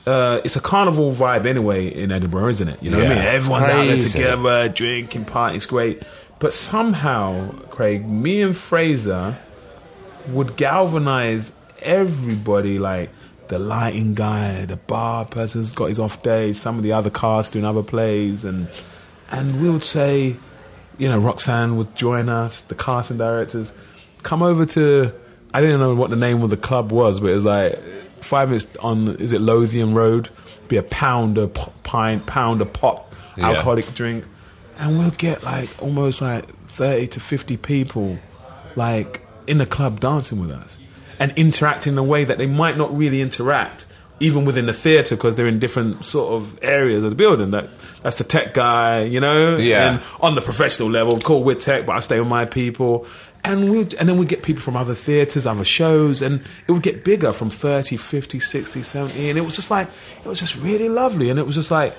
[0.06, 2.82] Uh, it's a carnival vibe anyway in Edinburgh, isn't it?
[2.82, 3.18] You know what I mean?
[3.18, 3.32] Yeah.
[3.32, 6.02] Everyone's out there together, drinking, partying, it's great.
[6.40, 9.38] But somehow, Craig, me and Fraser
[10.30, 13.10] would galvanize everybody like
[13.48, 17.54] the lighting guy, the bar person's got his off days, some of the other cast
[17.54, 18.68] doing other plays and
[19.30, 20.36] and we would say,
[20.98, 23.72] you know, Roxanne would join us, the casting directors,
[24.24, 25.14] come over to
[25.54, 27.80] I didn't know what the name of the club was, but it was like
[28.22, 30.30] five minutes on is it Lothian Road?
[30.68, 33.48] Be a pound a pint, pound a pop Yeah.
[33.50, 34.26] alcoholic drink.
[34.80, 38.18] And we'll get like almost like thirty to fifty people
[38.76, 40.78] like in the club dancing with us
[41.20, 43.86] and interacting in a way that they might not really interact
[44.20, 47.52] even within the theater because they're in different sort of areas of the building.
[47.52, 47.70] That
[48.02, 49.58] that's the tech guy you know?
[49.58, 49.94] Yeah.
[49.94, 53.06] and on the professional level cool we're tech but i stay with my people.
[53.44, 56.84] And we and then we get people from other theaters other shows and it would
[56.84, 59.88] get bigger from 30 50 60 70 and it was just like
[60.24, 61.30] it was just really lovely.
[61.30, 61.96] And it was just like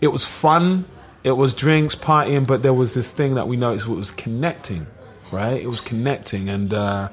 [0.00, 0.84] it was fun
[1.24, 4.86] it was drinks partying but there was this thing that we noticed was connecting
[5.32, 5.60] right?
[5.60, 7.08] It was connecting and uh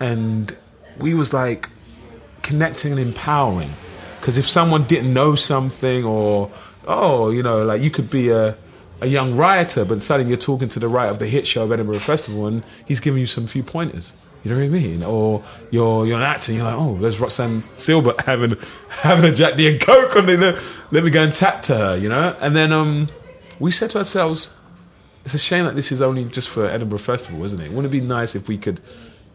[0.00, 0.56] and
[0.98, 1.68] we was like
[2.42, 3.70] connecting and empowering.
[4.18, 6.50] Because if someone didn't know something or
[6.88, 8.56] oh you know like you could be a
[9.02, 11.72] a young writer but suddenly you're talking to the writer of the hit show of
[11.72, 14.14] Edinburgh Festival and he's giving you some few pointers.
[14.42, 15.02] You know what I mean?
[15.02, 18.56] Or you're you're an actor you're like oh there's Roxanne Silbert having
[18.88, 21.96] having a Jack D and Coke on the let me go and tap to her
[21.96, 22.34] you know?
[22.40, 23.10] And then um
[23.60, 24.50] we said to ourselves
[25.24, 27.70] it's a shame that this is only just for Edinburgh Festival, isn't it?
[27.70, 28.80] Wouldn't it be nice if we could,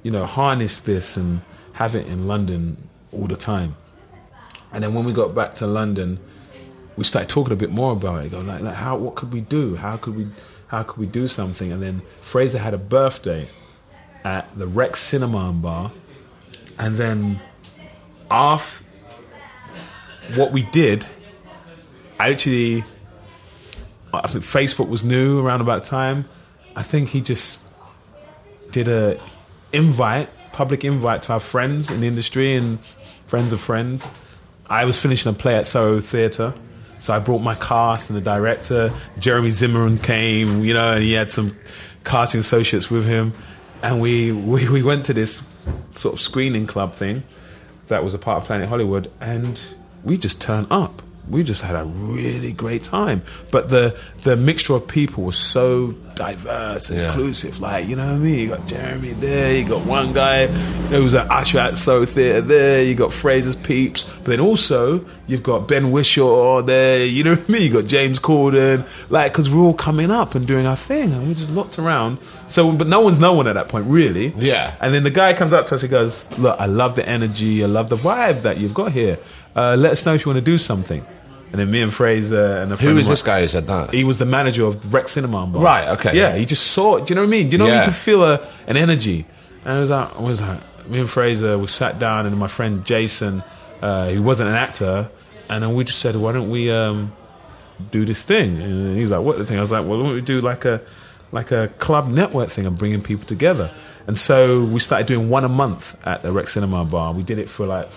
[0.03, 1.41] you know, harness this and
[1.73, 2.77] have it in London
[3.11, 3.75] all the time?
[4.73, 6.19] And then when we got back to London,
[6.97, 8.31] we started talking a bit more about it.
[8.31, 8.97] Go like, like, how?
[8.97, 9.75] What could we do?
[9.75, 10.27] How could we?
[10.67, 11.71] How could we do something?
[11.71, 13.47] And then Fraser had a birthday
[14.23, 15.91] at the Rex Cinema and Bar,
[16.79, 17.39] and then
[18.31, 18.83] after
[20.35, 21.07] what we did,
[22.19, 22.83] I actually
[24.23, 26.25] I think Facebook was new around about time.
[26.75, 27.61] I think he just
[28.71, 29.19] did a
[29.71, 32.79] invite, public invite to our friends in the industry and
[33.27, 34.07] friends of friends.
[34.67, 36.53] I was finishing a play at Soho Theatre,
[36.99, 38.91] so I brought my cast and the director.
[39.19, 41.55] Jeremy Zimmerman came, you know, and he had some
[42.03, 43.33] casting associates with him,
[43.83, 45.41] and we we, we went to this
[45.91, 47.23] sort of screening club thing
[47.87, 49.61] that was a part of Planet Hollywood, and
[50.03, 51.01] we just turned up.
[51.29, 53.23] We just had a really great time.
[53.51, 57.07] But the the mixture of people was so diverse and Yeah.
[57.07, 57.59] inclusive.
[57.59, 58.39] Like, you know what I mean?
[58.39, 62.83] You got Jeremy there, you got one guy who's an usher at Soho Theatre there,
[62.83, 67.49] you got Fraser's Peeps, but then also you've got Ben Whishaw there, you know what
[67.49, 67.61] I mean?
[67.63, 71.27] You got James Corden, like, because we're all coming up and doing our thing, and
[71.27, 72.17] we just looked around.
[72.47, 74.33] So, but no one's no one at that point, really.
[74.37, 74.73] Yeah.
[74.79, 77.61] And then the guy comes up to us and goes, Look, I love the energy,
[77.63, 79.17] I love the vibe that you've got here.
[79.55, 81.05] Uh, let us know if you want to do something.
[81.51, 83.93] And then me and Fraser and a friend Who is this guy who said that?
[83.93, 85.61] he was the manager of Rex Cinema Bar.
[85.61, 86.15] Right, okay.
[86.17, 87.05] Yeah, he just saw it.
[87.05, 87.49] Do you know what I mean?
[87.49, 87.79] Do you know Yeah.
[87.79, 89.25] you can feel a, an energy?
[89.63, 90.59] And I was like, I was like,
[90.89, 93.43] me and Fraser, we sat down and my friend Jason,
[93.81, 95.09] uh, he wasn't an actor,
[95.49, 97.13] and then we just said, why don't we um,
[97.91, 98.59] do this thing?
[98.61, 99.57] And he was like, what the thing?
[99.57, 100.81] I was like, well, why don't we do like a
[101.31, 103.71] like a club network thing and bringing people together?
[104.07, 107.13] And so we started doing one a month at the Rex Cinema Bar.
[107.13, 107.89] We did it for like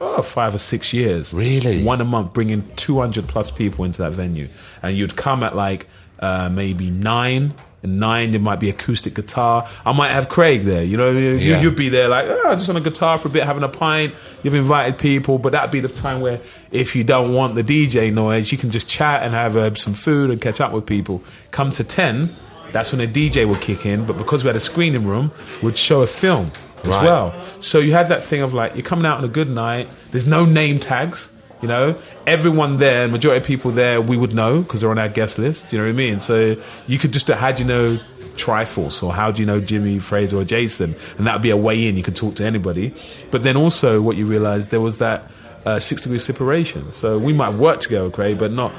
[0.00, 1.32] oh, five or six years.
[1.34, 1.82] Really?
[1.84, 4.48] One a month, bringing 200 plus people into that venue.
[4.82, 5.86] And you'd come at like
[6.20, 7.54] uh, maybe nine.
[7.80, 9.68] And nine, there might be acoustic guitar.
[9.86, 10.82] I might have Craig there.
[10.82, 11.60] You know, you, Yeah.
[11.60, 14.14] you'd be there like, oh, just on a guitar for a bit, having a pint.
[14.42, 16.40] You've invited people, but that'd be the time where
[16.72, 19.94] if you don't want the DJ noise, you can just chat and have uh, some
[19.94, 21.22] food and catch up with people.
[21.52, 22.34] Come to 10,
[22.72, 24.04] that's when the DJ would kick in.
[24.06, 25.30] But because we had a screening room,
[25.62, 26.50] we'd show a film
[26.84, 27.04] as Right.
[27.04, 27.34] well.
[27.60, 29.88] So you had that thing of like you're coming out on a good night.
[30.10, 31.30] There's no name tags.
[31.60, 31.96] You know,
[32.26, 35.72] everyone there, majority of people there, we would know because they're on our guest list.
[35.72, 36.20] You know what I mean?
[36.20, 36.54] So
[36.86, 37.98] you could just how do you know
[38.36, 40.94] Triforce or how do you know Jimmy Fraser or Jason?
[41.18, 41.96] And that would be a way in.
[41.96, 42.94] You could talk to anybody.
[43.32, 45.28] But then also, what you realize there was that
[45.66, 46.92] uh, six degree separation.
[46.92, 48.72] So we might work together, Craig, but not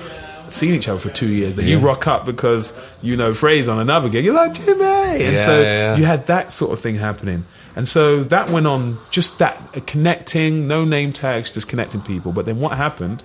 [0.47, 1.57] seen each other for two years.
[1.57, 2.71] Then you rock up because
[3.01, 4.23] you know Fraser on another gig.
[4.23, 5.95] You're like Jimmy, and Yeah, so yeah, yeah.
[5.97, 7.45] you had that sort of thing happening.
[7.79, 12.33] And so that went on, just that uh, connecting, no name tags, just connecting people.
[12.33, 13.23] But then what happened?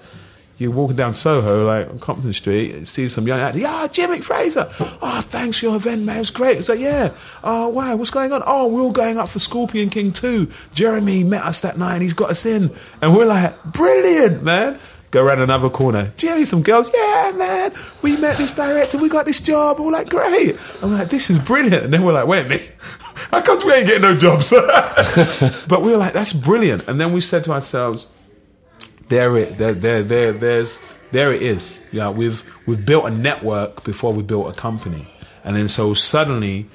[0.58, 3.58] You're walking down Soho, like on Compton Street, and see some young actor.
[3.58, 4.70] Yeah, Jimmy Fraser.
[4.78, 6.18] Oh, thanks for your event, man.
[6.18, 6.58] It was great.
[6.58, 7.12] It's like, yeah.
[7.42, 7.96] Oh, wow.
[7.96, 8.44] What's going on?
[8.46, 10.48] Oh, we're all going up for Scorpion King 2.
[10.72, 12.72] Jeremy met us that night and he's got us in.
[13.02, 14.78] And we're like, brilliant, man.
[15.10, 16.12] Go around another corner.
[16.16, 16.92] Jerry, some girls.
[16.94, 17.72] Yeah, man.
[18.02, 18.98] We met this director.
[18.98, 19.78] We got this job.
[19.78, 20.56] And we're like, great.
[20.80, 21.82] And we're like, this is brilliant.
[21.86, 22.70] And then we're like, wait a minute.
[23.34, 24.50] How we ain't getting no jobs?
[25.68, 26.86] but we were like, that's brilliant.
[26.86, 28.06] And then we said to ourselves,
[29.08, 30.80] there it there, there there there's
[31.10, 31.80] there it is.
[31.92, 35.06] Yeah, we've we've built a network before we built a company.
[35.44, 36.68] And then so suddenly,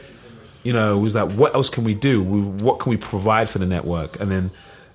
[0.64, 2.22] you know, it was like what else can we do?
[2.22, 4.20] We, what can we provide for the network?
[4.20, 4.52] And then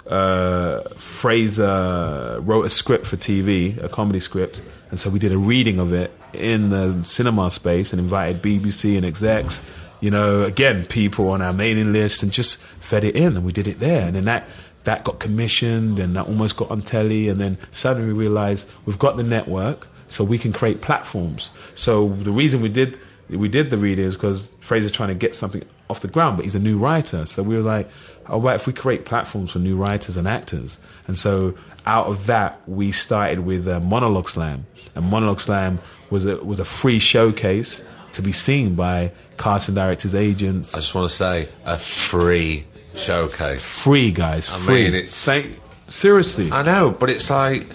[0.07, 5.39] uh, Fraser wrote a script for TV, a comedy script, and so we did a
[5.39, 9.63] reading of it in the cinema space and invited BBC and execs,
[10.05, 13.53] you know, again, people on our mailing list and just fed it in and we
[13.53, 14.07] did it there.
[14.07, 14.47] And then that
[14.83, 18.99] that got commissioned and that almost got on telly and then suddenly we realized we've
[18.99, 21.49] got the network so we can create platforms.
[21.75, 22.99] So the reason we did
[23.31, 26.45] we did the reading is because Fraser's trying to get something off the ground, but
[26.45, 27.25] he's a new writer.
[27.25, 27.89] So we were like,
[28.27, 30.79] oh, right, if we create platforms for new writers and actors.
[31.07, 31.55] And so
[31.87, 34.67] out of that, we started with uh, Monologue Slam.
[34.95, 35.79] And Monologue Slam
[36.11, 37.83] was a, was a free showcase
[38.15, 40.75] to be seen by casting directors, agents.
[40.75, 42.65] I just want to say a free
[42.97, 43.63] showcase.
[43.65, 44.85] free, guys, free.
[44.85, 45.59] mean, it's- Thank,
[45.89, 46.51] seriously.
[46.53, 47.67] I know, but it's like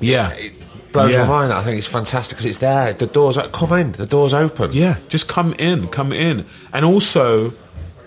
[0.00, 0.30] yeah.
[0.32, 0.52] it
[0.92, 1.24] blows Yeah.
[1.24, 1.52] my mind.
[1.52, 2.92] I think it's fantastic because it's there.
[2.92, 3.92] The doors are come in.
[3.92, 4.72] The doors open.
[4.72, 7.54] Yeah, just come in, come in, and also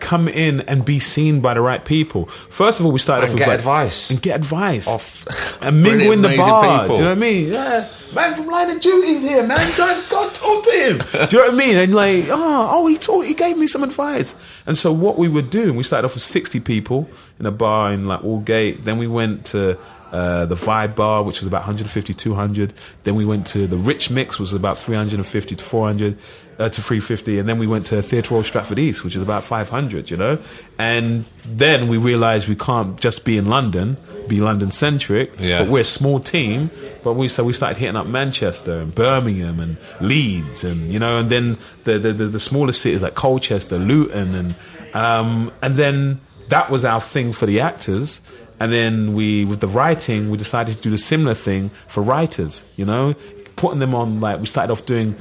[0.05, 2.25] come in and be seen by the right people.
[2.49, 4.09] First of all, we started And off with get like- advice.
[4.11, 5.25] and get advice Off
[5.61, 6.81] and mingle in the bar.
[6.83, 6.95] people.
[6.95, 7.51] Do you know what I mean?
[7.51, 9.75] Yeah, man from Line of Duty's here, man.
[9.75, 10.97] Go, go talk to him.
[10.99, 11.77] Do you know what I mean?
[11.77, 14.35] And like, oh, oh, he told, he gave me some advice.
[14.67, 17.09] And so what we were doing, we started off with sixty people
[17.39, 18.83] in a bar in like Aldgate.
[18.83, 19.77] Then we went to.
[20.11, 22.73] Uh, the Vibe Bar, which was about 150, 200.
[23.03, 26.17] Then we went to the Rich Mix, which was about 350 to 400
[26.59, 27.39] uh, to 350.
[27.39, 30.37] And then we went to Theatre Royal Stratford East, which is about 500, you know?
[30.77, 35.59] And then we realized we can't just be in London, be London centric, Yeah.
[35.63, 36.71] but we're a small team.
[37.03, 41.17] But we so we started hitting up Manchester and Birmingham and Leeds and you know,
[41.17, 44.55] and then the the, the, the smaller cities like Colchester, Luton, and
[44.95, 46.19] um, and then
[46.49, 48.21] that was our thing for the actors.
[48.59, 52.63] And then we, with the writing, we decided to do the similar thing for writers.
[52.77, 53.13] You know,
[53.57, 55.15] putting them on like we started off doing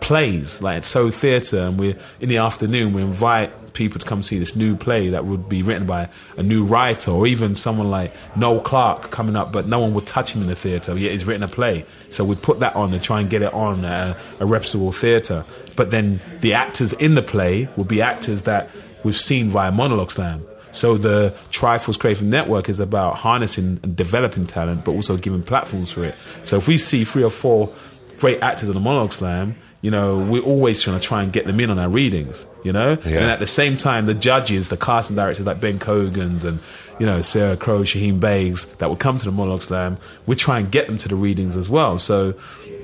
[0.00, 4.38] plays like Soho Theatre, and we in the afternoon we invite people to come see
[4.38, 8.12] this new play that would be written by a new writer, or even someone like
[8.36, 10.96] Noel Clarke coming up, but no one would touch him in the theatre.
[10.98, 13.52] Yet he's written a play, so we put that on and try and get it
[13.54, 15.44] on a, a reputable theatre.
[15.76, 18.68] But then the actors in the play would be actors that
[19.04, 20.44] we've seen via Monologue Slam.
[20.72, 25.90] So the Triforce Creative Network is about harnessing and developing talent, but also giving platforms
[25.90, 26.14] for it.
[26.44, 27.72] So if we see three or four
[28.18, 31.46] great actors in the Monologue Slam, you know, we're always trying to try and get
[31.46, 32.98] them in on our readings, you know?
[33.04, 33.20] Yeah.
[33.20, 36.60] And at the same time, the judges, the casting directors like Ben Cogans and,
[36.98, 39.96] you know, Sarah Crowe, Shaheen Baigs that would come to the Monologue Slam,
[40.26, 41.96] we try and get them to the readings as well.
[41.96, 42.34] So,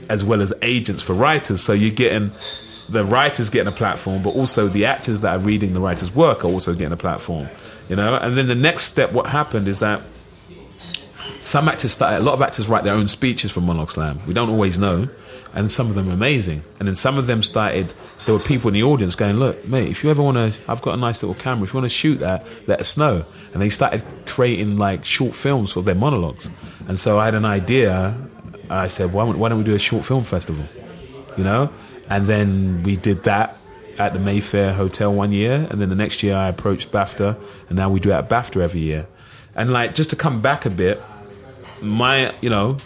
[0.08, 1.62] as well as agents for writers.
[1.62, 2.32] So you're getting
[2.88, 6.44] the writers getting a platform, but also the actors that are reading the writer's work
[6.44, 7.48] are also getting a platform,
[7.90, 8.16] you know?
[8.16, 10.02] And then the next step, what happened is that
[11.40, 14.18] some actors started, a lot of actors write their own speeches for Monologue Slam.
[14.26, 15.08] We don't always know.
[15.56, 16.62] And some of them amazing.
[16.78, 17.94] And then some of them started,
[18.26, 20.82] there were people in the audience going, look, mate, if you ever want to, I've
[20.82, 21.64] got a nice little camera.
[21.64, 23.24] If you want to shoot that, let us know.
[23.54, 26.50] And they started creating like short films for their monologues.
[26.88, 28.14] And so I had an idea.
[28.68, 30.66] I said, why, why don't we do a short film festival?
[31.38, 31.72] You know?
[32.10, 33.56] And then we did that
[33.98, 35.66] at the Mayfair Hotel one year.
[35.70, 37.42] And then the next year I approached BAFTA.
[37.70, 39.06] And now we do it at BAFTA every year.
[39.54, 41.02] And like, just to come back a bit,
[41.80, 42.76] my, you know,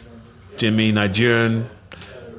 [0.56, 1.68] Jimmy, Nigerian,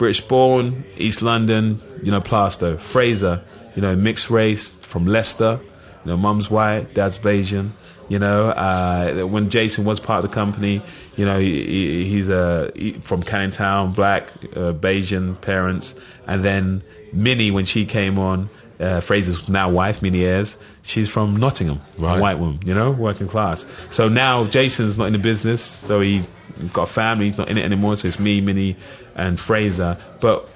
[0.01, 2.79] British born, East London, you know, Plaistow.
[2.79, 3.39] Fraser,
[3.75, 5.59] you know, mixed race from Leicester,
[6.03, 7.69] you know, mum's white, dad's Bajan.
[8.09, 10.81] You know, uh, when Jason was part of the company,
[11.17, 15.93] you know, he, he, he's a, he, from Canning Town, black, uh, Bajan parents.
[16.25, 16.81] And then
[17.13, 18.49] Minnie, when she came on,
[18.79, 22.17] uh, Fraser's now wife, Minnie Ayres, she's from Nottingham, Right.
[22.17, 23.67] a white woman, you know, working class.
[23.91, 26.23] So now Jason's not in the business, so he,
[26.59, 28.75] he's got a family, he's not in it anymore, so it's me, Minnie,
[29.15, 29.97] and Fraser.
[30.19, 30.49] But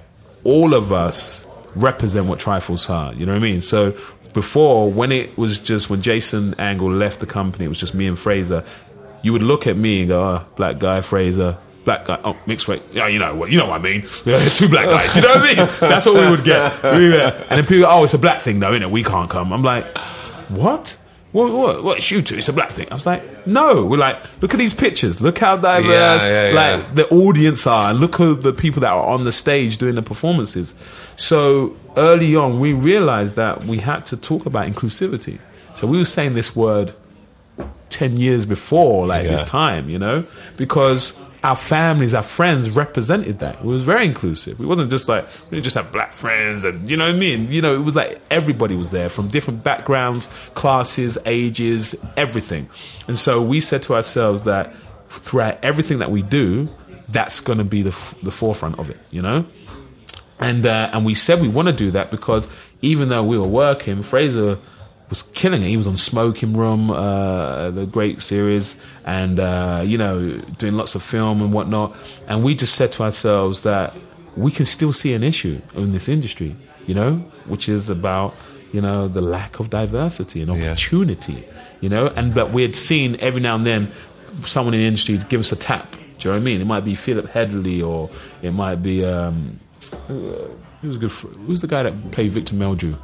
[0.44, 1.46] all of us
[1.76, 3.62] represent what Triforce are, you know what I mean?
[3.62, 3.98] So
[4.34, 8.08] before, when it was just, when Jason Angle left the company, it was just me
[8.08, 8.64] and Fraser,
[9.24, 11.58] you would look at me and go, oh, black guy, Fraser.
[11.84, 12.82] Black guy, oh, mixed race.
[12.92, 14.02] Yeah, you know what, you know what I mean.
[14.24, 15.56] Two black guys, you know what I mean?
[15.80, 16.84] That's what we would get.
[16.84, 17.14] And
[17.50, 18.92] then people, oh, it's a black thing though, isn't it?
[18.92, 19.54] We can't come.
[19.54, 19.86] I'm like,
[20.50, 20.98] what?
[21.36, 22.88] What, what, what, shoot It's a black thing.
[22.90, 23.84] I was like, no.
[23.84, 25.20] We're like, look at these pictures.
[25.20, 26.94] Look how diverse, Yeah, yeah, like yeah.
[26.94, 27.90] the audience are.
[27.90, 30.74] And look at the people that are on the stage doing the performances.
[31.18, 35.40] So early on, we realized that we had to talk about inclusivity.
[35.74, 36.96] So we were saying this word
[37.90, 40.26] 10 years before like this time you know
[40.58, 43.56] because our families our friends represented that.
[43.60, 44.60] It was very inclusive.
[44.60, 47.52] It wasn't just like we just have black friends and you know what i mean?
[47.52, 52.68] You know it was like everybody was there from different backgrounds classes ages everything.
[53.08, 54.74] And so we said to ourselves that
[55.10, 56.68] throughout everything that we do
[57.10, 59.46] that's going to be the, f- the forefront of it you know?
[60.40, 62.50] And uh, and we said we want to do that because
[62.82, 64.58] even though we were working, Fraser
[65.10, 65.68] was killing it.
[65.68, 70.96] He was on Smoking Room, uh, the great series, and uh, you know doing lots
[70.96, 71.96] of film and whatnot.
[72.28, 73.94] And we just said to ourselves that
[74.36, 76.56] we can still see an issue in this industry,
[76.88, 78.40] you know, which is about
[78.74, 80.72] you know the lack of diversity and Yeah.
[80.72, 81.44] opportunity,
[81.82, 83.92] you know, and but we had seen every now and then
[84.46, 85.92] someone in the industry give us a tap.
[85.92, 86.62] Do you know what I mean?
[86.62, 88.10] It might be Philip Hedley or
[88.42, 89.06] it might be.
[89.06, 89.60] Um,
[90.08, 91.12] who was good?
[91.12, 92.98] For, who's the guy that played Victor Meldrew?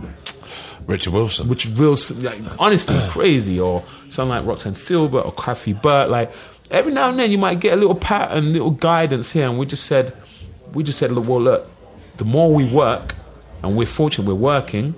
[0.87, 1.47] Richard Wilson.
[1.47, 3.59] Which is real, like, honestly, crazy.
[3.59, 6.09] Or someone like Roxanne Silbert or Kathy Burke.
[6.09, 6.31] Like
[6.69, 9.47] every now and then, you might get a little pat and little guidance here.
[9.47, 10.13] And we just said,
[10.73, 11.67] we just said, look, well, look,
[12.17, 13.15] the more we work,
[13.63, 14.95] and we're fortunate we're working.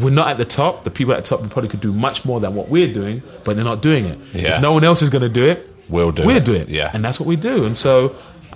[0.00, 0.84] We're not at the top.
[0.84, 3.56] The people at the top probably could do much more than what we're doing, but
[3.56, 4.18] they're not doing it.
[4.32, 4.56] Yeah.
[4.56, 6.26] If no one else is going to do it, We'll do it.
[6.26, 6.44] we'll it.
[6.44, 6.68] do it.
[6.68, 6.90] Yeah.
[6.92, 7.64] And that's what we do.
[7.64, 8.14] And so,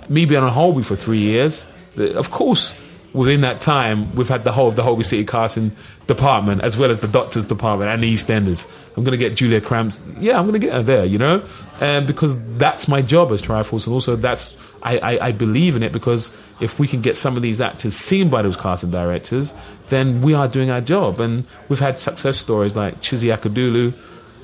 [0.09, 1.65] me being on Holby for three years,
[1.97, 2.73] of course,
[3.13, 5.75] within that time, we've had the whole of the Holby City casting
[6.07, 8.67] department, as well as the doctors department and the EastEnders.
[8.97, 10.01] I'm going to get Julia Crampsie.
[10.19, 11.45] Yeah, I'm going to get her there, you know?
[11.79, 13.85] And because that's my job as Triforce.
[13.85, 17.35] And also, that's, I, I, I believe in it because if we can get some
[17.35, 19.53] of these actors seen by those casting directors,
[19.89, 21.19] then we are doing our job.
[21.19, 23.93] And we've had success stories like Chizzy Akudolu,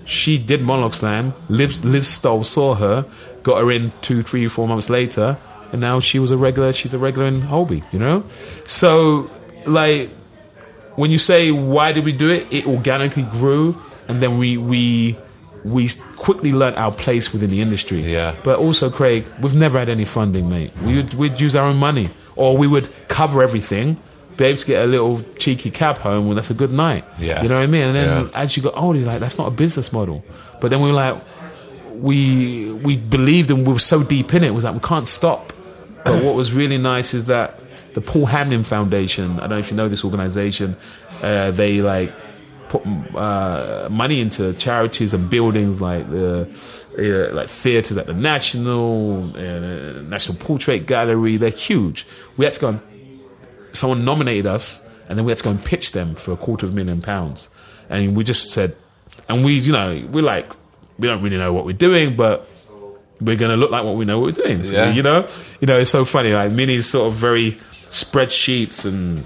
[0.09, 1.35] she did Monologue Slam.
[1.49, 3.05] Liz, Liz Stoll saw her,
[3.43, 5.37] got her in two, three, four months later,
[5.71, 6.73] and now she was a regular.
[6.73, 8.23] She's a regular in Holby, you know.
[8.65, 9.29] So,
[9.65, 10.09] like,
[10.95, 13.75] when you say why did we do it, it organically grew,
[14.07, 15.17] and then we we
[15.65, 18.01] we quickly learnt our place within the industry.
[18.01, 18.33] Yeah.
[18.43, 20.71] But also, Craig, we've never had any funding, mate.
[20.83, 23.97] We would we'd use our own money, or we would cover everything.
[24.37, 27.03] Be able to get a little cheeky cab home, well, that's a good night.
[27.19, 27.43] Yeah.
[27.43, 27.87] You know what I mean?
[27.87, 28.29] And then Yeah.
[28.41, 30.23] as you got older, you're like, that's not a business model.
[30.61, 31.21] But then we were like,
[31.95, 35.07] we we believed and we were so deep in it, it was like we can't
[35.07, 35.51] stop.
[36.05, 37.59] But what was really nice is that
[37.93, 40.77] the Paul Hamlyn Foundation, I don't know if you know this organization,
[41.21, 42.13] uh, they like
[42.69, 42.85] put
[43.15, 46.47] uh, money into charities and buildings like the
[46.97, 51.37] uh, like theaters at the National, uh, National Portrait Gallery.
[51.37, 52.05] They're huge.
[52.37, 52.81] We had to go and
[53.71, 56.65] someone nominated us, and then we had to go and pitch them for a quarter
[56.65, 57.49] of a million pounds.
[57.89, 58.75] And we just said,
[59.27, 60.51] and we, you know, we're like,
[60.97, 62.47] we don't really know what we're doing, but
[63.21, 64.63] we're going to look like what we know what we're doing.
[64.63, 64.91] So, Yeah.
[64.91, 65.27] You know,
[65.59, 66.33] you know, it's so funny.
[66.33, 67.57] Like Minnie's sort of very
[67.89, 69.25] spreadsheets and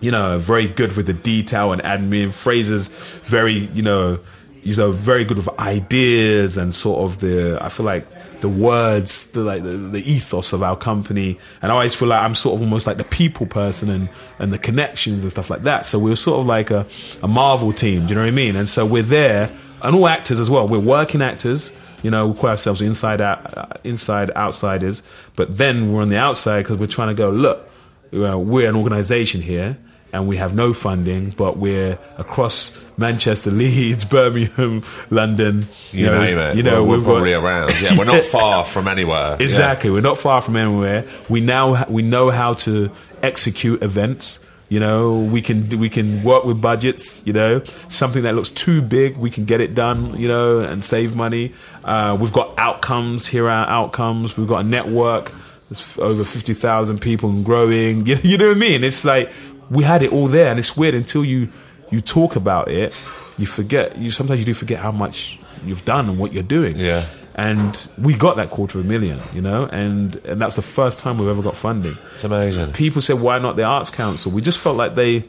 [0.00, 2.32] you know, very good with the detail and admin.
[2.32, 4.18] Fraser's very, you know,
[4.62, 7.58] he's a very good with ideas and sort of the.
[7.60, 8.06] I feel like
[8.40, 12.22] the words, the like the, the ethos of our company, and I always feel like
[12.22, 14.08] I'm sort of almost like the people person and
[14.38, 15.84] and the connections and stuff like that.
[15.84, 16.86] So we're sort of like a
[17.22, 18.06] a Marvel team.
[18.06, 18.56] Do you know what I mean?
[18.56, 19.50] And so we're there,
[19.82, 20.68] and all actors as well.
[20.68, 21.72] We're working actors.
[22.02, 25.02] You know, we call ourselves inside out, uh, inside outsiders.
[25.36, 27.68] But then we're on the outside because we're trying to go look.
[28.10, 29.78] We're an organization here
[30.12, 35.66] and we have no funding, but we're across Manchester, Leeds, Birmingham, London.
[35.92, 36.56] You, know, name it.
[36.56, 37.82] You know, we're, we're probably got, around.
[37.82, 39.36] Yeah, we're not far from anywhere.
[39.38, 39.94] Exactly, yeah.
[39.94, 41.04] we're not far from anywhere.
[41.28, 42.90] We now we know how to
[43.22, 44.40] execute events.
[44.70, 47.22] You know, we can we can work with budgets.
[47.26, 50.16] You know, something that looks too big, we can get it done.
[50.16, 51.52] You know, and save money.
[51.84, 53.26] Uh, we've got outcomes.
[53.26, 54.36] Here are outcomes.
[54.36, 55.32] We've got a network.
[55.68, 58.06] There's over fifty thousand people and growing.
[58.06, 58.84] You, you know what I mean?
[58.84, 59.32] It's like
[59.70, 61.48] we had it all there, and it's weird until you
[61.90, 62.94] you talk about it,
[63.38, 63.98] you forget.
[63.98, 66.76] You sometimes you do forget how much you've done and what you're doing.
[66.76, 67.06] Yeah.
[67.34, 70.98] And we got that quarter of a million, you know, and and that's the first
[70.98, 71.96] time we've ever got funding.
[72.14, 72.72] It's amazing.
[72.72, 75.24] People said, "Why not the Arts Council?" We just felt like they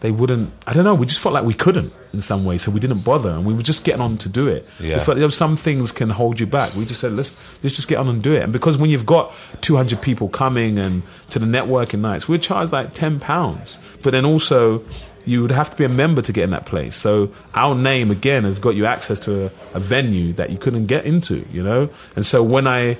[0.00, 0.52] they wouldn't.
[0.66, 0.94] I don't know.
[0.94, 3.54] We just felt like we couldn't in some way, so we didn't bother, and we
[3.54, 4.66] were just getting on to do it.
[4.78, 4.98] Yeah.
[4.98, 6.74] We felt there some things can hold you back.
[6.74, 8.42] We just said let's let's just get on and do it.
[8.42, 12.72] And because when you've got 200 people coming and to the networking nights, we're charged
[12.72, 14.84] like 10 pounds, but then also
[15.24, 16.96] you would have to be a member to get in that place.
[16.96, 20.86] So our name again has got you access to a, a venue that you couldn't
[20.86, 21.88] get into, you know.
[22.16, 22.96] And so when I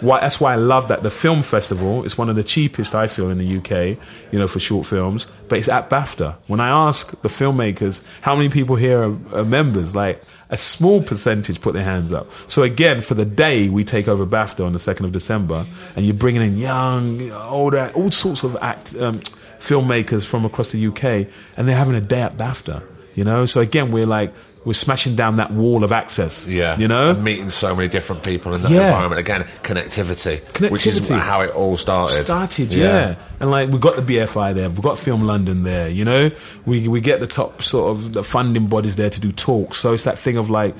[0.00, 3.06] why, that's why I love that the film festival is one of the cheapest I
[3.06, 3.98] feel in the UK,
[4.32, 5.26] you know, for short films.
[5.48, 6.36] But it's at BAFTA.
[6.46, 11.02] When I ask the filmmakers how many people here are, are members, like a small
[11.02, 12.30] percentage put their hands up.
[12.46, 15.66] So again, for the day we take over BAFTA on the second of December,
[15.96, 19.20] and you're bringing in young, older, all sorts of act um,
[19.60, 22.82] filmmakers from across the UK, and they're having a day at BAFTA.
[23.14, 24.32] You know, so again, we're like
[24.64, 26.46] we're smashing down that wall of access.
[26.46, 28.88] Yeah, you know, and meeting so many different people in that yeah.
[28.88, 29.20] environment.
[29.20, 32.24] Again, connectivity, connectivity, which is how it all started.
[32.24, 32.84] Started, yeah.
[32.84, 33.14] yeah.
[33.40, 35.88] And like we got the BFI there, we got Film London there.
[35.88, 36.30] You know,
[36.66, 39.78] we we get the top sort of the funding bodies there to do talks.
[39.78, 40.74] So it's that thing of like,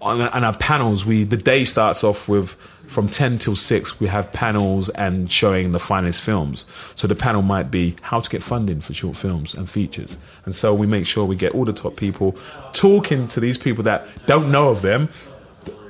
[0.00, 2.54] on, on our panels, we the day starts off with
[2.86, 6.64] from 10 till 6 we have panels and showing the finest films.
[6.94, 10.16] So the panel might be how to get funding for short films and features.
[10.44, 12.36] And so we make sure we get all the top people
[12.72, 15.08] talking to these people that don't know of them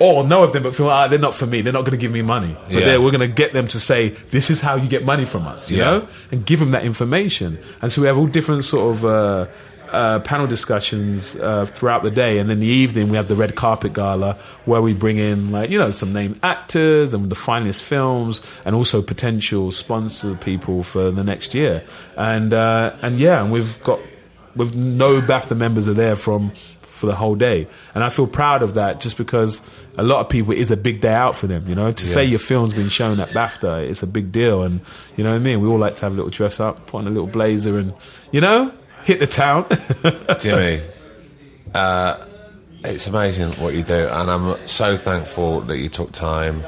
[0.01, 1.61] or know of them but feel ah, they're not for me.
[1.61, 2.57] They're not going to give me money.
[2.67, 2.99] But yeah.
[2.99, 5.71] we're going to get them to say this is how you get money from us
[5.71, 5.85] you yeah.
[5.85, 6.09] know?
[6.31, 7.59] And give them that information.
[7.83, 9.47] And so we have all different sort of uh,
[9.91, 13.55] uh, panel discussions uh, throughout the day, and then the evening we have the red
[13.55, 14.35] carpet gala
[14.65, 18.75] where we bring in like you know some named actors and the finest films, and
[18.75, 21.85] also potential sponsor people for the next year.
[22.17, 24.01] And uh, and yeah, and we've got
[24.55, 26.51] with no BAFTA members are there from
[26.81, 29.61] for the whole day, and I feel proud of that just because
[29.99, 31.69] a lot of people it is a big day out for them.
[31.69, 32.13] You know, to yeah.
[32.13, 34.81] say your film's been shown at BAFTA, it's a big deal, and
[35.17, 35.61] you know what I mean.
[35.61, 37.93] We all like to have a little dress up, put on a little blazer, and
[38.33, 38.73] you know
[39.07, 39.67] hit the town.
[40.41, 40.83] Jimmy,
[41.73, 42.27] uh,
[42.85, 46.63] it's amazing what you do, and I'm so thankful that you took time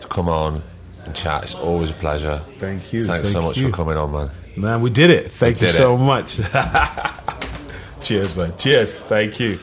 [0.00, 0.62] to come on
[1.04, 1.44] and chat.
[1.44, 2.42] It's always a pleasure.
[2.58, 3.06] Thank you.
[3.06, 3.70] Thanks Thank so much you.
[3.70, 4.30] for coming on, man.
[4.56, 5.32] Man, we did it.
[5.32, 5.98] Thank we you so it.
[5.98, 6.36] much.
[8.00, 8.56] Cheers, man.
[8.56, 8.98] Cheers.
[8.98, 9.58] Thank you.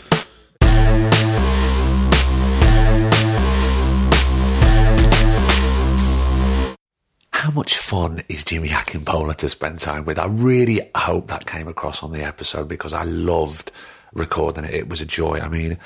[7.52, 10.18] How much fun is Jimmy Akingbola to spend time with?
[10.18, 13.73] I really hope that came across on the episode because I loved
[14.14, 14.73] recording it.
[14.73, 15.38] It was a joy.
[15.38, 15.78] I mean,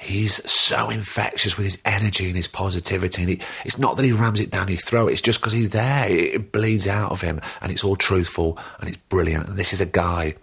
[0.00, 3.22] he's so infectious with his energy and his positivity.
[3.22, 5.70] And he, it's not that he rams it down your throat, it's just because he's
[5.70, 6.08] there.
[6.08, 9.46] It, it bleeds out of him and it's all truthful and it's brilliant.
[9.46, 10.34] And this is a guy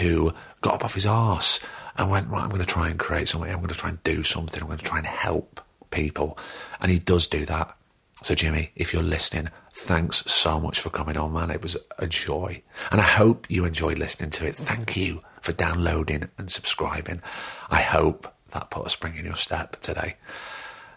[0.00, 1.60] who got up off his arse
[1.96, 3.50] and went, right, I'm going to try and create something.
[3.50, 4.60] I'm going to try and do something.
[4.60, 6.36] I'm going to try and help people.
[6.78, 7.74] And he does do that.
[8.22, 11.50] So, Jimmy, if you're listening, thanks so much for coming on, man.
[11.50, 12.62] It was a joy.
[12.90, 14.56] And I hope you enjoyed listening to it.
[14.56, 17.22] Thank you for downloading and subscribing.
[17.70, 20.16] I hope that put a spring in your step today.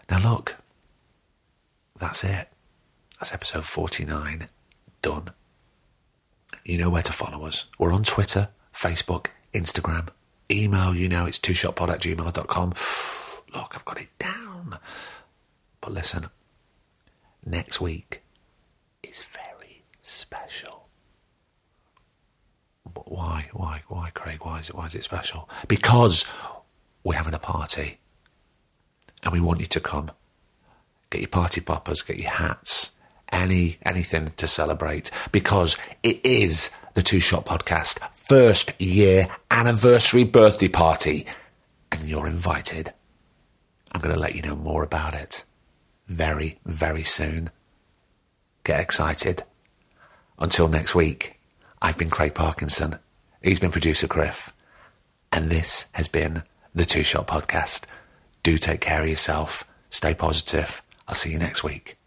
[0.09, 0.57] Now, look,
[1.99, 2.49] that's it.
[3.19, 4.49] That's episode 49
[5.01, 5.29] done.
[6.65, 7.65] You know where to follow us.
[7.77, 10.09] We're on Twitter, Facebook, Instagram,
[10.51, 12.73] email, you know, it's twoshotpod at gmail.com.
[13.53, 14.77] Look, I've got it down.
[15.81, 16.29] But listen,
[17.45, 18.23] next week
[19.03, 20.87] is very special.
[23.05, 23.47] Why?
[23.53, 23.81] Why?
[23.87, 24.39] Why, Craig?
[24.41, 24.75] Why is it?
[24.75, 25.49] Why is it special?
[25.67, 26.25] Because
[27.03, 27.99] we're having a party,
[29.23, 30.11] and we want you to come.
[31.09, 32.91] Get your party poppers, get your hats,
[33.31, 40.69] any anything to celebrate because it is the Two Shot Podcast first year anniversary birthday
[40.69, 41.25] party,
[41.91, 42.93] and you're invited.
[43.91, 45.43] I'm going to let you know more about it
[46.07, 47.49] very, very soon.
[48.63, 49.43] Get excited.
[50.39, 51.39] Until next week,
[51.85, 52.97] I've been Craig Parkinson.
[53.41, 54.53] He's been producer Griff.
[55.33, 56.43] And this has been
[56.73, 57.83] the Two Shot Podcast.
[58.41, 59.65] Do take care of yourself.
[59.89, 60.81] Stay positive.
[61.09, 61.97] I'll see you next week.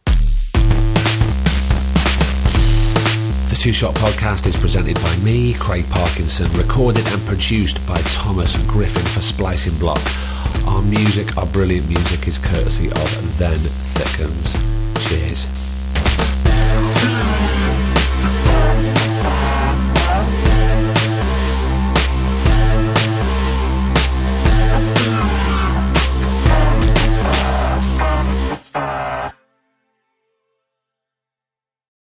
[3.51, 8.57] The Two Shot Podcast is presented by me, Craig Parkinson, recorded and produced by Thomas
[8.65, 10.01] Griffin for Splicing Block.
[10.67, 14.86] Our music, our brilliant music, is courtesy of Then Thickens.